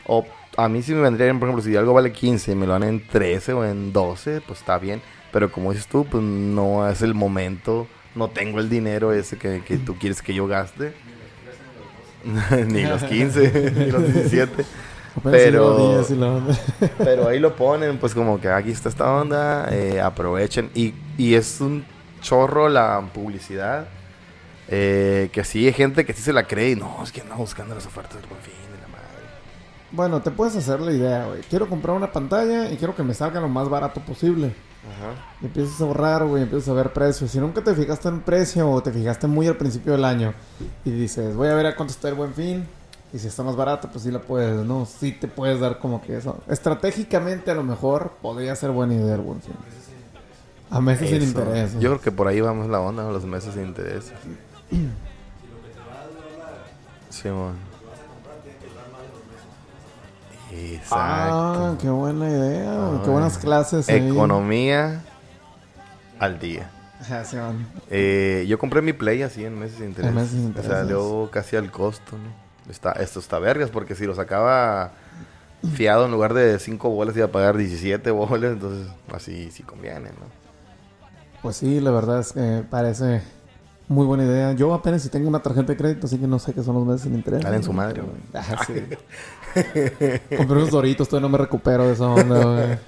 O 0.06 0.26
a 0.56 0.68
mí 0.68 0.82
sí 0.82 0.94
me 0.94 1.02
vendría 1.02 1.26
bien, 1.26 1.38
por 1.40 1.48
ejemplo, 1.48 1.64
si 1.64 1.76
algo 1.76 1.94
vale 1.94 2.12
15 2.12 2.52
y 2.52 2.54
me 2.54 2.66
lo 2.66 2.72
dan 2.74 2.84
en 2.84 3.06
13 3.08 3.52
o 3.54 3.64
en 3.64 3.92
12, 3.92 4.40
pues 4.42 4.60
está 4.60 4.78
bien. 4.78 5.02
Pero 5.30 5.50
como 5.52 5.72
dices 5.72 5.88
tú, 5.88 6.06
pues 6.08 6.22
no 6.22 6.88
es 6.88 7.02
el 7.02 7.14
momento, 7.14 7.88
no 8.14 8.30
tengo 8.30 8.60
el 8.60 8.68
dinero 8.68 9.12
ese 9.12 9.38
que, 9.38 9.62
que 9.64 9.78
tú 9.78 9.96
quieres 9.98 10.22
que 10.22 10.34
yo 10.34 10.46
gaste. 10.46 10.94
ni 12.68 12.86
los 12.86 13.04
15, 13.04 13.72
ni 13.76 13.90
los 13.90 14.04
17. 14.04 14.66
Apenas 15.14 15.42
Pero-. 15.44 16.08
Pero 16.98 17.28
ahí 17.28 17.38
lo 17.40 17.56
ponen, 17.56 17.98
pues 17.98 18.14
como 18.14 18.40
que 18.40 18.48
aquí 18.48 18.70
está 18.70 18.88
esta 18.88 19.12
onda, 19.12 19.68
eh, 19.72 20.00
aprovechen. 20.00 20.70
Y, 20.74 20.94
y 21.16 21.34
es 21.34 21.60
un 21.60 21.86
chorro 22.20 22.68
la 22.68 23.10
publicidad. 23.12 23.88
eh, 24.68 25.30
que 25.32 25.44
sí 25.44 25.66
hay 25.66 25.72
gente 25.74 26.04
que 26.06 26.12
sí 26.14 26.22
se 26.22 26.32
la 26.32 26.46
cree 26.46 26.70
y 26.72 26.76
no, 26.76 27.02
es 27.04 27.12
que 27.12 27.20
anda 27.22 27.36
buscando 27.36 27.74
las 27.74 27.86
ofertas 27.86 28.20
del 28.20 28.28
buen 28.30 28.42
fin. 28.42 28.54
Bueno, 29.92 30.22
te 30.22 30.30
puedes 30.30 30.56
hacer 30.56 30.80
la 30.80 30.92
idea, 30.92 31.26
güey. 31.26 31.42
Quiero 31.42 31.68
comprar 31.68 31.94
una 31.96 32.10
pantalla 32.10 32.70
y 32.70 32.76
quiero 32.76 32.96
que 32.96 33.02
me 33.02 33.12
salga 33.14 33.40
lo 33.40 33.48
más 33.48 33.68
barato 33.68 34.00
posible. 34.00 34.54
Ajá. 34.82 35.14
Y 35.40 35.46
empiezas 35.46 35.80
a 35.80 35.84
ahorrar, 35.84 36.26
güey, 36.26 36.42
empiezas 36.42 36.68
a 36.70 36.72
ver 36.72 36.92
precios. 36.92 37.30
Si 37.30 37.38
nunca 37.38 37.62
te 37.62 37.74
fijaste 37.74 38.08
en 38.08 38.20
precio 38.22 38.68
o 38.70 38.82
te 38.82 38.90
fijaste 38.90 39.26
muy 39.26 39.46
al 39.46 39.56
principio 39.56 39.92
del 39.92 40.04
año 40.04 40.32
y 40.84 40.90
dices, 40.90 41.36
voy 41.36 41.48
a 41.48 41.54
ver 41.54 41.66
a 41.66 41.76
cuánto 41.76 41.92
está 41.92 42.08
el 42.08 42.14
buen 42.14 42.34
fin, 42.34 42.66
Y 43.12 43.18
si 43.18 43.28
está 43.28 43.42
más 43.42 43.54
barata, 43.54 43.90
pues 43.90 44.04
sí 44.04 44.10
la 44.10 44.20
puedes, 44.20 44.64
¿no? 44.64 44.86
Sí 44.86 45.12
te 45.12 45.28
puedes 45.28 45.60
dar 45.60 45.78
como 45.78 46.00
que 46.00 46.16
eso. 46.16 46.40
Estratégicamente, 46.48 47.50
a 47.50 47.54
lo 47.54 47.62
mejor, 47.62 48.12
podría 48.22 48.56
ser 48.56 48.70
buena 48.70 48.94
idea 48.94 49.14
el 49.14 49.20
buen 49.20 49.42
fin. 49.42 49.54
A 50.70 50.80
meses 50.80 51.10
sin 51.10 51.22
interés. 51.22 51.74
¿no? 51.74 51.80
Yo 51.80 51.90
creo 51.90 52.00
que 52.00 52.10
por 52.10 52.26
ahí 52.26 52.40
vamos 52.40 52.68
la 52.70 52.80
onda, 52.80 53.04
los 53.10 53.26
meses 53.26 53.52
sin 53.52 53.64
interés. 53.64 54.10
Sí, 57.10 57.28
man. 57.28 57.71
Exacto. 60.52 60.94
Ah, 60.96 61.74
qué 61.80 61.88
buena 61.88 62.28
idea. 62.28 62.74
güey. 62.88 63.02
Qué 63.02 63.10
buenas 63.10 63.38
clases. 63.38 63.88
ahí. 63.88 64.08
Economía 64.08 65.02
al 66.18 66.38
día. 66.38 66.70
Sí. 67.24 67.36
Eh, 67.90 68.44
yo 68.48 68.58
compré 68.58 68.80
mi 68.80 68.92
Play 68.92 69.22
así 69.22 69.44
en 69.44 69.58
meses 69.58 69.78
sin 69.78 69.86
interés. 69.88 70.08
En 70.10 70.14
meses 70.14 70.30
sin 70.30 70.40
Me 70.42 70.46
intereses. 70.48 70.72
salió 70.72 71.28
casi 71.32 71.56
al 71.56 71.70
costo, 71.72 72.16
¿no? 72.16 72.70
Está, 72.70 72.92
esto 72.92 73.18
está 73.18 73.40
vergas, 73.40 73.70
porque 73.70 73.96
si 73.96 74.06
lo 74.06 74.14
sacaba 74.14 74.92
fiado 75.74 76.04
en 76.06 76.12
lugar 76.12 76.32
de 76.32 76.58
5 76.60 76.90
bolas 76.90 77.16
iba 77.16 77.26
a 77.26 77.32
pagar 77.32 77.56
17 77.56 78.08
bolas, 78.12 78.52
entonces 78.52 78.86
así 79.12 79.50
sí 79.50 79.64
conviene, 79.64 80.10
¿no? 80.10 80.26
Pues 81.42 81.56
sí, 81.56 81.80
la 81.80 81.90
verdad 81.90 82.20
es 82.20 82.32
que 82.32 82.62
parece 82.70 83.20
muy 83.88 84.06
buena 84.06 84.22
idea. 84.24 84.52
Yo 84.52 84.72
apenas 84.72 85.02
si 85.02 85.08
tengo 85.08 85.28
una 85.28 85.40
tarjeta 85.42 85.72
de 85.72 85.76
crédito, 85.76 86.06
así 86.06 86.18
que 86.18 86.28
no 86.28 86.38
sé 86.38 86.52
qué 86.54 86.62
son 86.62 86.76
los 86.76 86.86
meses 86.86 87.02
sin 87.02 87.14
interés. 87.14 87.42
Dale 87.42 87.56
en 87.56 87.64
su 87.64 87.72
madre, 87.72 88.00
güey. 88.02 88.14
Ah, 88.32 88.62
sí. 88.64 88.74
Compré 90.36 90.56
unos 90.56 90.70
doritos, 90.70 91.08
todavía 91.08 91.28
no 91.28 91.32
me 91.32 91.38
recupero 91.38 91.86
de 91.86 91.92
esa 91.94 92.04
onda, 92.04 92.44
güey. 92.44 92.78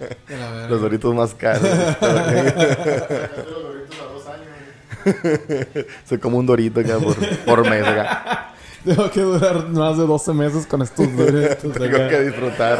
Los 0.69 0.81
doritos 0.81 1.15
más 1.15 1.35
caros. 1.35 1.63
Yo 2.01 2.09
los 2.09 3.63
doritos 3.63 3.99
a 4.01 4.05
dos 4.13 4.27
años. 4.29 5.87
Soy 6.09 6.19
como 6.19 6.39
un 6.39 6.47
dorito 6.47 6.81
acá 6.81 6.99
por, 6.99 7.17
por 7.45 7.69
mes 7.69 7.87
acá. 7.87 8.51
Tengo 8.85 9.11
que 9.11 9.21
durar 9.23 9.67
más 9.69 9.97
de 9.97 10.07
12 10.07 10.33
meses 10.35 10.67
con 10.67 10.83
estos 10.83 11.17
doritos. 11.17 11.73
Tengo 11.73 11.97
acá. 11.97 12.09
que 12.09 12.21
disfrutar. 12.21 12.79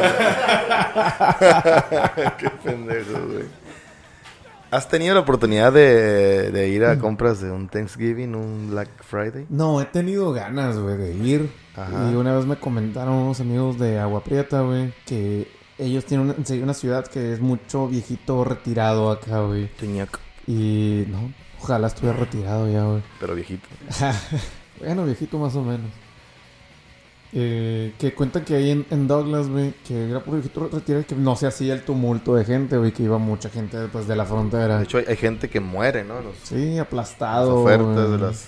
Qué 2.37 2.49
pendejo, 2.63 3.19
güey. 3.27 3.64
¿Has 4.71 4.89
tenido 4.89 5.13
la 5.13 5.21
oportunidad 5.21 5.71
de, 5.71 6.51
de 6.51 6.67
ir 6.69 6.83
a 6.85 6.97
compras 6.99 7.39
de 7.41 7.51
un 7.51 7.67
Thanksgiving, 7.69 8.35
un 8.35 8.71
Black 8.71 8.89
Friday? 9.03 9.45
No, 9.49 9.79
he 9.81 9.85
tenido 9.85 10.31
ganas, 10.33 10.77
güey, 10.77 10.97
de 10.97 11.13
ir. 11.13 11.51
Ajá. 11.75 12.09
Y 12.11 12.15
una 12.15 12.35
vez 12.35 12.45
me 12.45 12.57
comentaron 12.57 13.13
unos 13.13 13.39
amigos 13.39 13.77
de 13.79 13.99
Agua 13.99 14.23
Prieta, 14.23 14.61
güey, 14.61 14.93
que 15.05 15.47
ellos 15.77 16.05
tienen 16.05 16.27
una, 16.37 16.63
una 16.63 16.73
ciudad 16.73 17.05
que 17.07 17.33
es 17.33 17.39
mucho 17.39 17.87
viejito 17.87 18.43
retirado 18.43 19.11
acá, 19.11 19.41
güey. 19.41 19.67
Teñac, 19.79 20.19
Y 20.47 21.05
no, 21.09 21.31
ojalá 21.61 21.87
estuviera 21.87 22.17
retirado 22.17 22.69
ya, 22.69 22.83
güey. 22.85 23.03
pero 23.19 23.35
viejito. 23.35 23.67
bueno, 24.79 25.05
viejito 25.05 25.37
más 25.37 25.55
o 25.55 25.61
menos. 25.63 25.89
Eh, 27.37 27.93
que 27.99 28.13
cuentan 28.13 28.45
que 28.45 28.55
ahí 28.55 28.71
en, 28.71 28.85
en 28.89 29.09
Douglas, 29.09 29.49
güey, 29.49 29.73
que 29.85 30.09
era 30.09 30.19
retirado 30.19 31.01
y 31.01 31.03
que 31.03 31.15
no 31.15 31.35
se 31.35 31.47
hacía 31.47 31.73
el 31.73 31.81
tumulto 31.81 32.33
de 32.33 32.45
gente, 32.45 32.77
güey, 32.77 32.93
que 32.93 33.03
iba 33.03 33.17
mucha 33.17 33.49
gente 33.49 33.77
después 33.77 34.07
de 34.07 34.15
la 34.15 34.23
frontera. 34.23 34.77
De 34.77 34.85
hecho, 34.85 34.99
hay, 34.99 35.05
hay 35.09 35.17
gente 35.17 35.49
que 35.49 35.59
muere, 35.59 36.05
¿no? 36.05 36.21
Los, 36.21 36.37
sí, 36.43 36.75
las 36.75 36.85
aplastado. 36.85 37.61
ofertas 37.61 38.07
güey. 38.07 38.11
de 38.11 38.17
las, 38.19 38.47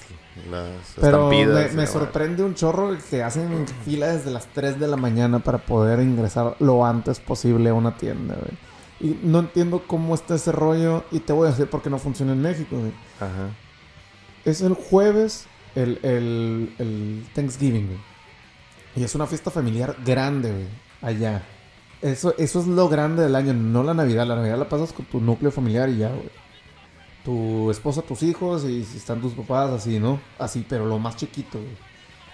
las 0.49 0.69
Pero 1.01 1.29
me, 1.29 1.85
sorprende 1.85 2.43
un 2.43 2.55
chorro 2.55 2.95
que 3.09 3.23
hacen 3.23 3.65
fila 3.83 4.07
desde 4.07 4.31
las 4.31 4.47
3 4.53 4.79
de 4.79 4.88
la 4.88 4.95
mañana 4.95 5.39
para 5.39 5.57
poder 5.57 5.99
ingresar 5.99 6.55
lo 6.59 6.85
antes 6.85 7.19
posible 7.19 7.69
a 7.71 7.73
una 7.73 7.97
tienda, 7.97 8.35
güey. 8.35 9.11
Y 9.11 9.19
no 9.21 9.39
entiendo 9.39 9.83
cómo 9.85 10.15
está 10.15 10.35
ese 10.35 10.53
rollo 10.53 11.03
y 11.11 11.19
te 11.19 11.33
voy 11.33 11.47
a 11.47 11.51
decir 11.51 11.69
por 11.69 11.81
qué 11.81 11.89
no 11.89 11.99
funciona 11.99 12.31
en 12.31 12.41
México, 12.41 12.77
güey. 12.77 12.93
Ajá. 13.19 13.49
Es 14.45 14.61
el 14.61 14.75
jueves, 14.75 15.45
el, 15.75 15.99
el, 16.03 16.73
el 16.79 17.25
Thanksgiving, 17.35 17.88
güey. 17.88 18.16
Y 18.97 19.03
es 19.03 19.15
una 19.15 19.27
fiesta 19.27 19.51
familiar 19.51 19.95
grande, 20.05 20.51
güey, 20.51 20.65
allá. 21.01 21.43
Eso, 22.01 22.33
eso 22.37 22.59
es 22.59 22.67
lo 22.67 22.89
grande 22.89 23.23
del 23.23 23.35
año, 23.35 23.53
no 23.53 23.83
la 23.83 23.93
Navidad. 23.93 24.25
La 24.25 24.35
Navidad 24.35 24.57
la 24.57 24.69
pasas 24.69 24.91
con 24.93 25.05
tu 25.05 25.19
núcleo 25.19 25.51
familiar 25.51 25.89
y 25.89 25.97
ya, 25.97 26.09
güey. 26.09 26.29
Tu 27.23 27.69
esposa, 27.71 28.01
tus 28.01 28.23
hijos 28.23 28.63
y 28.63 28.83
si 28.85 28.97
están 28.97 29.19
tus 29.21 29.33
papás, 29.33 29.69
así, 29.71 29.99
¿no? 29.99 30.19
Así, 30.39 30.65
pero 30.67 30.85
lo 30.85 30.97
más 30.99 31.15
chiquito, 31.15 31.57
güey. 31.59 31.71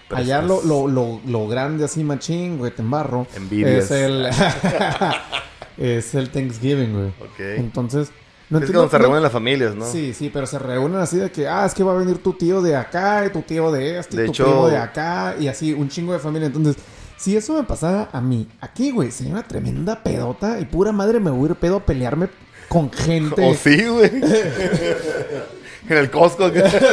Pero 0.08 0.20
Allá 0.20 0.40
es- 0.40 0.46
lo, 0.46 0.62
lo, 0.62 0.86
lo, 0.88 1.20
lo 1.26 1.48
grande, 1.48 1.84
así, 1.84 2.04
machín, 2.04 2.58
güey, 2.58 2.70
te 2.72 2.82
embarro. 2.82 3.26
Envidias. 3.34 3.84
Es 3.84 3.90
el... 3.90 4.26
es 5.78 6.14
el 6.14 6.30
Thanksgiving, 6.30 6.92
güey. 6.92 7.08
Ok. 7.08 7.40
Entonces... 7.58 8.10
No 8.50 8.58
es 8.58 8.66
que 8.66 8.72
cuando 8.72 8.90
se 8.90 8.98
no- 8.98 9.02
reúnen 9.04 9.22
las 9.22 9.32
familias, 9.32 9.74
¿no? 9.74 9.86
Sí, 9.86 10.12
sí, 10.12 10.30
pero 10.32 10.46
se 10.46 10.58
reúnen 10.58 11.00
así 11.00 11.16
de 11.16 11.30
que, 11.30 11.48
ah, 11.48 11.64
es 11.66 11.72
que 11.74 11.82
va 11.82 11.92
a 11.92 11.96
venir 11.96 12.18
tu 12.22 12.32
tío 12.34 12.60
de 12.62 12.76
acá, 12.76 13.24
y 13.26 13.30
tu 13.30 13.42
tío 13.42 13.72
de 13.72 13.98
este, 13.98 14.16
y 14.16 14.18
De 14.20 14.24
tu 14.26 14.30
hecho- 14.32 14.44
primo 14.44 14.68
de 14.68 14.76
acá, 14.76 15.34
y 15.40 15.48
así, 15.48 15.72
un 15.72 15.88
chingo 15.88 16.12
de 16.12 16.18
familia. 16.18 16.46
Entonces, 16.46 16.76
si 17.16 17.36
eso 17.36 17.54
me 17.54 17.62
pasara 17.64 18.10
a 18.12 18.20
mí, 18.20 18.46
aquí, 18.60 18.90
güey, 18.90 19.10
sería 19.10 19.32
una 19.32 19.42
tremenda 19.44 20.02
pedota, 20.02 20.60
y 20.60 20.66
pura 20.66 20.92
madre 20.92 21.20
me 21.20 21.30
voy 21.30 21.48
a 21.48 21.50
ir 21.52 21.56
pedo 21.56 21.76
a 21.76 21.80
pelearme 21.86 22.28
con 22.68 22.92
gente. 22.92 23.48
O 23.50 23.54
sí, 23.54 23.84
güey. 23.86 24.10
en 25.88 25.96
el 25.98 26.10
Costco. 26.10 26.48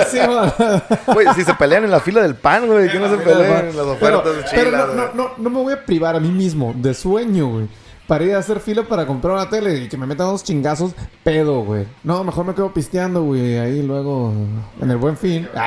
Sí. 0.10 0.18
Güey, 1.14 1.28
si 1.36 1.43
se 1.43 1.54
pelean 1.56 1.84
en 1.86 1.91
la 1.91 1.99
fila 1.99 2.22
del 2.22 2.36
pan, 2.36 2.68
güey. 2.68 2.89
Que 2.91 2.99
no 2.99 3.10
se 3.10 3.18
peleen 3.18 3.70
en 3.70 3.78
las 3.78 3.97
Pero, 3.99 4.20
ofertas 4.20 4.52
pero 4.52 4.66
chilas, 4.66 4.88
no, 4.88 4.93
no, 4.95 5.04
güey. 5.04 5.16
no, 5.16 5.32
no 5.38 5.49
me 5.49 5.62
voy 5.64 5.74
a 5.74 5.86
privar 5.86 6.16
a 6.16 6.20
mí 6.20 6.30
mismo 6.30 6.74
de 6.76 6.93
sueño, 6.93 7.47
güey. 7.47 7.68
Para 8.12 8.26
ir 8.26 8.36
a 8.36 8.39
hacer 8.39 8.59
fila 8.59 8.84
para 8.84 9.07
comprar 9.07 9.36
una 9.36 9.49
tele 9.49 9.78
y 9.78 9.88
que 9.88 9.95
me 9.95 10.05
metan 10.05 10.28
unos 10.28 10.43
chingazos 10.43 10.93
pedo, 11.24 11.64
güey. 11.64 11.88
No, 12.03 12.26
mejor 12.26 12.45
me 12.45 12.53
quedo 12.53 12.74
pisteando, 12.74 13.24
güey. 13.24 13.57
Ahí 13.57 13.82
luego, 13.82 14.34
en 14.82 14.91
el 14.91 14.97
buen 14.97 15.16
fin. 15.16 15.47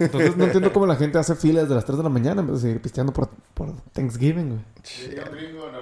Entonces 0.00 0.36
no 0.36 0.46
entiendo 0.46 0.72
cómo 0.72 0.84
la 0.84 0.96
gente 0.96 1.16
hace 1.16 1.36
filas 1.36 1.68
de 1.68 1.76
las 1.76 1.84
3 1.84 1.98
de 1.98 2.02
la 2.02 2.10
mañana 2.10 2.40
en 2.40 2.48
vez 2.48 2.56
de 2.56 2.62
seguir 2.62 2.82
pisteando 2.82 3.12
por, 3.12 3.28
por 3.54 3.72
Thanksgiving, 3.92 4.48
güey. 4.48 4.60
Un 5.24 5.30
gringo, 5.30 5.70
no. 5.70 5.78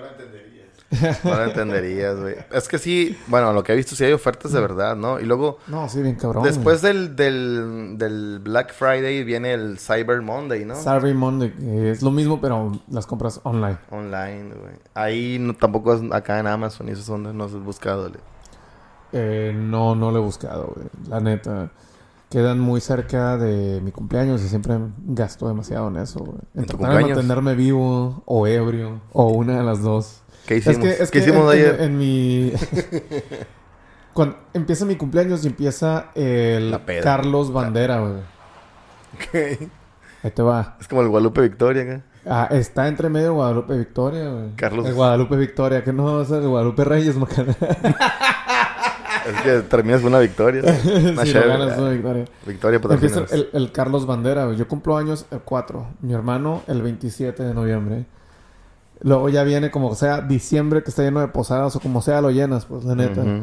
No 1.25 1.35
lo 1.37 1.45
entenderías, 1.45 2.19
güey. 2.19 2.35
Es 2.53 2.69
que 2.69 2.79
sí, 2.79 3.17
bueno, 3.29 3.53
lo 3.53 3.63
que 3.63 3.73
he 3.73 3.77
visto 3.77 3.95
sí 3.95 4.05
hay 4.05 4.13
ofertas 4.13 4.53
de 4.53 4.61
verdad, 4.61 4.97
¿no? 4.97 5.21
Y 5.21 5.25
luego, 5.25 5.59
No, 5.69 5.89
sí, 5.89 6.03
bien 6.03 6.17
cabrón. 6.17 6.43
después 6.43 6.83
del, 6.83 7.15
del, 7.15 7.95
del 7.97 8.41
Black 8.43 8.73
Friday 8.75 9.23
viene 9.23 9.53
el 9.53 9.79
Cyber 9.79 10.21
Monday, 10.23 10.65
¿no? 10.65 10.75
Saturday 10.75 11.15
Monday, 11.15 11.53
que 11.53 11.91
es 11.93 12.03
lo 12.03 12.11
mismo, 12.11 12.41
pero 12.41 12.73
las 12.91 13.07
compras 13.07 13.41
online. 13.45 13.79
Online, 13.91 14.55
güey. 14.55 14.75
Ahí 14.95 15.39
no, 15.39 15.55
tampoco 15.55 15.95
es 15.95 16.01
acá 16.13 16.41
en 16.41 16.47
Amazon 16.49 16.89
y 16.89 16.93
esas 16.93 17.09
ondas 17.09 17.35
no 17.35 17.45
has 17.45 17.53
buscado, 17.55 18.09
güey. 18.09 18.21
Eh, 19.13 19.53
no, 19.57 19.95
no 19.95 20.11
lo 20.11 20.19
he 20.19 20.23
buscado, 20.23 20.73
güey. 20.75 20.87
La 21.09 21.21
neta. 21.21 21.71
Quedan 22.31 22.61
muy 22.61 22.81
cerca 22.81 23.37
de 23.37 23.81
mi 23.81 23.91
cumpleaños 23.91 24.41
y 24.43 24.49
siempre 24.49 24.79
gasto 25.05 25.49
demasiado 25.49 25.89
en 25.89 25.97
eso, 25.97 26.21
güey. 26.21 26.39
En 26.55 26.61
¿En 26.61 26.67
tratar 26.67 26.97
de 26.97 27.03
mantenerme 27.03 27.55
vivo 27.57 28.23
o 28.25 28.47
ebrio 28.47 29.01
o 29.13 29.29
una 29.31 29.57
de 29.59 29.65
las 29.65 29.83
dos. 29.83 30.23
¿Qué 30.51 30.57
hicimos? 30.57 30.79
Es 30.79 30.83
que, 30.97 31.03
es 31.05 31.11
¿Qué 31.13 31.19
que 31.21 31.25
hicimos 31.29 31.55
en, 31.55 31.61
ayer? 31.61 31.77
en- 31.81 31.85
en 31.93 31.99
mi... 31.99 32.53
Cuando 34.13 34.37
empieza 34.53 34.85
mi 34.85 34.97
cumpleaños 34.97 35.45
y 35.45 35.47
empieza 35.47 36.07
el. 36.17 36.77
Carlos 37.05 37.53
Bandera, 37.53 38.01
güey. 38.01 38.15
Ok. 39.15 39.61
Ahí 40.25 40.31
te 40.33 40.43
va. 40.43 40.77
Es 40.81 40.89
como 40.89 41.03
el 41.03 41.09
Guadalupe 41.09 41.41
Victoria 41.43 41.83
acá. 41.85 42.01
Ah, 42.27 42.49
está 42.51 42.89
entre 42.89 43.09
medio 43.09 43.35
Guadalupe 43.35 43.79
Victoria, 43.79 44.29
güey. 44.29 44.57
Carlos- 44.57 44.87
El 44.89 44.95
Guadalupe 44.95 45.37
Victoria, 45.37 45.85
que 45.85 45.93
no 45.93 46.21
es 46.23 46.31
el 46.33 46.47
Guadalupe 46.49 46.83
Reyes, 46.85 47.17
Macana. 47.17 47.55
Es 49.27 49.43
que 49.43 49.61
terminas 49.69 50.01
con 50.01 50.09
una 50.09 50.19
victoria. 50.19 50.63
Una 50.85 51.25
chévere. 51.25 51.47
lo 51.47 51.59
ganas, 51.59 51.79
una 51.79 51.91
victoria. 51.91 52.25
Victoria 52.47 52.77
Empieza 52.83 53.21
patrocinas. 53.21 53.33
el, 53.33 53.49
el 53.53 53.71
Carlos 53.71 54.07
Bandera, 54.07 54.47
güey. 54.47 54.57
Yo 54.57 54.67
cumplo 54.67 54.97
años 54.97 55.27
el 55.31 55.41
4. 55.41 55.87
Mi 56.01 56.15
hermano 56.15 56.63
el 56.67 56.81
27 56.83 57.43
de 57.43 57.55
noviembre. 57.55 58.07
Luego 59.01 59.29
ya 59.29 59.45
viene 59.45 59.71
como 59.71 59.95
sea 59.95 60.21
diciembre 60.21 60.83
que 60.83 60.91
está 60.91 61.03
lleno 61.03 61.21
de 61.21 61.29
posadas 61.29 61.75
o 61.77 61.81
como 61.81 62.03
sea 62.03 62.21
lo 62.21 62.31
llenas, 62.31 62.67
pues 62.67 62.85
la 62.85 62.95
neta. 62.95 63.21
Ujú. 63.23 63.43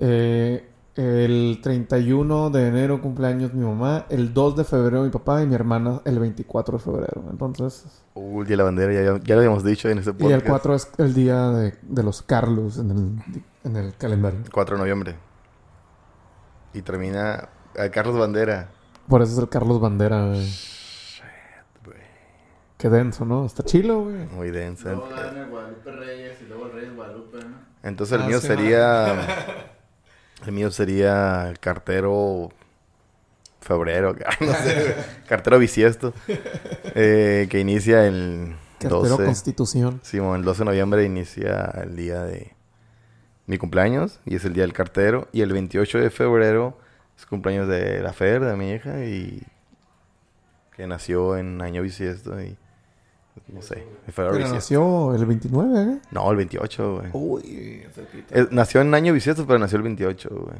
Eh, 0.00 0.70
el 0.96 1.58
31 1.60 2.50
de 2.50 2.68
enero 2.68 3.02
cumpleaños 3.02 3.52
mi 3.52 3.64
mamá. 3.64 4.06
El 4.08 4.32
2 4.32 4.56
de 4.56 4.64
febrero 4.64 5.02
mi 5.02 5.10
papá 5.10 5.42
y 5.42 5.46
mi 5.46 5.54
hermana 5.56 6.00
el 6.04 6.20
24 6.20 6.78
de 6.78 6.84
febrero. 6.84 7.24
Entonces... 7.30 7.84
Uy, 8.14 8.46
ya 8.46 8.56
la 8.56 8.64
bandera, 8.64 8.92
ya, 8.92 9.20
ya 9.24 9.34
lo 9.34 9.40
habíamos 9.40 9.64
dicho 9.64 9.88
en 9.88 9.98
ese 9.98 10.10
Y 10.10 10.12
podcast. 10.12 10.44
el 10.44 10.48
4 10.48 10.74
es 10.76 10.88
el 10.98 11.14
día 11.14 11.50
de, 11.50 11.74
de 11.82 12.02
los 12.04 12.22
Carlos 12.22 12.78
en 12.78 12.90
el, 12.92 13.42
en 13.64 13.76
el 13.76 13.94
calendario. 13.96 14.40
4 14.52 14.76
de 14.76 14.80
noviembre. 14.80 15.16
Y 16.72 16.82
termina 16.82 17.48
a 17.76 17.88
Carlos 17.90 18.16
Bandera. 18.16 18.70
Por 19.08 19.22
eso 19.22 19.32
es 19.32 19.38
el 19.38 19.48
Carlos 19.48 19.80
Bandera, 19.80 20.26
güey. 20.28 20.48
Qué 22.84 22.90
denso, 22.90 23.24
¿no? 23.24 23.46
Está 23.46 23.62
chilo, 23.62 24.02
güey. 24.02 24.26
Muy 24.26 24.50
denso. 24.50 24.90
Luego 24.90 25.06
Guadalupe 25.48 25.90
Reyes 25.90 26.36
y 26.42 26.44
luego 26.44 26.66
el 26.66 26.72
Reyes 26.72 26.94
Guadalupe, 26.94 27.38
¿no? 27.38 27.56
Entonces 27.82 28.16
el 28.16 28.24
Ah, 28.24 28.26
mío 28.26 28.40
sí, 28.42 28.46
sería... 28.46 29.26
el 30.46 30.52
mío 30.52 30.70
sería 30.70 31.48
el 31.48 31.58
cartero... 31.60 32.50
Febrero, 33.62 34.14
no 34.40 34.52
sé, 34.52 34.94
cartero 35.26 35.58
bisiesto, 35.58 36.12
eh, 36.94 37.46
que 37.48 37.58
inicia 37.60 38.06
el 38.06 38.54
Cartero 38.78 39.00
12, 39.16 39.24
Constitución. 39.24 40.00
sí, 40.02 40.18
bueno, 40.18 40.34
el 40.36 40.42
12 40.44 40.58
de 40.58 40.64
noviembre 40.66 41.04
inicia 41.06 41.70
el 41.82 41.96
día 41.96 42.24
de 42.24 42.52
mi 43.46 43.56
cumpleaños 43.56 44.20
y 44.26 44.36
es 44.36 44.44
el 44.44 44.52
día 44.52 44.64
del 44.64 44.74
cartero 44.74 45.28
y 45.32 45.40
el 45.40 45.50
28 45.54 45.98
de 45.98 46.10
febrero 46.10 46.76
Es 47.16 47.24
cumpleaños 47.24 47.66
de 47.66 48.02
la 48.02 48.12
Fer, 48.12 48.44
de 48.44 48.54
mi 48.54 48.70
hija, 48.72 49.02
y 49.06 49.42
que 50.76 50.86
nació 50.86 51.38
en 51.38 51.62
año 51.62 51.80
bisiesto 51.80 52.38
y 52.42 52.58
no 53.48 53.62
sé, 53.62 53.84
Pero 54.16 54.30
bisiesto. 54.32 54.54
nació 54.54 55.14
el 55.14 55.26
29, 55.26 55.82
¿eh? 55.82 55.98
No, 56.10 56.30
el 56.30 56.36
28, 56.38 56.94
güey. 56.96 57.10
Uy, 57.12 57.82
cerquita. 57.94 58.40
Eh, 58.40 58.48
nació 58.50 58.80
en 58.80 58.94
año 58.94 59.12
bisiesto, 59.12 59.46
pero 59.46 59.58
nació 59.58 59.76
el 59.76 59.82
28, 59.84 60.28
güey. 60.30 60.56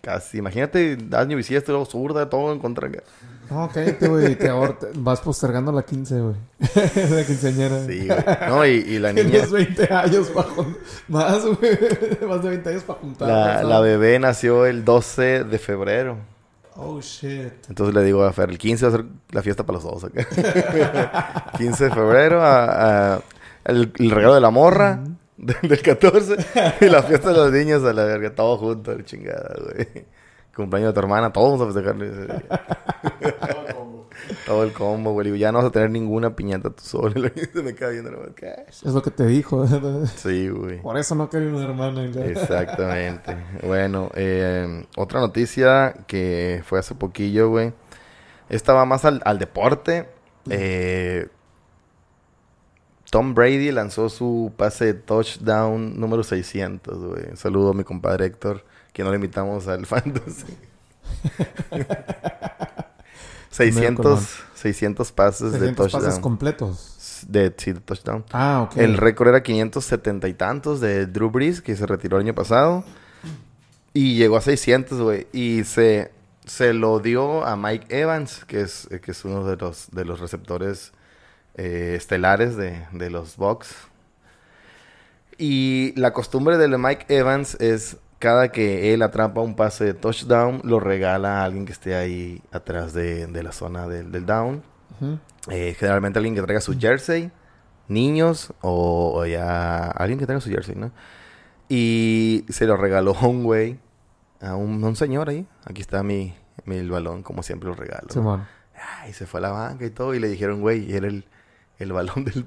Casi. 0.00 0.38
Imagínate, 0.38 0.96
año 1.12 1.36
bisiesto, 1.36 1.72
luego 1.72 1.84
zurda, 1.86 2.30
todo 2.30 2.52
en 2.52 2.60
contra. 2.60 2.88
No, 3.50 3.68
cállate, 3.72 4.06
güey. 4.08 4.36
Te 4.36 4.48
ahor- 4.48 4.78
te- 4.78 4.86
vas 4.94 5.20
postergando 5.20 5.72
la 5.72 5.82
15, 5.82 6.20
güey. 6.20 6.34
la 7.10 7.24
quinceañera. 7.26 7.84
Sí, 7.86 8.06
güey. 8.06 8.18
No, 8.48 8.64
y, 8.64 8.70
y 8.70 8.98
la 9.00 9.12
niña, 9.14 9.30
Tienes 9.30 9.50
20 9.50 9.92
años 9.94 10.28
para 10.28 10.48
juntar. 10.50 10.76
Más, 11.08 11.44
güey. 11.44 11.78
Más 12.28 12.42
de 12.42 12.48
20 12.50 12.68
años 12.70 12.82
para 12.84 13.00
juntar. 13.00 13.28
la, 13.28 13.62
la 13.64 13.80
bebé 13.80 14.18
nació 14.20 14.66
el 14.66 14.84
12 14.84 15.44
de 15.44 15.58
febrero. 15.58 16.18
Oh, 16.80 17.00
shit. 17.00 17.52
Entonces 17.68 17.92
le 17.94 18.04
digo 18.04 18.22
a 18.22 18.32
Fer, 18.32 18.50
el 18.50 18.56
15 18.58 18.86
va 18.86 18.88
a 18.88 18.96
ser 18.96 19.04
la 19.32 19.42
fiesta 19.42 19.66
para 19.66 19.78
los 19.78 19.82
dos 19.84 20.04
acá. 20.04 20.24
15 21.58 21.84
de 21.84 21.90
febrero, 21.90 22.40
a- 22.40 23.14
a- 23.16 23.20
el, 23.64 23.92
el 23.98 24.10
regalo 24.12 24.34
de 24.36 24.40
la 24.40 24.50
morra 24.50 25.00
de- 25.36 25.56
del 25.68 25.82
14 25.82 26.36
y 26.80 26.84
la 26.86 27.02
fiesta 27.02 27.30
de 27.30 27.34
los 27.36 27.50
niños 27.52 27.82
a 27.84 27.92
la 27.92 28.04
verga, 28.04 28.32
todo 28.34 28.56
junto, 28.58 28.94
la 28.94 29.04
chingada, 29.04 29.56
güey. 29.64 29.88
Cumpleaños 30.54 30.90
de 30.90 30.92
tu 30.94 31.00
hermana, 31.00 31.32
todos 31.32 31.58
vamos 31.58 31.76
a 31.76 31.80
festejarle. 31.80 32.44
Todo 34.46 34.64
el 34.64 34.72
combo, 34.72 35.12
güey. 35.12 35.38
Ya 35.38 35.52
no 35.52 35.58
vas 35.58 35.66
a 35.66 35.70
tener 35.70 35.90
ninguna 35.90 36.34
piñata 36.34 36.70
tú 36.70 36.82
solo. 36.82 37.12
Se 37.52 37.62
me 37.62 37.74
queda 37.74 37.90
viendo, 37.90 38.10
¿qué? 38.34 38.64
Es 38.68 38.84
lo 38.84 39.02
que 39.02 39.10
te 39.10 39.26
dijo. 39.26 39.66
Sí, 40.16 40.48
güey. 40.48 40.80
Por 40.80 40.96
eso 40.98 41.14
no 41.14 41.28
quería 41.28 41.48
una 41.48 41.64
hermana. 41.64 42.04
Exactamente. 42.04 43.36
bueno, 43.62 44.10
eh, 44.14 44.86
otra 44.96 45.20
noticia 45.20 45.94
que 46.06 46.62
fue 46.64 46.78
hace 46.78 46.94
poquillo, 46.94 47.50
güey. 47.50 47.72
Esta 48.48 48.72
va 48.72 48.84
más 48.84 49.04
al, 49.04 49.20
al 49.24 49.38
deporte. 49.38 50.08
Eh, 50.50 51.28
Tom 53.10 53.34
Brady 53.34 53.70
lanzó 53.72 54.08
su 54.08 54.52
pase 54.56 54.86
de 54.86 54.94
touchdown 54.94 55.98
número 55.98 56.22
600, 56.22 57.04
güey. 57.04 57.36
Saludo 57.36 57.70
a 57.70 57.74
mi 57.74 57.84
compadre 57.84 58.26
Héctor, 58.26 58.64
que 58.92 59.02
no 59.02 59.10
le 59.10 59.16
invitamos 59.16 59.66
al 59.66 59.86
fantasy. 59.86 60.56
600, 63.58 64.40
600 64.54 65.12
pases 65.12 65.52
de 65.52 65.58
300 65.58 65.76
touchdown. 65.76 66.02
pases 66.04 66.20
completos. 66.20 67.24
de, 67.28 67.54
sí, 67.56 67.72
de 67.72 67.80
touchdown. 67.80 68.24
Ah, 68.32 68.68
ok. 68.68 68.76
El 68.76 68.96
récord 68.96 69.28
era 69.28 69.42
570 69.42 70.28
y 70.28 70.34
tantos 70.34 70.80
de 70.80 71.06
Drew 71.06 71.30
Brees, 71.30 71.60
que 71.60 71.76
se 71.76 71.86
retiró 71.86 72.16
el 72.16 72.24
año 72.24 72.34
pasado. 72.34 72.84
Y 73.92 74.16
llegó 74.16 74.36
a 74.36 74.40
600, 74.40 75.00
güey. 75.00 75.26
Y 75.32 75.64
se, 75.64 76.12
se 76.46 76.72
lo 76.72 77.00
dio 77.00 77.44
a 77.44 77.56
Mike 77.56 77.86
Evans, 78.00 78.44
que 78.44 78.60
es, 78.60 78.88
que 79.02 79.10
es 79.10 79.24
uno 79.24 79.44
de 79.44 79.56
los, 79.56 79.90
de 79.90 80.04
los 80.04 80.20
receptores 80.20 80.92
eh, 81.56 81.94
estelares 81.96 82.56
de, 82.56 82.86
de 82.92 83.10
los 83.10 83.36
Bucks. 83.36 83.74
Y 85.38 85.92
la 85.96 86.12
costumbre 86.12 86.58
de 86.58 86.68
Mike 86.68 87.06
Evans 87.08 87.56
es 87.60 87.96
cada 88.18 88.50
que 88.50 88.92
él 88.92 89.02
atrapa 89.02 89.40
un 89.40 89.54
pase 89.54 89.84
de 89.84 89.94
touchdown, 89.94 90.60
lo 90.64 90.80
regala 90.80 91.40
a 91.40 91.44
alguien 91.44 91.66
que 91.66 91.72
esté 91.72 91.94
ahí 91.94 92.42
atrás 92.50 92.92
de, 92.92 93.26
de 93.26 93.42
la 93.42 93.52
zona 93.52 93.86
del, 93.86 94.10
del 94.10 94.26
down. 94.26 94.62
Eh, 95.50 95.76
generalmente 95.78 96.18
alguien 96.18 96.34
que 96.34 96.42
traiga 96.42 96.60
su 96.60 96.76
jersey, 96.78 97.30
niños 97.86 98.52
o, 98.60 99.12
o 99.14 99.26
ya 99.26 99.84
alguien 99.90 100.18
que 100.18 100.26
traiga 100.26 100.40
su 100.40 100.50
jersey, 100.50 100.74
¿no? 100.74 100.90
Y 101.68 102.44
se 102.48 102.66
lo 102.66 102.76
regaló 102.76 103.14
a 103.16 103.26
un 103.26 103.44
güey, 103.44 103.78
a 104.40 104.56
un, 104.56 104.82
a 104.82 104.88
un 104.88 104.96
señor 104.96 105.28
ahí. 105.28 105.46
Aquí 105.64 105.80
está 105.80 106.02
mi, 106.02 106.34
mi 106.64 106.76
el 106.76 106.90
balón, 106.90 107.22
como 107.22 107.42
siempre 107.42 107.68
lo 107.68 107.74
regalo. 107.74 108.08
Ay, 109.00 109.12
se 109.12 109.26
fue 109.26 109.38
a 109.38 109.42
la 109.42 109.50
banca 109.50 109.84
y 109.84 109.90
todo. 109.90 110.14
Y 110.14 110.18
le 110.18 110.28
dijeron, 110.28 110.60
güey, 110.60 110.92
era 110.92 111.06
el, 111.06 111.24
el 111.78 111.92
balón 111.92 112.24
del, 112.24 112.46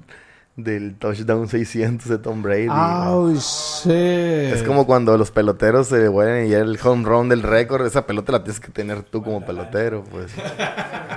del 0.56 0.96
touchdown 0.98 1.48
600 1.48 2.08
de 2.08 2.18
Tom 2.18 2.42
Brady. 2.42 2.68
Oh, 2.70 3.32
shit. 3.34 3.90
Es 3.92 4.62
como 4.62 4.86
cuando 4.86 5.16
los 5.16 5.30
peloteros 5.30 5.88
se 5.88 6.08
vuelven 6.08 6.46
y 6.48 6.52
el 6.52 6.78
home 6.82 7.04
run 7.08 7.28
del 7.28 7.42
récord, 7.42 7.86
esa 7.86 8.06
pelota 8.06 8.32
la 8.32 8.44
tienes 8.44 8.60
que 8.60 8.70
tener 8.70 9.02
tú 9.02 9.22
como 9.22 9.44
pelotero, 9.44 10.04
pues. 10.10 10.32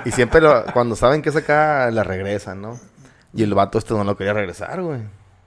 Y 0.04 0.10
siempre 0.12 0.40
lo- 0.40 0.64
cuando 0.72 0.96
saben 0.96 1.20
que 1.22 1.28
es 1.28 1.36
acá, 1.36 1.90
la 1.90 2.02
regresan, 2.02 2.62
¿no? 2.62 2.78
Y 3.34 3.42
el 3.42 3.52
vato 3.54 3.76
este 3.78 3.92
no 3.92 4.04
lo 4.04 4.16
quería 4.16 4.32
regresar, 4.32 4.80
güey. 4.80 5.00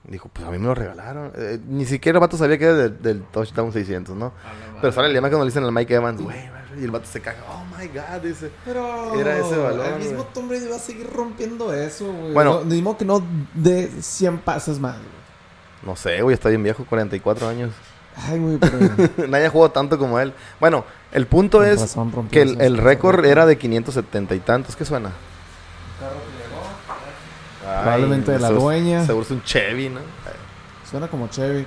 Dijo, 0.07 0.29
pues 0.31 0.47
a 0.47 0.51
mí 0.51 0.57
me 0.59 0.65
lo 0.67 0.75
regalaron. 0.75 1.31
Eh, 1.35 1.59
ni 1.67 1.85
siquiera 1.85 2.17
el 2.17 2.21
vato 2.21 2.37
sabía 2.37 2.57
que 2.57 2.65
era 2.65 2.73
del, 2.75 3.01
del 3.01 3.21
touchdown 3.23 3.71
600, 3.71 4.15
¿no? 4.15 4.31
Pero 4.81 4.93
sale 4.93 5.07
el 5.07 5.13
día 5.13 5.21
cuando 5.21 5.39
le 5.39 5.45
dicen 5.45 5.63
al 5.63 5.71
Mike 5.71 5.93
Evans, 5.95 6.21
güey, 6.21 6.37
y 6.77 6.83
el 6.83 6.91
vato 6.91 7.05
se 7.05 7.21
caga, 7.21 7.39
oh 7.49 7.63
my 7.77 7.87
god, 7.87 8.21
dice. 8.21 8.51
Pero 8.65 9.19
Era 9.19 9.37
ese 9.37 9.55
balón, 9.57 9.85
el 9.85 9.99
mismo. 9.99 10.23
Tom 10.33 10.47
Brady 10.47 10.67
va 10.67 10.75
a 10.75 10.79
seguir 10.79 11.09
rompiendo 11.09 11.73
eso, 11.73 12.11
güey. 12.11 12.33
Bueno. 12.33 12.61
No, 12.63 12.75
modo 12.81 12.97
que 12.97 13.05
no 13.05 13.23
de 13.53 13.89
100 14.01 14.39
pases 14.39 14.79
más, 14.79 14.95
güey. 14.95 15.19
No 15.83 15.95
sé, 15.95 16.21
güey, 16.21 16.33
está 16.33 16.49
bien 16.49 16.61
viejo, 16.63 16.85
44 16.85 17.47
años. 17.47 17.71
Ay, 18.15 18.39
güey, 18.39 18.57
pero... 18.57 18.77
Nadie 19.27 19.45
ha 19.45 19.49
jugado 19.49 19.71
tanto 19.71 19.97
como 19.97 20.19
él. 20.19 20.33
Bueno, 20.59 20.83
el 21.11 21.25
punto 21.27 21.59
Con 21.59 21.67
es 21.67 21.79
razón 21.79 22.27
que 22.29 22.41
el, 22.41 22.77
récord 22.77 23.25
era 23.25 23.45
de 23.45 23.57
570 23.57 24.35
y 24.35 24.39
tantos. 24.39 24.75
¿Qué 24.75 24.85
suena? 24.85 25.11
Ay, 27.65 27.81
Probablemente 27.83 28.31
de 28.31 28.39
la 28.39 28.47
seguro- 28.47 28.65
dueña. 28.65 29.05
Seguro 29.05 29.25
es 29.25 29.31
un 29.31 29.43
Chevy, 29.43 29.89
¿no? 29.89 30.01
Suena 30.89 31.07
como 31.07 31.27
Chevy. 31.27 31.65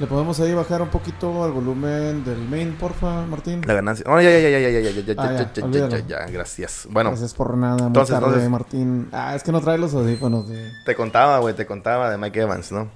¿Le 0.00 0.06
podemos 0.06 0.40
ahí 0.40 0.54
bajar 0.54 0.80
un 0.80 0.88
poquito 0.88 1.44
al 1.44 1.52
volumen 1.52 2.24
del 2.24 2.38
main, 2.38 2.72
porfa, 2.72 3.26
Martín? 3.26 3.60
La 3.66 3.74
ganancia. 3.74 4.02
Oh, 4.08 4.18
ya, 4.18 4.30
ya, 4.30 4.48
ya, 4.48 4.58
ya, 4.58 4.70
ya, 4.70 4.80
ya, 4.80 4.90
ya, 4.90 5.02
ya, 5.02 5.68
ya, 5.68 5.88
ya, 5.88 6.06
ya, 6.06 6.26
gracias. 6.26 6.88
Bueno. 6.88 7.10
Gracias 7.10 7.34
por 7.34 7.54
nada, 7.58 7.88
entonces, 7.88 8.16
entonces... 8.16 8.48
Martín. 8.48 9.10
Ah, 9.12 9.36
es 9.36 9.42
que 9.42 9.52
no 9.52 9.60
trae 9.60 9.76
los 9.76 9.92
audífonos. 9.92 10.48
De... 10.48 10.70
Te 10.86 10.94
contaba, 10.94 11.38
güey, 11.40 11.54
te 11.54 11.66
contaba 11.66 12.10
de 12.10 12.16
Mike 12.16 12.40
Evans, 12.40 12.72
¿no? 12.72 12.88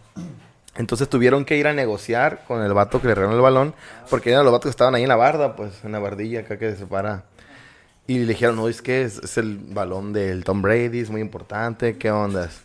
Entonces 0.76 1.06
tuvieron 1.10 1.44
que 1.44 1.58
ir 1.58 1.66
a 1.66 1.74
negociar 1.74 2.42
con 2.48 2.62
el 2.62 2.72
vato 2.72 3.02
que 3.02 3.08
le 3.08 3.14
regaló 3.14 3.36
el 3.36 3.42
balón, 3.42 3.74
porque 4.08 4.30
eran 4.30 4.44
los 4.44 4.52
vatos 4.52 4.70
que 4.70 4.70
estaban 4.70 4.94
ahí 4.94 5.02
en 5.02 5.10
la 5.10 5.16
barda, 5.16 5.56
pues, 5.56 5.84
en 5.84 5.92
la 5.92 5.98
bardilla 5.98 6.40
acá 6.40 6.58
que 6.58 6.70
se 6.70 6.78
separa. 6.78 7.24
Y 8.06 8.18
le 8.18 8.24
dijeron, 8.24 8.56
no, 8.56 8.66
es 8.66 8.80
que 8.80 9.02
es, 9.02 9.36
el 9.36 9.58
balón 9.58 10.14
del 10.14 10.42
Tom 10.42 10.62
Brady, 10.62 11.00
es 11.00 11.10
muy 11.10 11.20
importante, 11.20 11.98
¿qué 11.98 12.10
ondas? 12.10 12.62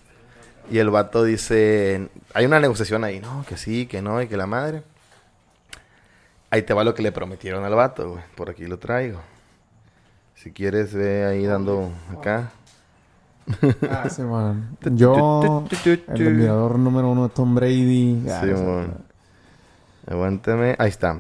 Y 0.70 0.78
el 0.78 0.90
vato 0.90 1.24
dice, 1.24 2.10
hay 2.34 2.46
una 2.46 2.60
negociación 2.60 3.04
ahí, 3.04 3.20
no, 3.20 3.46
que 3.48 3.58
sí, 3.58 3.88
que 3.88 4.02
no, 4.02 4.22
y 4.22 4.28
que 4.28 4.38
la 4.38 4.46
madre. 4.48 4.84
Ahí 6.52 6.64
te 6.64 6.74
va 6.74 6.84
lo 6.84 6.94
que 6.94 7.02
le 7.04 7.12
prometieron 7.12 7.64
al 7.64 7.76
vato, 7.76 8.12
güey. 8.12 8.24
Por 8.36 8.50
aquí 8.50 8.66
lo 8.66 8.80
traigo. 8.80 9.20
Si 10.36 10.52
quieres, 10.52 10.94
ve 10.94 11.26
ahí 11.26 11.46
dando 11.46 11.92
acá. 12.18 12.52
Ah, 13.90 14.10
sí, 14.10 14.22
man. 14.22 14.78
Yo, 14.82 15.66
el 15.86 16.04
admirador 16.08 16.80
número 16.80 17.10
uno 17.10 17.28
de 17.28 17.34
Tom 17.34 17.56
Brady. 17.56 18.24
Ah, 18.30 18.42
Sí, 18.44 18.52
mon. 18.52 18.94
Aguántame. 20.08 20.76
Ahí 20.80 20.90
está. 20.90 21.20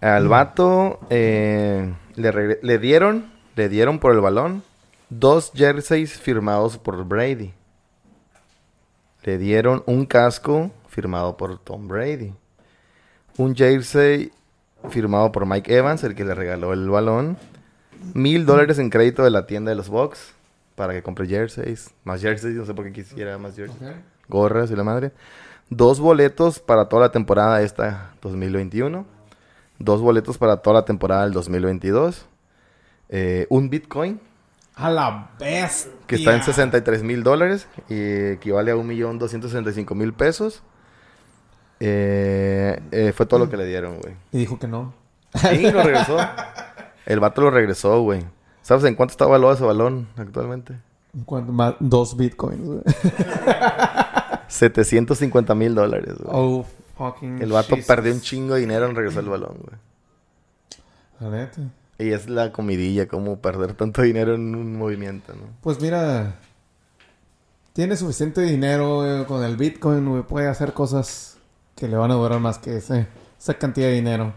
Al 0.00 0.28
vato 0.28 1.00
eh, 1.10 1.92
le, 2.14 2.58
le 2.62 2.78
dieron, 2.78 3.32
le 3.54 3.68
dieron 3.68 3.98
por 3.98 4.12
el 4.12 4.20
balón 4.20 4.62
dos 5.08 5.52
jerseys 5.54 6.18
firmados 6.18 6.78
por 6.78 7.04
Brady. 7.04 7.52
Le 9.26 9.36
dieron 9.38 9.82
un 9.86 10.06
casco 10.06 10.70
firmado 10.88 11.36
por 11.36 11.58
Tom 11.58 11.88
Brady. 11.88 12.32
Un 13.36 13.54
jersey 13.54 14.32
firmado 14.88 15.32
por 15.32 15.44
Mike 15.44 15.76
Evans, 15.76 16.02
el 16.04 16.14
que 16.14 16.24
le 16.24 16.34
regaló 16.34 16.72
el 16.72 16.88
balón. 16.88 17.36
Mil 18.14 18.46
dólares 18.46 18.78
en 18.78 18.88
crédito 18.88 19.24
de 19.24 19.30
la 19.30 19.44
tienda 19.44 19.70
de 19.70 19.74
los 19.74 19.88
Bucks 19.88 20.32
para 20.76 20.92
que 20.92 21.02
compre 21.02 21.26
jerseys. 21.26 21.92
Más 22.04 22.22
jerseys, 22.22 22.54
no 22.54 22.64
sé 22.64 22.72
por 22.72 22.84
qué 22.84 22.92
quisiera 22.92 23.36
más 23.36 23.56
jerseys 23.56 23.96
gorras 24.28 24.70
y 24.70 24.76
la 24.76 24.84
madre. 24.84 25.10
Dos 25.70 25.98
boletos 25.98 26.60
para 26.60 26.88
toda 26.88 27.02
la 27.02 27.10
temporada 27.10 27.62
esta 27.62 28.14
2021. 28.22 29.04
Dos 29.80 30.00
boletos 30.00 30.38
para 30.38 30.58
toda 30.58 30.74
la 30.74 30.84
temporada 30.84 31.24
del 31.24 31.32
2022. 31.32 32.26
Eh, 33.08 33.46
un 33.50 33.70
Bitcoin 33.70 34.20
A 34.76 34.90
la 34.90 35.30
bestia. 35.38 35.90
que 36.06 36.16
está 36.16 36.34
en 36.36 36.42
63 36.42 37.02
mil 37.02 37.22
dólares 37.22 37.66
y 37.88 37.98
equivale 38.32 38.70
a 38.72 38.76
1.265.000 38.76 40.12
pesos. 40.14 40.62
Eh, 41.80 42.80
eh, 42.90 43.12
fue 43.16 43.26
todo 43.26 43.40
lo 43.40 43.48
que 43.50 43.56
le 43.56 43.66
dieron, 43.66 43.98
güey. 44.00 44.14
Y 44.32 44.38
dijo 44.38 44.58
que 44.58 44.68
no. 44.68 44.92
Sí, 45.34 45.70
lo 45.70 45.82
regresó. 45.82 46.18
El 47.06 47.20
vato 47.20 47.40
lo 47.42 47.50
regresó, 47.50 48.00
güey. 48.02 48.24
¿Sabes 48.62 48.84
en 48.84 48.94
cuánto 48.94 49.12
está 49.12 49.26
valuado 49.26 49.54
ese 49.54 49.64
balón 49.64 50.08
actualmente? 50.16 50.78
¿Cuánto 51.24 51.52
más? 51.52 51.74
Dos 51.80 52.16
bitcoins, 52.16 52.60
güey. 52.64 52.80
750 54.48 55.54
mil 55.54 55.74
dólares, 55.74 56.14
güey. 56.18 56.30
Oh, 56.32 56.66
fucking 56.96 57.40
El 57.42 57.52
vato 57.52 57.76
Jesus. 57.76 57.86
perdió 57.86 58.12
un 58.12 58.20
chingo 58.20 58.54
de 58.54 58.60
dinero 58.60 58.86
en 58.86 58.94
regresar 58.96 59.24
el 59.24 59.30
balón, 59.30 59.56
güey. 59.58 59.76
La 61.20 61.30
neta. 61.30 61.60
Y 61.98 62.10
es 62.10 62.28
la 62.28 62.52
comidilla, 62.52 63.08
como 63.08 63.38
perder 63.38 63.74
tanto 63.74 64.02
dinero 64.02 64.34
en 64.34 64.54
un 64.54 64.76
movimiento, 64.76 65.32
¿no? 65.34 65.46
Pues 65.62 65.80
mira, 65.80 66.36
tiene 67.72 67.96
suficiente 67.96 68.42
dinero 68.42 68.96
güey, 68.96 69.24
con 69.24 69.42
el 69.42 69.56
Bitcoin, 69.56 70.06
güey, 70.06 70.22
puede 70.22 70.48
hacer 70.48 70.72
cosas 70.72 71.38
que 71.74 71.88
le 71.88 71.96
van 71.96 72.10
a 72.10 72.14
durar 72.14 72.40
más 72.40 72.58
que 72.58 72.76
ese, 72.76 73.06
esa 73.38 73.54
cantidad 73.54 73.88
de 73.88 73.94
dinero. 73.94 74.32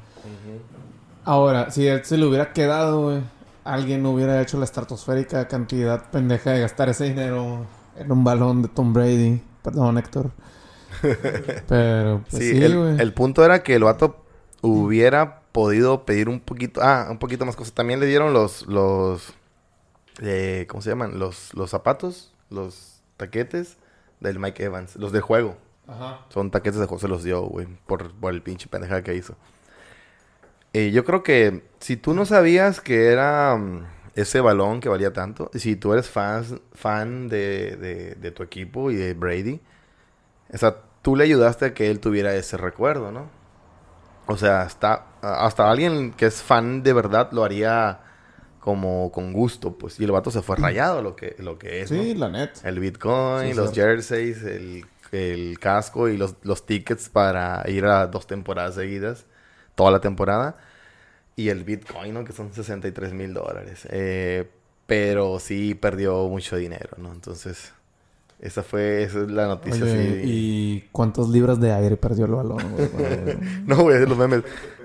Ahora, 1.25 1.69
si 1.71 1.85
él 1.87 2.03
se 2.05 2.17
le 2.17 2.25
hubiera 2.25 2.53
quedado, 2.53 3.03
güey, 3.03 3.21
alguien 3.63 4.05
hubiera 4.05 4.41
hecho 4.41 4.57
la 4.57 4.65
estratosférica 4.65 5.47
cantidad 5.47 6.09
pendeja 6.11 6.51
de 6.51 6.61
gastar 6.61 6.89
ese 6.89 7.05
dinero 7.05 7.65
en 7.97 8.11
un 8.11 8.23
balón 8.23 8.61
de 8.61 8.67
Tom 8.69 8.93
Brady. 8.93 9.41
Perdón, 9.61 9.97
Héctor. 9.97 10.31
Pero, 11.67 12.23
pues 12.29 12.43
Sí, 12.43 12.51
sí, 12.51 12.63
el, 12.63 12.99
el 12.99 13.13
punto 13.13 13.43
era 13.43 13.63
que 13.63 13.75
el 13.75 13.83
vato 13.83 14.23
hubiera 14.61 15.38
podido 15.51 16.05
pedir 16.05 16.29
un 16.29 16.39
poquito, 16.39 16.81
ah, 16.83 17.07
un 17.09 17.17
poquito 17.19 17.45
más 17.45 17.55
cosas. 17.55 17.73
También 17.73 17.99
le 17.99 18.05
dieron 18.07 18.33
los, 18.33 18.67
los, 18.67 19.33
eh, 20.21 20.65
¿cómo 20.69 20.81
se 20.81 20.89
llaman? 20.89 21.19
Los, 21.19 21.53
los 21.53 21.69
zapatos, 21.69 22.33
los 22.49 23.01
taquetes 23.17 23.77
del 24.19 24.39
Mike 24.39 24.63
Evans, 24.63 24.95
los 24.95 25.11
de 25.11 25.21
juego. 25.21 25.57
Ajá. 25.87 26.21
Son 26.29 26.51
taquetes 26.51 26.79
de 26.79 26.85
juego, 26.85 26.99
se 27.01 27.07
los 27.07 27.23
dio, 27.23 27.41
güey, 27.43 27.67
por, 27.87 28.11
por 28.13 28.33
el 28.33 28.41
pinche 28.41 28.67
pendeja 28.67 29.03
que 29.03 29.15
hizo. 29.15 29.35
Eh, 30.73 30.91
yo 30.91 31.03
creo 31.03 31.23
que 31.23 31.63
si 31.79 31.97
tú 31.97 32.13
no 32.13 32.25
sabías 32.25 32.79
que 32.79 33.07
era 33.07 33.55
mm, 33.57 33.85
ese 34.15 34.39
balón 34.41 34.79
que 34.81 34.89
valía 34.89 35.13
tanto, 35.13 35.49
y 35.53 35.59
si 35.59 35.75
tú 35.75 35.93
eres 35.93 36.09
fan, 36.09 36.45
fan 36.73 37.27
de, 37.27 37.75
de- 37.77 38.15
de 38.15 38.31
tu 38.31 38.43
equipo 38.43 38.91
y 38.91 38.95
de 38.95 39.13
Brady, 39.15 39.61
o 40.53 40.57
sea, 40.57 40.77
tú 41.01 41.15
le 41.15 41.23
ayudaste 41.25 41.65
a 41.67 41.73
que 41.73 41.89
él 41.91 41.99
tuviera 41.99 42.35
ese 42.35 42.57
recuerdo, 42.57 43.11
¿no? 43.11 43.29
O 44.29 44.37
sea, 44.37 44.61
hasta, 44.61 45.07
hasta 45.21 45.69
alguien 45.71 46.11
que 46.13 46.27
es 46.27 46.43
fan 46.43 46.83
de 46.83 46.93
verdad 46.93 47.31
lo 47.31 47.43
haría 47.43 48.01
como 48.59 49.11
con 49.11 49.33
gusto, 49.33 49.77
pues. 49.77 49.99
Y 49.99 50.03
el 50.03 50.11
vato 50.11 50.31
se 50.31 50.41
fue 50.43 50.55
rayado 50.55 51.01
lo 51.01 51.15
que, 51.15 51.35
lo 51.39 51.57
que 51.57 51.81
es, 51.81 51.91
¿no? 51.91 52.03
Sí, 52.03 52.13
la 52.13 52.29
net. 52.29 52.51
El 52.63 52.79
Bitcoin, 52.79 53.49
Sí, 53.49 53.53
los 53.55 53.71
cierto. 53.71 53.73
jerseys, 53.73 54.43
el, 54.43 54.85
el 55.11 55.57
casco 55.59 56.09
y 56.09 56.17
los, 56.17 56.35
los 56.43 56.65
tickets 56.65 57.09
para 57.09 57.63
ir 57.69 57.85
a 57.85 58.07
dos 58.07 58.27
temporadas 58.27 58.75
seguidas, 58.75 59.25
toda 59.75 59.91
la 59.91 59.99
temporada. 60.01 60.57
Y 61.35 61.49
el 61.49 61.63
Bitcoin, 61.63 62.13
¿no? 62.13 62.23
Que 62.25 62.33
son 62.33 62.53
63 62.53 63.13
mil 63.13 63.33
dólares. 63.33 63.87
Eh, 63.91 64.49
pero 64.85 65.39
sí 65.39 65.75
perdió 65.75 66.27
mucho 66.27 66.57
dinero, 66.57 66.91
¿no? 66.97 67.11
Entonces, 67.13 67.73
esa 68.39 68.63
fue 68.63 69.03
esa 69.03 69.19
es 69.21 69.31
la 69.31 69.47
noticia. 69.47 69.83
Oye, 69.83 70.21
sí. 70.21 70.21
¿y 70.23 70.89
cuántas 70.91 71.27
libras 71.27 71.59
de 71.59 71.73
aire 71.73 71.97
perdió 71.97 72.25
el 72.25 72.31
balón, 72.31 72.57
güey? 72.71 72.89
No, 73.65 73.77
güey, 73.77 74.05
los 74.05 74.17
memes. 74.17 74.43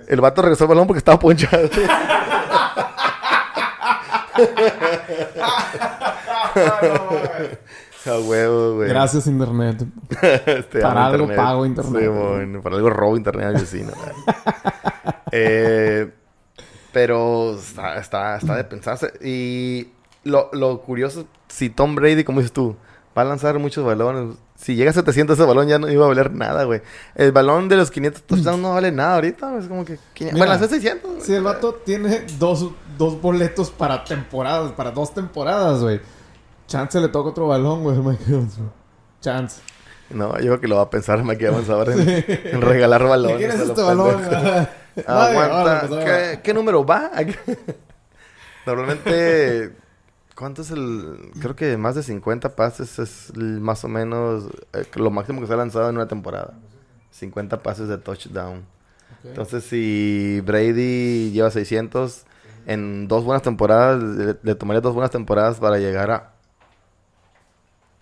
El 0.09 0.21
vato 0.21 0.43
regresó 0.43 0.65
el 0.65 0.69
balón 0.69 0.87
porque 0.87 0.99
estaba 0.99 1.19
ponchado. 1.19 1.69
A 8.07 8.19
huevo, 8.19 8.75
güey. 8.77 8.89
Gracias, 8.89 9.27
Internet. 9.27 9.85
Este, 10.47 10.81
Para 10.81 11.07
algo 11.07 11.27
pago 11.35 11.65
internet. 11.65 12.03
Sí, 12.03 12.09
bueno, 12.09 12.61
para 12.61 12.77
algo 12.77 12.91
robo 12.91 13.17
internet 13.17 13.47
al 13.47 13.55
vecino. 13.55 13.93
eh, 15.33 16.13
pero 16.93 17.55
está, 17.57 17.97
está, 17.97 18.37
está 18.37 18.57
de 18.57 18.65
pensarse. 18.65 19.13
Y 19.23 19.89
lo, 20.25 20.51
lo 20.53 20.83
curioso, 20.83 21.27
si 21.49 21.71
Tom 21.71 21.95
Brady, 21.95 22.25
como 22.25 22.41
dices 22.41 22.53
tú, 22.53 22.77
va 23.17 23.23
a 23.23 23.25
lanzar 23.25 23.59
muchos 23.59 23.85
balones. 23.85 24.37
Si 24.57 24.75
llega 24.77 24.91
a 24.91 24.95
700 24.95 25.39
ese 25.39 25.47
balón 25.47 25.69
ya 25.69 25.79
no 25.79 25.91
iba 25.91 26.05
a 26.05 26.09
valer 26.09 26.33
nada, 26.33 26.65
güey. 26.65 26.81
El 27.15 27.33
balón 27.33 27.69
de 27.69 27.77
los 27.77 27.91
500 27.91 28.23
touchdowns 28.23 28.61
no 28.61 28.73
vale 28.75 28.91
nada 28.93 29.15
ahorita. 29.17 29.59
Es 29.59 29.67
como 29.67 29.85
que... 29.85 29.99
¿quién- 30.15 30.35
Mira, 30.35 30.39
Bueno, 30.47 30.53
lanzó 30.53 30.69
600. 30.69 31.11
güey. 31.11 31.23
Si 31.23 31.35
el 31.35 31.43
vato 31.43 31.75
tiene 31.85 32.25
dos, 32.39 32.71
dos 32.99 33.21
boletos 33.21 33.71
para 33.71 34.05
temporadas, 34.05 34.73
para 34.73 34.91
dos 34.91 35.13
temporadas, 35.15 35.81
güey. 35.83 36.01
Chance 36.67 37.01
le 37.01 37.09
toca 37.09 37.31
otro 37.31 37.49
balón, 37.49 37.83
güey. 37.83 37.97
Mike 37.99 38.25
Evans, 38.29 38.57
güey. 38.59 38.71
Chance. 39.21 39.61
No, 40.11 40.33
yo 40.39 40.47
creo 40.47 40.61
que 40.61 40.69
lo 40.69 40.77
va 40.77 40.83
a 40.83 40.91
pensar 40.91 41.23
Mike 41.25 41.47
Evans 41.47 41.69
ahora 41.71 41.95
en, 41.95 42.25
en 42.29 42.61
regalar 42.61 43.03
balones. 43.05 43.39
¿Qué 43.39 43.47
quieres 43.49 43.61
este 43.69 43.83
balón? 43.83 44.15
Aguanta. 45.07 45.51
ahora, 45.57 45.81
pues, 45.81 45.93
ahora. 45.93 46.05
¿Qué, 46.05 46.41
qué 46.43 46.55
número 46.55 46.85
va? 46.87 47.11
Normalmente, 48.67 49.73
¿cuánto 50.35 50.63
es 50.63 50.71
el...? 50.71 51.31
Creo 51.41 51.57
que 51.57 51.77
más 51.77 51.95
de 51.95 52.03
50 52.03 52.57
pases 52.57 52.99
es 52.99 53.31
el- 53.31 53.61
más 53.61 53.85
o 53.85 53.89
menos 53.89 54.49
eh, 54.73 54.85
lo 54.97 55.11
máximo 55.11 55.41
que 55.41 55.47
se 55.47 55.53
ha 55.53 55.57
lanzado 55.57 55.89
en 55.89 55.97
una 55.97 56.09
temporada. 56.09 56.55
50 57.13 57.63
pases 57.63 57.89
de 57.89 57.99
touchdown. 57.99 58.65
Entonces, 59.25 59.65
si 59.65 60.43
Brady 60.45 61.31
lleva 61.33 61.51
600, 61.51 62.25
en 62.67 63.09
dos 63.09 63.25
buenas 63.25 63.43
temporadas, 63.43 64.03
le, 64.03 64.37
le 64.43 64.55
tomaría 64.55 64.81
dos 64.81 64.93
buenas 64.95 65.11
temporadas 65.11 65.59
para 65.61 65.79
llegar 65.79 66.11
a... 66.11 66.33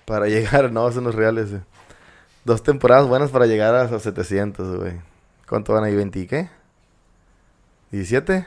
Para 0.04 0.26
llegar, 0.28 0.72
no, 0.72 0.90
son 0.90 1.04
los 1.04 1.14
reales. 1.14 1.52
eh. 1.52 1.60
Dos 2.44 2.62
temporadas 2.62 3.06
buenas 3.06 3.30
para 3.30 3.46
llegar 3.46 3.74
a 3.74 3.84
esos 3.84 4.02
700, 4.02 4.78
güey. 4.78 4.94
¿Cuánto 5.48 5.74
van 5.74 5.84
ahí? 5.84 5.94
¿20 5.94 6.16
y 6.22 6.26
qué? 6.26 6.48
¿17? 7.92 8.46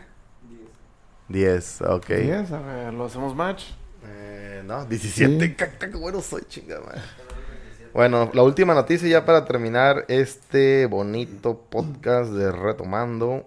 10, 1.29 1.81
ok. 1.81 2.07
Yes, 2.07 2.51
a 2.51 2.59
ver, 2.59 2.93
lo 2.93 3.05
hacemos 3.05 3.35
match. 3.35 3.63
Eh, 4.07 4.61
no, 4.65 4.85
17. 4.85 5.55
Sí. 5.57 5.97
Bueno 5.99 6.21
soy, 6.21 6.43
chinga 6.47 6.79
madre. 6.81 7.01
Bueno, 7.93 8.29
la 8.33 8.43
última 8.43 8.73
noticia 8.73 9.07
ya 9.07 9.25
para 9.25 9.45
terminar 9.45 10.05
este 10.09 10.85
bonito 10.85 11.61
podcast 11.69 12.29
de 12.31 12.51
Retomando. 12.51 13.45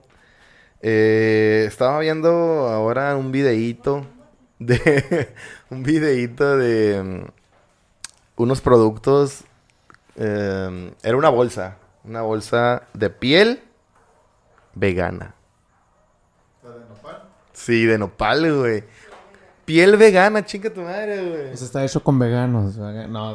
Eh, 0.80 1.64
estaba 1.68 1.98
viendo 1.98 2.30
ahora 2.30 3.14
un 3.16 3.30
videíto 3.30 4.06
de 4.58 5.34
un 5.70 5.82
videíto 5.82 6.56
de 6.56 7.02
mm, 7.02 8.42
unos 8.42 8.60
productos. 8.60 9.44
eh, 10.16 10.92
era 11.02 11.16
una 11.16 11.28
bolsa, 11.28 11.76
una 12.04 12.22
bolsa 12.22 12.82
de 12.94 13.10
piel 13.10 13.60
vegana. 14.74 15.34
Sí, 17.68 17.84
de 17.84 17.98
nopal, 17.98 18.50
güey. 18.60 18.82
Piel 19.66 19.98
vegana, 19.98 20.42
chinga 20.46 20.70
tu 20.72 20.80
madre, 20.80 21.22
güey. 21.22 21.48
Pues 21.48 21.60
está 21.60 21.84
hecho 21.84 22.02
con 22.02 22.18
veganos. 22.18 22.78
vega- 22.78 23.06
No, 23.08 23.34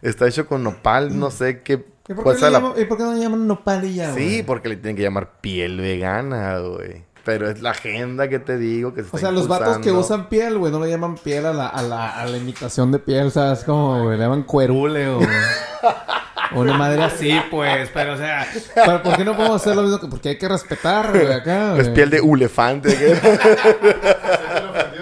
Está 0.00 0.26
hecho 0.26 0.46
con 0.46 0.64
nopal, 0.64 1.18
no 1.18 1.30
sé 1.30 1.60
qué. 1.60 1.84
¿Y 2.08 2.14
por, 2.14 2.32
qué 2.32 2.38
sea 2.38 2.48
le 2.48 2.52
la- 2.54 2.58
llaman- 2.60 2.80
¿Y 2.80 2.84
por 2.86 2.96
qué 2.96 3.02
no 3.04 3.12
le 3.12 3.20
llaman 3.20 3.46
nopal 3.46 3.84
y 3.84 3.96
ya, 3.96 4.14
Sí, 4.14 4.24
güey? 4.24 4.42
porque 4.44 4.70
le 4.70 4.76
tienen 4.76 4.96
que 4.96 5.02
llamar 5.02 5.42
piel 5.42 5.78
vegana, 5.78 6.56
güey. 6.60 7.04
Pero 7.22 7.50
es 7.50 7.60
la 7.60 7.72
agenda 7.72 8.28
que 8.30 8.38
te 8.38 8.56
digo 8.56 8.94
que 8.94 9.02
se 9.02 9.08
O 9.08 9.16
está 9.16 9.18
sea, 9.18 9.30
los 9.30 9.46
vatos 9.46 9.76
que 9.78 9.92
usan 9.92 10.30
piel, 10.30 10.56
güey, 10.56 10.72
no 10.72 10.80
le 10.82 10.88
llaman 10.88 11.16
piel 11.16 11.44
a 11.44 11.52
la, 11.52 11.66
a 11.68 11.82
la, 11.82 12.18
a 12.18 12.24
la 12.26 12.36
imitación 12.38 12.92
de 12.92 12.98
piel, 12.98 13.30
¿sabes? 13.30 13.62
Como, 13.64 14.04
güey, 14.04 14.16
le 14.16 14.24
llaman 14.24 14.42
cuerule 14.44 15.08
o... 15.08 15.20
o 16.54 16.60
una 16.60 16.74
madre 16.78 17.02
así, 17.02 17.32
pues. 17.50 17.90
Pero, 17.92 18.14
o 18.14 18.16
sea, 18.16 18.46
¿pero 18.74 19.02
¿por 19.02 19.16
qué 19.16 19.24
no 19.24 19.36
podemos 19.36 19.60
hacer 19.60 19.76
lo 19.76 19.82
mismo? 19.82 20.00
que- 20.00 20.06
Porque 20.08 20.28
hay 20.30 20.38
que 20.38 20.48
respetar, 20.48 21.10
güey, 21.10 21.32
acá, 21.32 21.76
Es 21.78 21.88
piel 21.90 22.10
de 22.10 22.18
elefante. 22.18 22.88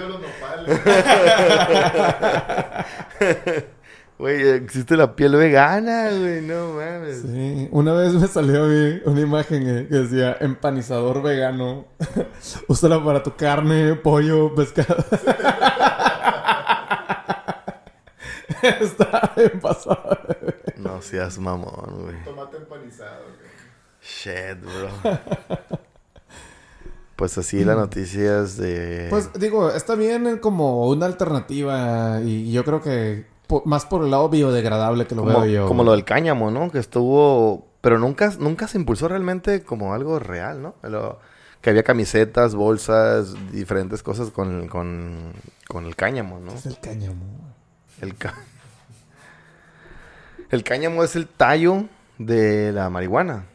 Nopales. 0.09 0.79
Güey, 4.17 4.47
existe 4.49 4.95
la 4.95 5.15
piel 5.15 5.35
vegana, 5.35 6.09
güey. 6.11 6.41
No 6.41 6.73
mames. 6.75 7.23
Sí, 7.23 7.67
una 7.71 7.93
vez 7.93 8.13
me 8.13 8.27
salió 8.27 8.63
a 8.63 8.67
mí 8.67 9.01
una 9.05 9.19
imagen 9.21 9.63
eh, 9.67 9.87
que 9.89 9.95
decía 9.95 10.37
empanizador 10.39 11.21
vegano. 11.21 11.87
Úsala 12.67 13.03
para 13.03 13.21
tu 13.23 13.35
carne, 13.35 13.95
pollo, 13.95 14.53
pescado. 14.55 15.03
Está 18.81 19.33
bien 19.35 19.59
pasado. 19.59 20.17
No 20.77 21.01
seas 21.01 21.37
mamón, 21.39 22.03
güey. 22.03 22.23
Tomate 22.23 22.57
empanizado. 22.57 23.23
güey. 23.25 23.43
Shit, 24.01 24.61
bro. 24.61 25.69
Pues 27.15 27.37
así 27.37 27.63
las 27.63 27.77
noticias 27.77 28.57
de... 28.57 29.07
Pues 29.09 29.31
digo, 29.33 29.69
está 29.69 29.95
bien 29.95 30.39
como 30.39 30.87
una 30.89 31.05
alternativa 31.05 32.19
y 32.23 32.51
yo 32.51 32.63
creo 32.65 32.81
que 32.81 33.27
po- 33.47 33.61
más 33.65 33.85
por 33.85 34.03
el 34.03 34.11
lado 34.11 34.29
biodegradable 34.29 35.05
que 35.05 35.13
lo 35.15 35.23
como, 35.23 35.41
veo 35.41 35.45
yo. 35.63 35.67
como 35.67 35.83
lo 35.83 35.91
del 35.91 36.05
cáñamo, 36.05 36.49
¿no? 36.51 36.71
Que 36.71 36.79
estuvo... 36.79 37.67
Pero 37.81 37.99
nunca, 37.99 38.31
nunca 38.39 38.67
se 38.67 38.77
impulsó 38.77 39.07
realmente 39.09 39.63
como 39.63 39.93
algo 39.93 40.17
real, 40.19 40.61
¿no? 40.61 40.75
Lo- 40.83 41.19
que 41.61 41.69
había 41.69 41.83
camisetas, 41.83 42.55
bolsas, 42.55 43.35
diferentes 43.53 44.03
cosas 44.03 44.31
con, 44.31 44.67
con, 44.67 45.31
con 45.69 45.85
el 45.85 45.95
cáñamo, 45.95 46.39
¿no? 46.41 46.51
Es 46.51 46.65
el 46.65 46.77
cáñamo. 46.79 47.53
El, 48.01 48.15
ca- 48.17 48.35
el 50.53 50.63
cáñamo 50.63 51.03
es 51.03 51.15
el 51.15 51.25
tallo 51.25 51.85
de 52.19 52.71
la 52.71 52.87
marihuana. 52.91 53.45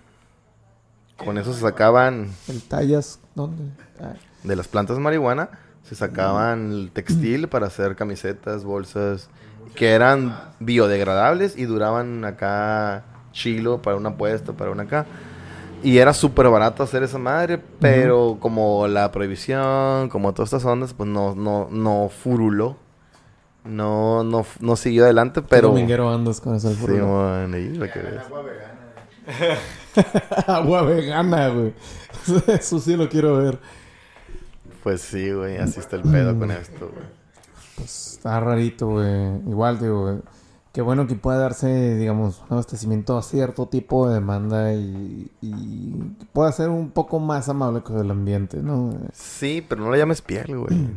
Con 1.16 1.38
eso 1.38 1.54
se 1.54 1.60
sacaban 1.60 2.32
El 2.48 2.60
tallas, 2.60 3.20
¿dónde? 3.36 3.70
Ah, 4.00 4.14
de 4.42 4.56
las 4.56 4.66
plantas 4.66 4.96
de 4.96 5.02
marihuana, 5.02 5.48
se 5.84 5.94
sacaban 5.94 6.72
el 6.72 6.90
textil 6.90 7.46
para 7.46 7.68
hacer 7.68 7.94
camisetas, 7.94 8.64
bolsas, 8.64 9.30
que 9.76 9.90
eran 9.90 10.40
biodegradables 10.58 11.56
y 11.56 11.66
duraban 11.66 12.24
acá 12.24 13.04
chilo 13.30 13.80
para 13.80 13.96
una 13.96 14.16
puesta, 14.16 14.52
para 14.54 14.72
una 14.72 14.82
acá. 14.82 15.06
Y 15.84 15.98
era 15.98 16.12
súper 16.12 16.48
barato 16.48 16.82
hacer 16.82 17.04
esa 17.04 17.18
madre, 17.18 17.62
pero 17.78 18.38
como 18.40 18.88
la 18.88 19.12
prohibición, 19.12 20.08
como 20.08 20.34
todas 20.34 20.48
estas 20.48 20.64
ondas, 20.64 20.94
pues 20.94 21.08
no, 21.08 21.36
no, 21.36 21.68
no 21.70 22.08
furuló. 22.08 22.76
No, 23.68 24.24
no, 24.24 24.46
no 24.60 24.76
siguió 24.76 25.04
adelante, 25.04 25.42
pero... 25.42 25.68
Dominguero 25.68 26.10
andas 26.12 26.40
con 26.40 26.54
eso. 26.54 26.72
Sí, 26.72 26.86
man, 26.86 27.52
ahí 27.54 27.68
lo 27.74 27.90
que 27.90 27.98
ves. 27.98 28.20
agua 28.24 28.42
vegana. 28.42 28.78
Agua 30.46 30.82
vegana, 30.82 31.48
güey. 31.48 31.74
Eso 32.58 32.78
sí 32.78 32.96
lo 32.96 33.08
quiero 33.08 33.36
ver. 33.36 33.58
Pues 34.82 35.02
sí, 35.02 35.32
güey, 35.32 35.58
así 35.58 35.80
está 35.80 35.96
el 35.96 36.02
pedo 36.02 36.38
con 36.38 36.50
esto, 36.50 36.90
güey. 36.92 37.06
Pues 37.76 38.12
está 38.12 38.40
rarito, 38.40 38.88
güey. 38.88 39.36
Igual, 39.48 39.78
digo, 39.78 40.02
güey. 40.02 40.18
Qué 40.72 40.82
bueno 40.82 41.06
que 41.06 41.14
pueda 41.14 41.38
darse, 41.38 41.96
digamos, 41.96 42.40
un 42.42 42.52
abastecimiento 42.52 43.18
a 43.18 43.22
cierto 43.22 43.66
tipo 43.66 44.08
de 44.08 44.14
demanda 44.14 44.72
y, 44.74 45.30
y 45.40 45.92
pueda 46.32 46.52
ser 46.52 46.68
un 46.68 46.90
poco 46.90 47.18
más 47.18 47.48
amable 47.48 47.82
con 47.82 47.98
el 47.98 48.10
ambiente, 48.10 48.58
¿no? 48.62 48.94
Sí, 49.12 49.64
pero 49.66 49.82
no 49.82 49.90
le 49.90 49.98
llames 49.98 50.22
piel, 50.22 50.56
güey. 50.56 50.88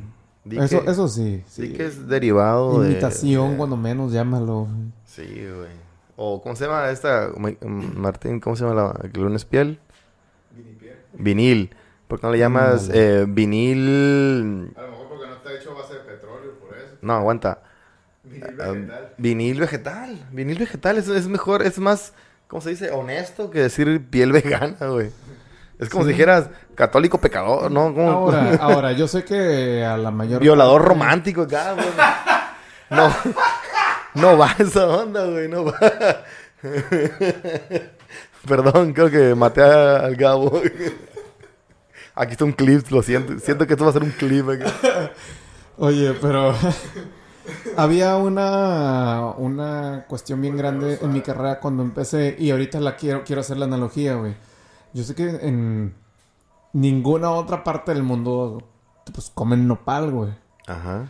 Di 0.44 0.58
Eso, 0.58 0.84
que- 0.84 0.90
eso 0.92 1.08
sí. 1.08 1.44
Sí 1.48 1.68
sí. 1.68 1.74
que 1.74 1.86
es 1.86 2.08
derivado 2.08 2.82
de... 2.82 2.92
Imitación, 2.92 3.52
de- 3.52 3.58
cuando 3.58 3.78
menos, 3.78 4.12
llámalo. 4.12 4.68
Sí, 5.06 5.24
güey. 5.26 5.70
O, 6.16 6.42
¿cómo 6.42 6.56
se 6.56 6.66
llama 6.66 6.90
esta, 6.90 7.30
Ma- 7.38 7.52
Martín? 7.62 8.40
¿Cómo 8.40 8.56
se 8.56 8.64
llama 8.66 8.94
la 9.04 9.10
que 9.10 9.20
no 9.20 9.36
es 9.36 9.46
piel? 9.46 9.80
Vinil. 11.14 11.76
¿Por 12.08 12.20
qué 12.20 12.28
no 12.28 12.34
le 12.34 12.40
llamas 12.40 12.84
Ándale. 12.84 13.22
eh, 13.22 13.26
vinil? 13.28 14.72
A 14.76 14.82
lo 14.82 14.88
mejor 14.92 15.08
porque 15.10 15.28
no 15.28 15.36
está 15.36 15.54
hecho 15.54 15.72
a 15.72 15.76
base 15.76 15.94
de 15.94 16.00
petróleo, 16.02 16.52
por 16.60 16.78
eso. 16.78 16.98
No, 17.02 17.14
aguanta. 17.14 17.62
Vinil 18.24 18.44
Ah, 18.60 18.72
vegetal. 18.72 19.14
vinil 19.18 19.60
vegetal. 19.60 20.28
Vinil 20.32 20.58
vegetal 20.60 20.98
es, 20.98 21.08
es 21.08 21.28
mejor, 21.28 21.62
es 21.64 21.80
más, 21.80 22.14
¿cómo 22.48 22.62
se 22.62 22.72
dice? 22.72 22.92
Honesto 22.92 23.50
que 23.50 23.60
decir 23.60 24.06
piel 24.10 24.32
vegana, 24.32 24.78
güey. 24.88 25.12
Es 25.82 25.90
como 25.90 26.04
si 26.06 26.12
dijeras 26.12 26.46
católico 26.76 27.20
pecador, 27.20 27.70
¿no? 27.72 27.94
¿Cómo? 27.94 28.10
Ahora, 28.10 28.56
ahora, 28.62 28.92
yo 28.94 29.08
sé 29.08 29.26
que 29.26 29.84
a 29.84 29.98
la 29.98 30.12
mayor... 30.12 30.40
Violador 30.42 30.82
parte- 30.84 30.90
romántico 30.94 31.42
acá, 31.42 31.74
güey. 31.74 31.86
No, 32.90 33.14
no 34.16 34.38
va 34.38 34.56
esa 34.60 34.88
onda, 34.88 35.26
güey, 35.26 35.50
no 35.50 35.66
va. 35.66 35.74
Perdón, 38.48 38.94
creo 38.94 39.10
que 39.10 39.36
maté 39.36 39.62
al 39.64 40.16
Gabo. 40.16 40.62
Aquí 42.16 42.32
está 42.34 42.46
un 42.46 42.52
clip, 42.54 42.90
lo 42.90 43.02
siento. 43.02 43.40
Siento 43.40 43.66
que 43.66 43.74
esto 43.74 43.84
va 43.86 43.90
a 43.92 43.94
ser 43.94 44.04
un 44.04 44.12
clip. 44.12 44.48
acá. 44.50 45.12
Oye, 45.78 46.14
pero 46.22 46.54
había 47.78 48.18
una, 48.18 49.32
una 49.38 50.06
cuestión 50.08 50.42
bien 50.42 50.58
grande 50.58 51.00
en 51.02 51.14
mi 51.14 51.22
carrera 51.22 51.60
cuando 51.60 51.82
empecé 51.84 52.36
y 52.38 52.52
ahorita 52.52 52.80
la 52.80 52.96
quiero, 52.96 53.24
quiero 53.24 53.42
hacer 53.42 53.58
la 53.58 53.66
analogía, 53.66 54.16
güey. 54.16 54.36
Yo 54.94 55.04
sé 55.04 55.16
que 55.16 55.30
en 55.30 55.96
ninguna 56.74 57.32
otra 57.32 57.64
parte 57.64 57.94
del 57.94 58.04
mundo 58.04 58.60
pues 59.14 59.30
comen 59.34 59.68
nopal, 59.68 60.12
güey. 60.12 60.32
Ajá. 60.68 61.08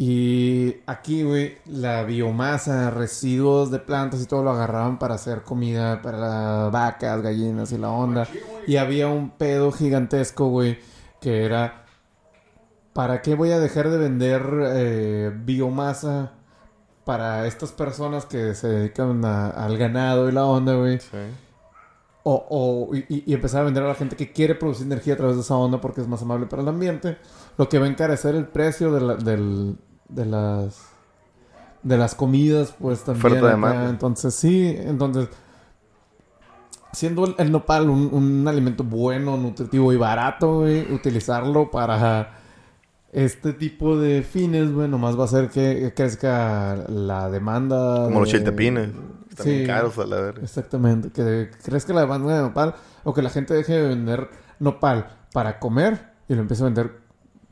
Y 0.00 0.76
aquí, 0.86 1.24
güey, 1.24 1.58
la 1.66 2.04
biomasa, 2.04 2.90
residuos 2.90 3.72
de 3.72 3.80
plantas 3.80 4.22
y 4.22 4.26
todo 4.26 4.44
lo 4.44 4.50
agarraban 4.50 4.98
para 5.00 5.16
hacer 5.16 5.42
comida 5.42 6.02
para 6.02 6.18
las 6.18 6.72
vacas, 6.72 7.20
gallinas 7.20 7.72
y 7.72 7.78
la 7.78 7.90
onda. 7.90 8.28
Y 8.66 8.76
había 8.76 9.08
un 9.08 9.30
pedo 9.30 9.72
gigantesco, 9.72 10.48
güey, 10.50 10.78
que 11.20 11.44
era, 11.44 11.84
¿para 12.92 13.22
qué 13.22 13.34
voy 13.34 13.50
a 13.50 13.58
dejar 13.58 13.88
de 13.90 13.98
vender 13.98 14.42
eh, 14.72 15.32
biomasa 15.44 16.30
para 17.04 17.46
estas 17.46 17.72
personas 17.72 18.24
que 18.24 18.54
se 18.54 18.68
dedican 18.68 19.24
a- 19.24 19.48
al 19.50 19.76
ganado 19.78 20.28
y 20.28 20.32
la 20.32 20.44
onda, 20.44 20.74
güey? 20.76 21.00
Sí. 21.00 21.16
O, 22.24 22.88
o- 22.90 22.94
y, 22.94 23.24
y 23.26 23.32
empezar 23.32 23.62
a 23.62 23.64
vender 23.64 23.82
a 23.84 23.88
la 23.88 23.94
gente 23.94 24.16
que 24.16 24.32
quiere 24.32 24.54
producir 24.54 24.86
energía 24.86 25.14
a 25.14 25.16
través 25.16 25.36
de 25.36 25.42
esa 25.42 25.54
onda 25.56 25.80
porque 25.80 26.00
es 26.02 26.08
más 26.08 26.20
amable 26.22 26.46
para 26.46 26.62
el 26.62 26.68
ambiente. 26.68 27.16
Lo 27.56 27.68
que 27.68 27.78
va 27.78 27.86
a 27.86 27.88
encarecer 27.88 28.34
el 28.34 28.46
precio 28.46 28.92
de, 28.92 29.00
la- 29.00 29.14
del- 29.16 29.76
de 30.08 30.26
las 30.26 30.88
de 31.82 31.96
las 31.96 32.14
comidas, 32.16 32.74
pues 32.78 33.04
también. 33.04 33.22
De. 33.84 33.90
Entonces, 33.90 34.34
sí, 34.34 34.74
entonces, 34.78 35.28
siendo 36.92 37.24
el, 37.24 37.34
el 37.38 37.52
nopal 37.52 37.88
un, 37.88 38.10
un 38.12 38.48
alimento 38.48 38.82
bueno, 38.84 39.36
nutritivo 39.36 39.92
y 39.92 39.96
barato, 39.96 40.60
güey, 40.60 40.92
utilizarlo 40.92 41.70
para 41.70 42.34
este 43.12 43.52
tipo 43.52 43.96
de 43.96 44.22
fines, 44.22 44.72
güey, 44.72 44.88
nomás 44.88 45.16
va 45.16 45.22
a 45.22 45.24
hacer 45.26 45.48
que 45.50 45.92
crezca 45.94 46.74
la 46.88 47.30
demanda. 47.30 48.04
Como 48.04 48.20
los 48.20 48.28
chiltepines. 48.28 48.90
Están 49.38 49.44
Sí. 49.52 49.56
bien 49.58 49.66
caros 49.66 49.98
a 49.98 50.06
la 50.06 50.20
verga. 50.20 50.42
Exactamente, 50.42 51.10
que 51.10 51.50
crezca 51.62 51.92
la 51.92 52.00
demanda 52.02 52.34
de 52.36 52.42
nopal 52.42 52.74
o 53.04 53.14
que 53.14 53.22
la 53.22 53.30
gente 53.30 53.54
deje 53.54 53.72
de 53.74 53.88
vender 53.88 54.28
nopal 54.58 55.06
para 55.32 55.58
comer 55.60 56.08
y 56.28 56.34
lo 56.34 56.40
empiece 56.40 56.62
a 56.62 56.66
vender 56.66 56.98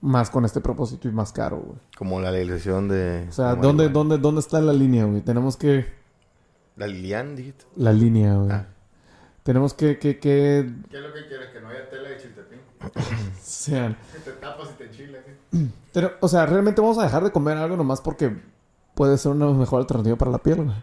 más 0.00 0.30
con 0.30 0.44
este 0.44 0.60
propósito 0.60 1.08
y 1.08 1.12
más 1.12 1.32
caro, 1.32 1.58
güey. 1.58 1.78
Como 1.96 2.20
la 2.20 2.30
legalización 2.30 2.88
de... 2.88 3.26
O 3.28 3.32
sea, 3.32 3.54
¿dónde, 3.54 3.84
marihuana. 3.84 3.92
dónde, 3.92 4.18
¿dónde 4.18 4.40
está 4.40 4.60
la 4.60 4.72
línea, 4.72 5.04
güey? 5.04 5.20
Tenemos 5.22 5.56
que... 5.56 5.86
La 6.76 6.86
Lilian, 6.86 7.34
dijiste. 7.36 7.64
La 7.76 7.92
línea, 7.92 8.34
güey. 8.34 8.50
Ah. 8.52 8.66
Tenemos 9.42 9.72
que, 9.74 9.98
que, 9.98 10.18
que 10.18 10.70
¿Qué 10.90 10.96
es 10.96 11.02
lo 11.02 11.12
que 11.12 11.26
quieres? 11.26 11.48
Que 11.50 11.60
no 11.60 11.68
haya 11.68 11.88
tela 11.88 12.08
de 12.08 12.16
chiltepín. 12.18 12.58
sean... 13.40 13.96
Que 14.12 14.18
te 14.18 14.32
tapas 14.32 14.70
y 14.70 14.78
te 14.78 14.84
enchilas. 14.86 15.22
¿eh? 15.26 15.68
Pero, 15.92 16.12
o 16.20 16.28
sea, 16.28 16.46
realmente 16.46 16.80
vamos 16.80 16.98
a 16.98 17.04
dejar 17.04 17.22
de 17.24 17.30
comer 17.30 17.56
algo 17.56 17.76
nomás 17.76 18.00
porque 18.00 18.36
puede 18.94 19.16
ser 19.18 19.32
una 19.32 19.46
mejor 19.52 19.80
alternativa 19.80 20.16
para 20.16 20.30
la 20.32 20.38
piel, 20.38 20.64
güey. 20.64 20.76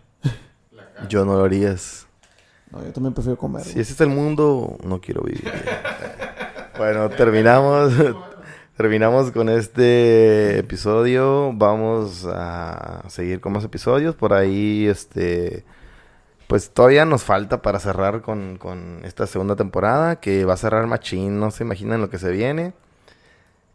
Yo 1.07 1.25
no 1.25 1.37
lo 1.37 1.43
harías. 1.43 2.07
No, 2.71 2.83
yo 2.83 2.91
también 2.91 3.13
prefiero 3.13 3.37
comer. 3.37 3.63
Si 3.63 3.79
ese 3.79 3.93
es 3.93 4.01
el 4.01 4.09
mundo, 4.09 4.77
no 4.83 4.99
quiero 4.99 5.21
vivir. 5.21 5.51
bueno, 6.77 7.09
terminamos. 7.09 7.93
Terminamos 8.77 9.31
con 9.31 9.49
este 9.49 10.57
episodio. 10.57 11.51
Vamos 11.53 12.25
a 12.25 13.03
seguir 13.07 13.39
con 13.39 13.53
más 13.53 13.63
episodios. 13.63 14.15
Por 14.15 14.33
ahí, 14.33 14.87
este. 14.87 15.63
Pues 16.47 16.71
todavía 16.71 17.05
nos 17.05 17.23
falta 17.23 17.61
para 17.61 17.79
cerrar 17.79 18.21
con, 18.21 18.57
con 18.57 19.01
esta 19.03 19.27
segunda 19.27 19.55
temporada. 19.55 20.15
Que 20.15 20.43
va 20.45 20.53
a 20.53 20.57
cerrar 20.57 20.87
machín. 20.87 21.39
No 21.39 21.51
se 21.51 21.63
imaginan 21.63 22.01
lo 22.01 22.09
que 22.09 22.17
se 22.17 22.31
viene. 22.31 22.73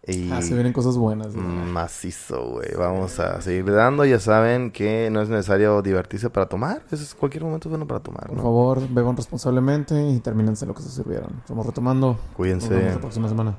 Y 0.09 0.30
Ah, 0.32 0.40
se 0.40 0.54
vienen 0.54 0.72
cosas 0.72 0.96
buenas. 0.96 1.34
güey. 1.34 1.46
macizo, 1.46 2.50
güey. 2.52 2.70
Vamos 2.76 3.20
a 3.20 3.40
seguir 3.42 3.70
dando. 3.70 4.04
Ya 4.06 4.18
saben 4.18 4.70
que 4.70 5.11
no 5.11 5.20
es 5.20 5.28
necesario 5.28 5.82
divertirse 5.82 6.30
para 6.30 6.46
tomar. 6.46 6.82
Eso 6.90 7.02
es 7.02 7.14
cualquier 7.14 7.44
momento 7.44 7.68
es 7.68 7.70
bueno 7.70 7.86
para 7.86 8.00
tomar, 8.00 8.26
Por 8.28 8.36
¿no? 8.36 8.42
favor, 8.42 8.80
beban 8.88 9.16
responsablemente 9.16 10.09
y 10.11 10.20
termínense 10.20 10.64
lo 10.66 10.74
que 10.74 10.82
se 10.82 10.88
sirvieron. 10.90 11.32
Estamos 11.40 11.66
retomando. 11.66 12.06
Nos 12.09 12.16
vemos 12.16 12.36
Cuídense. 12.36 12.90
la 12.90 12.98
próxima 12.98 13.28
semana. 13.28 13.56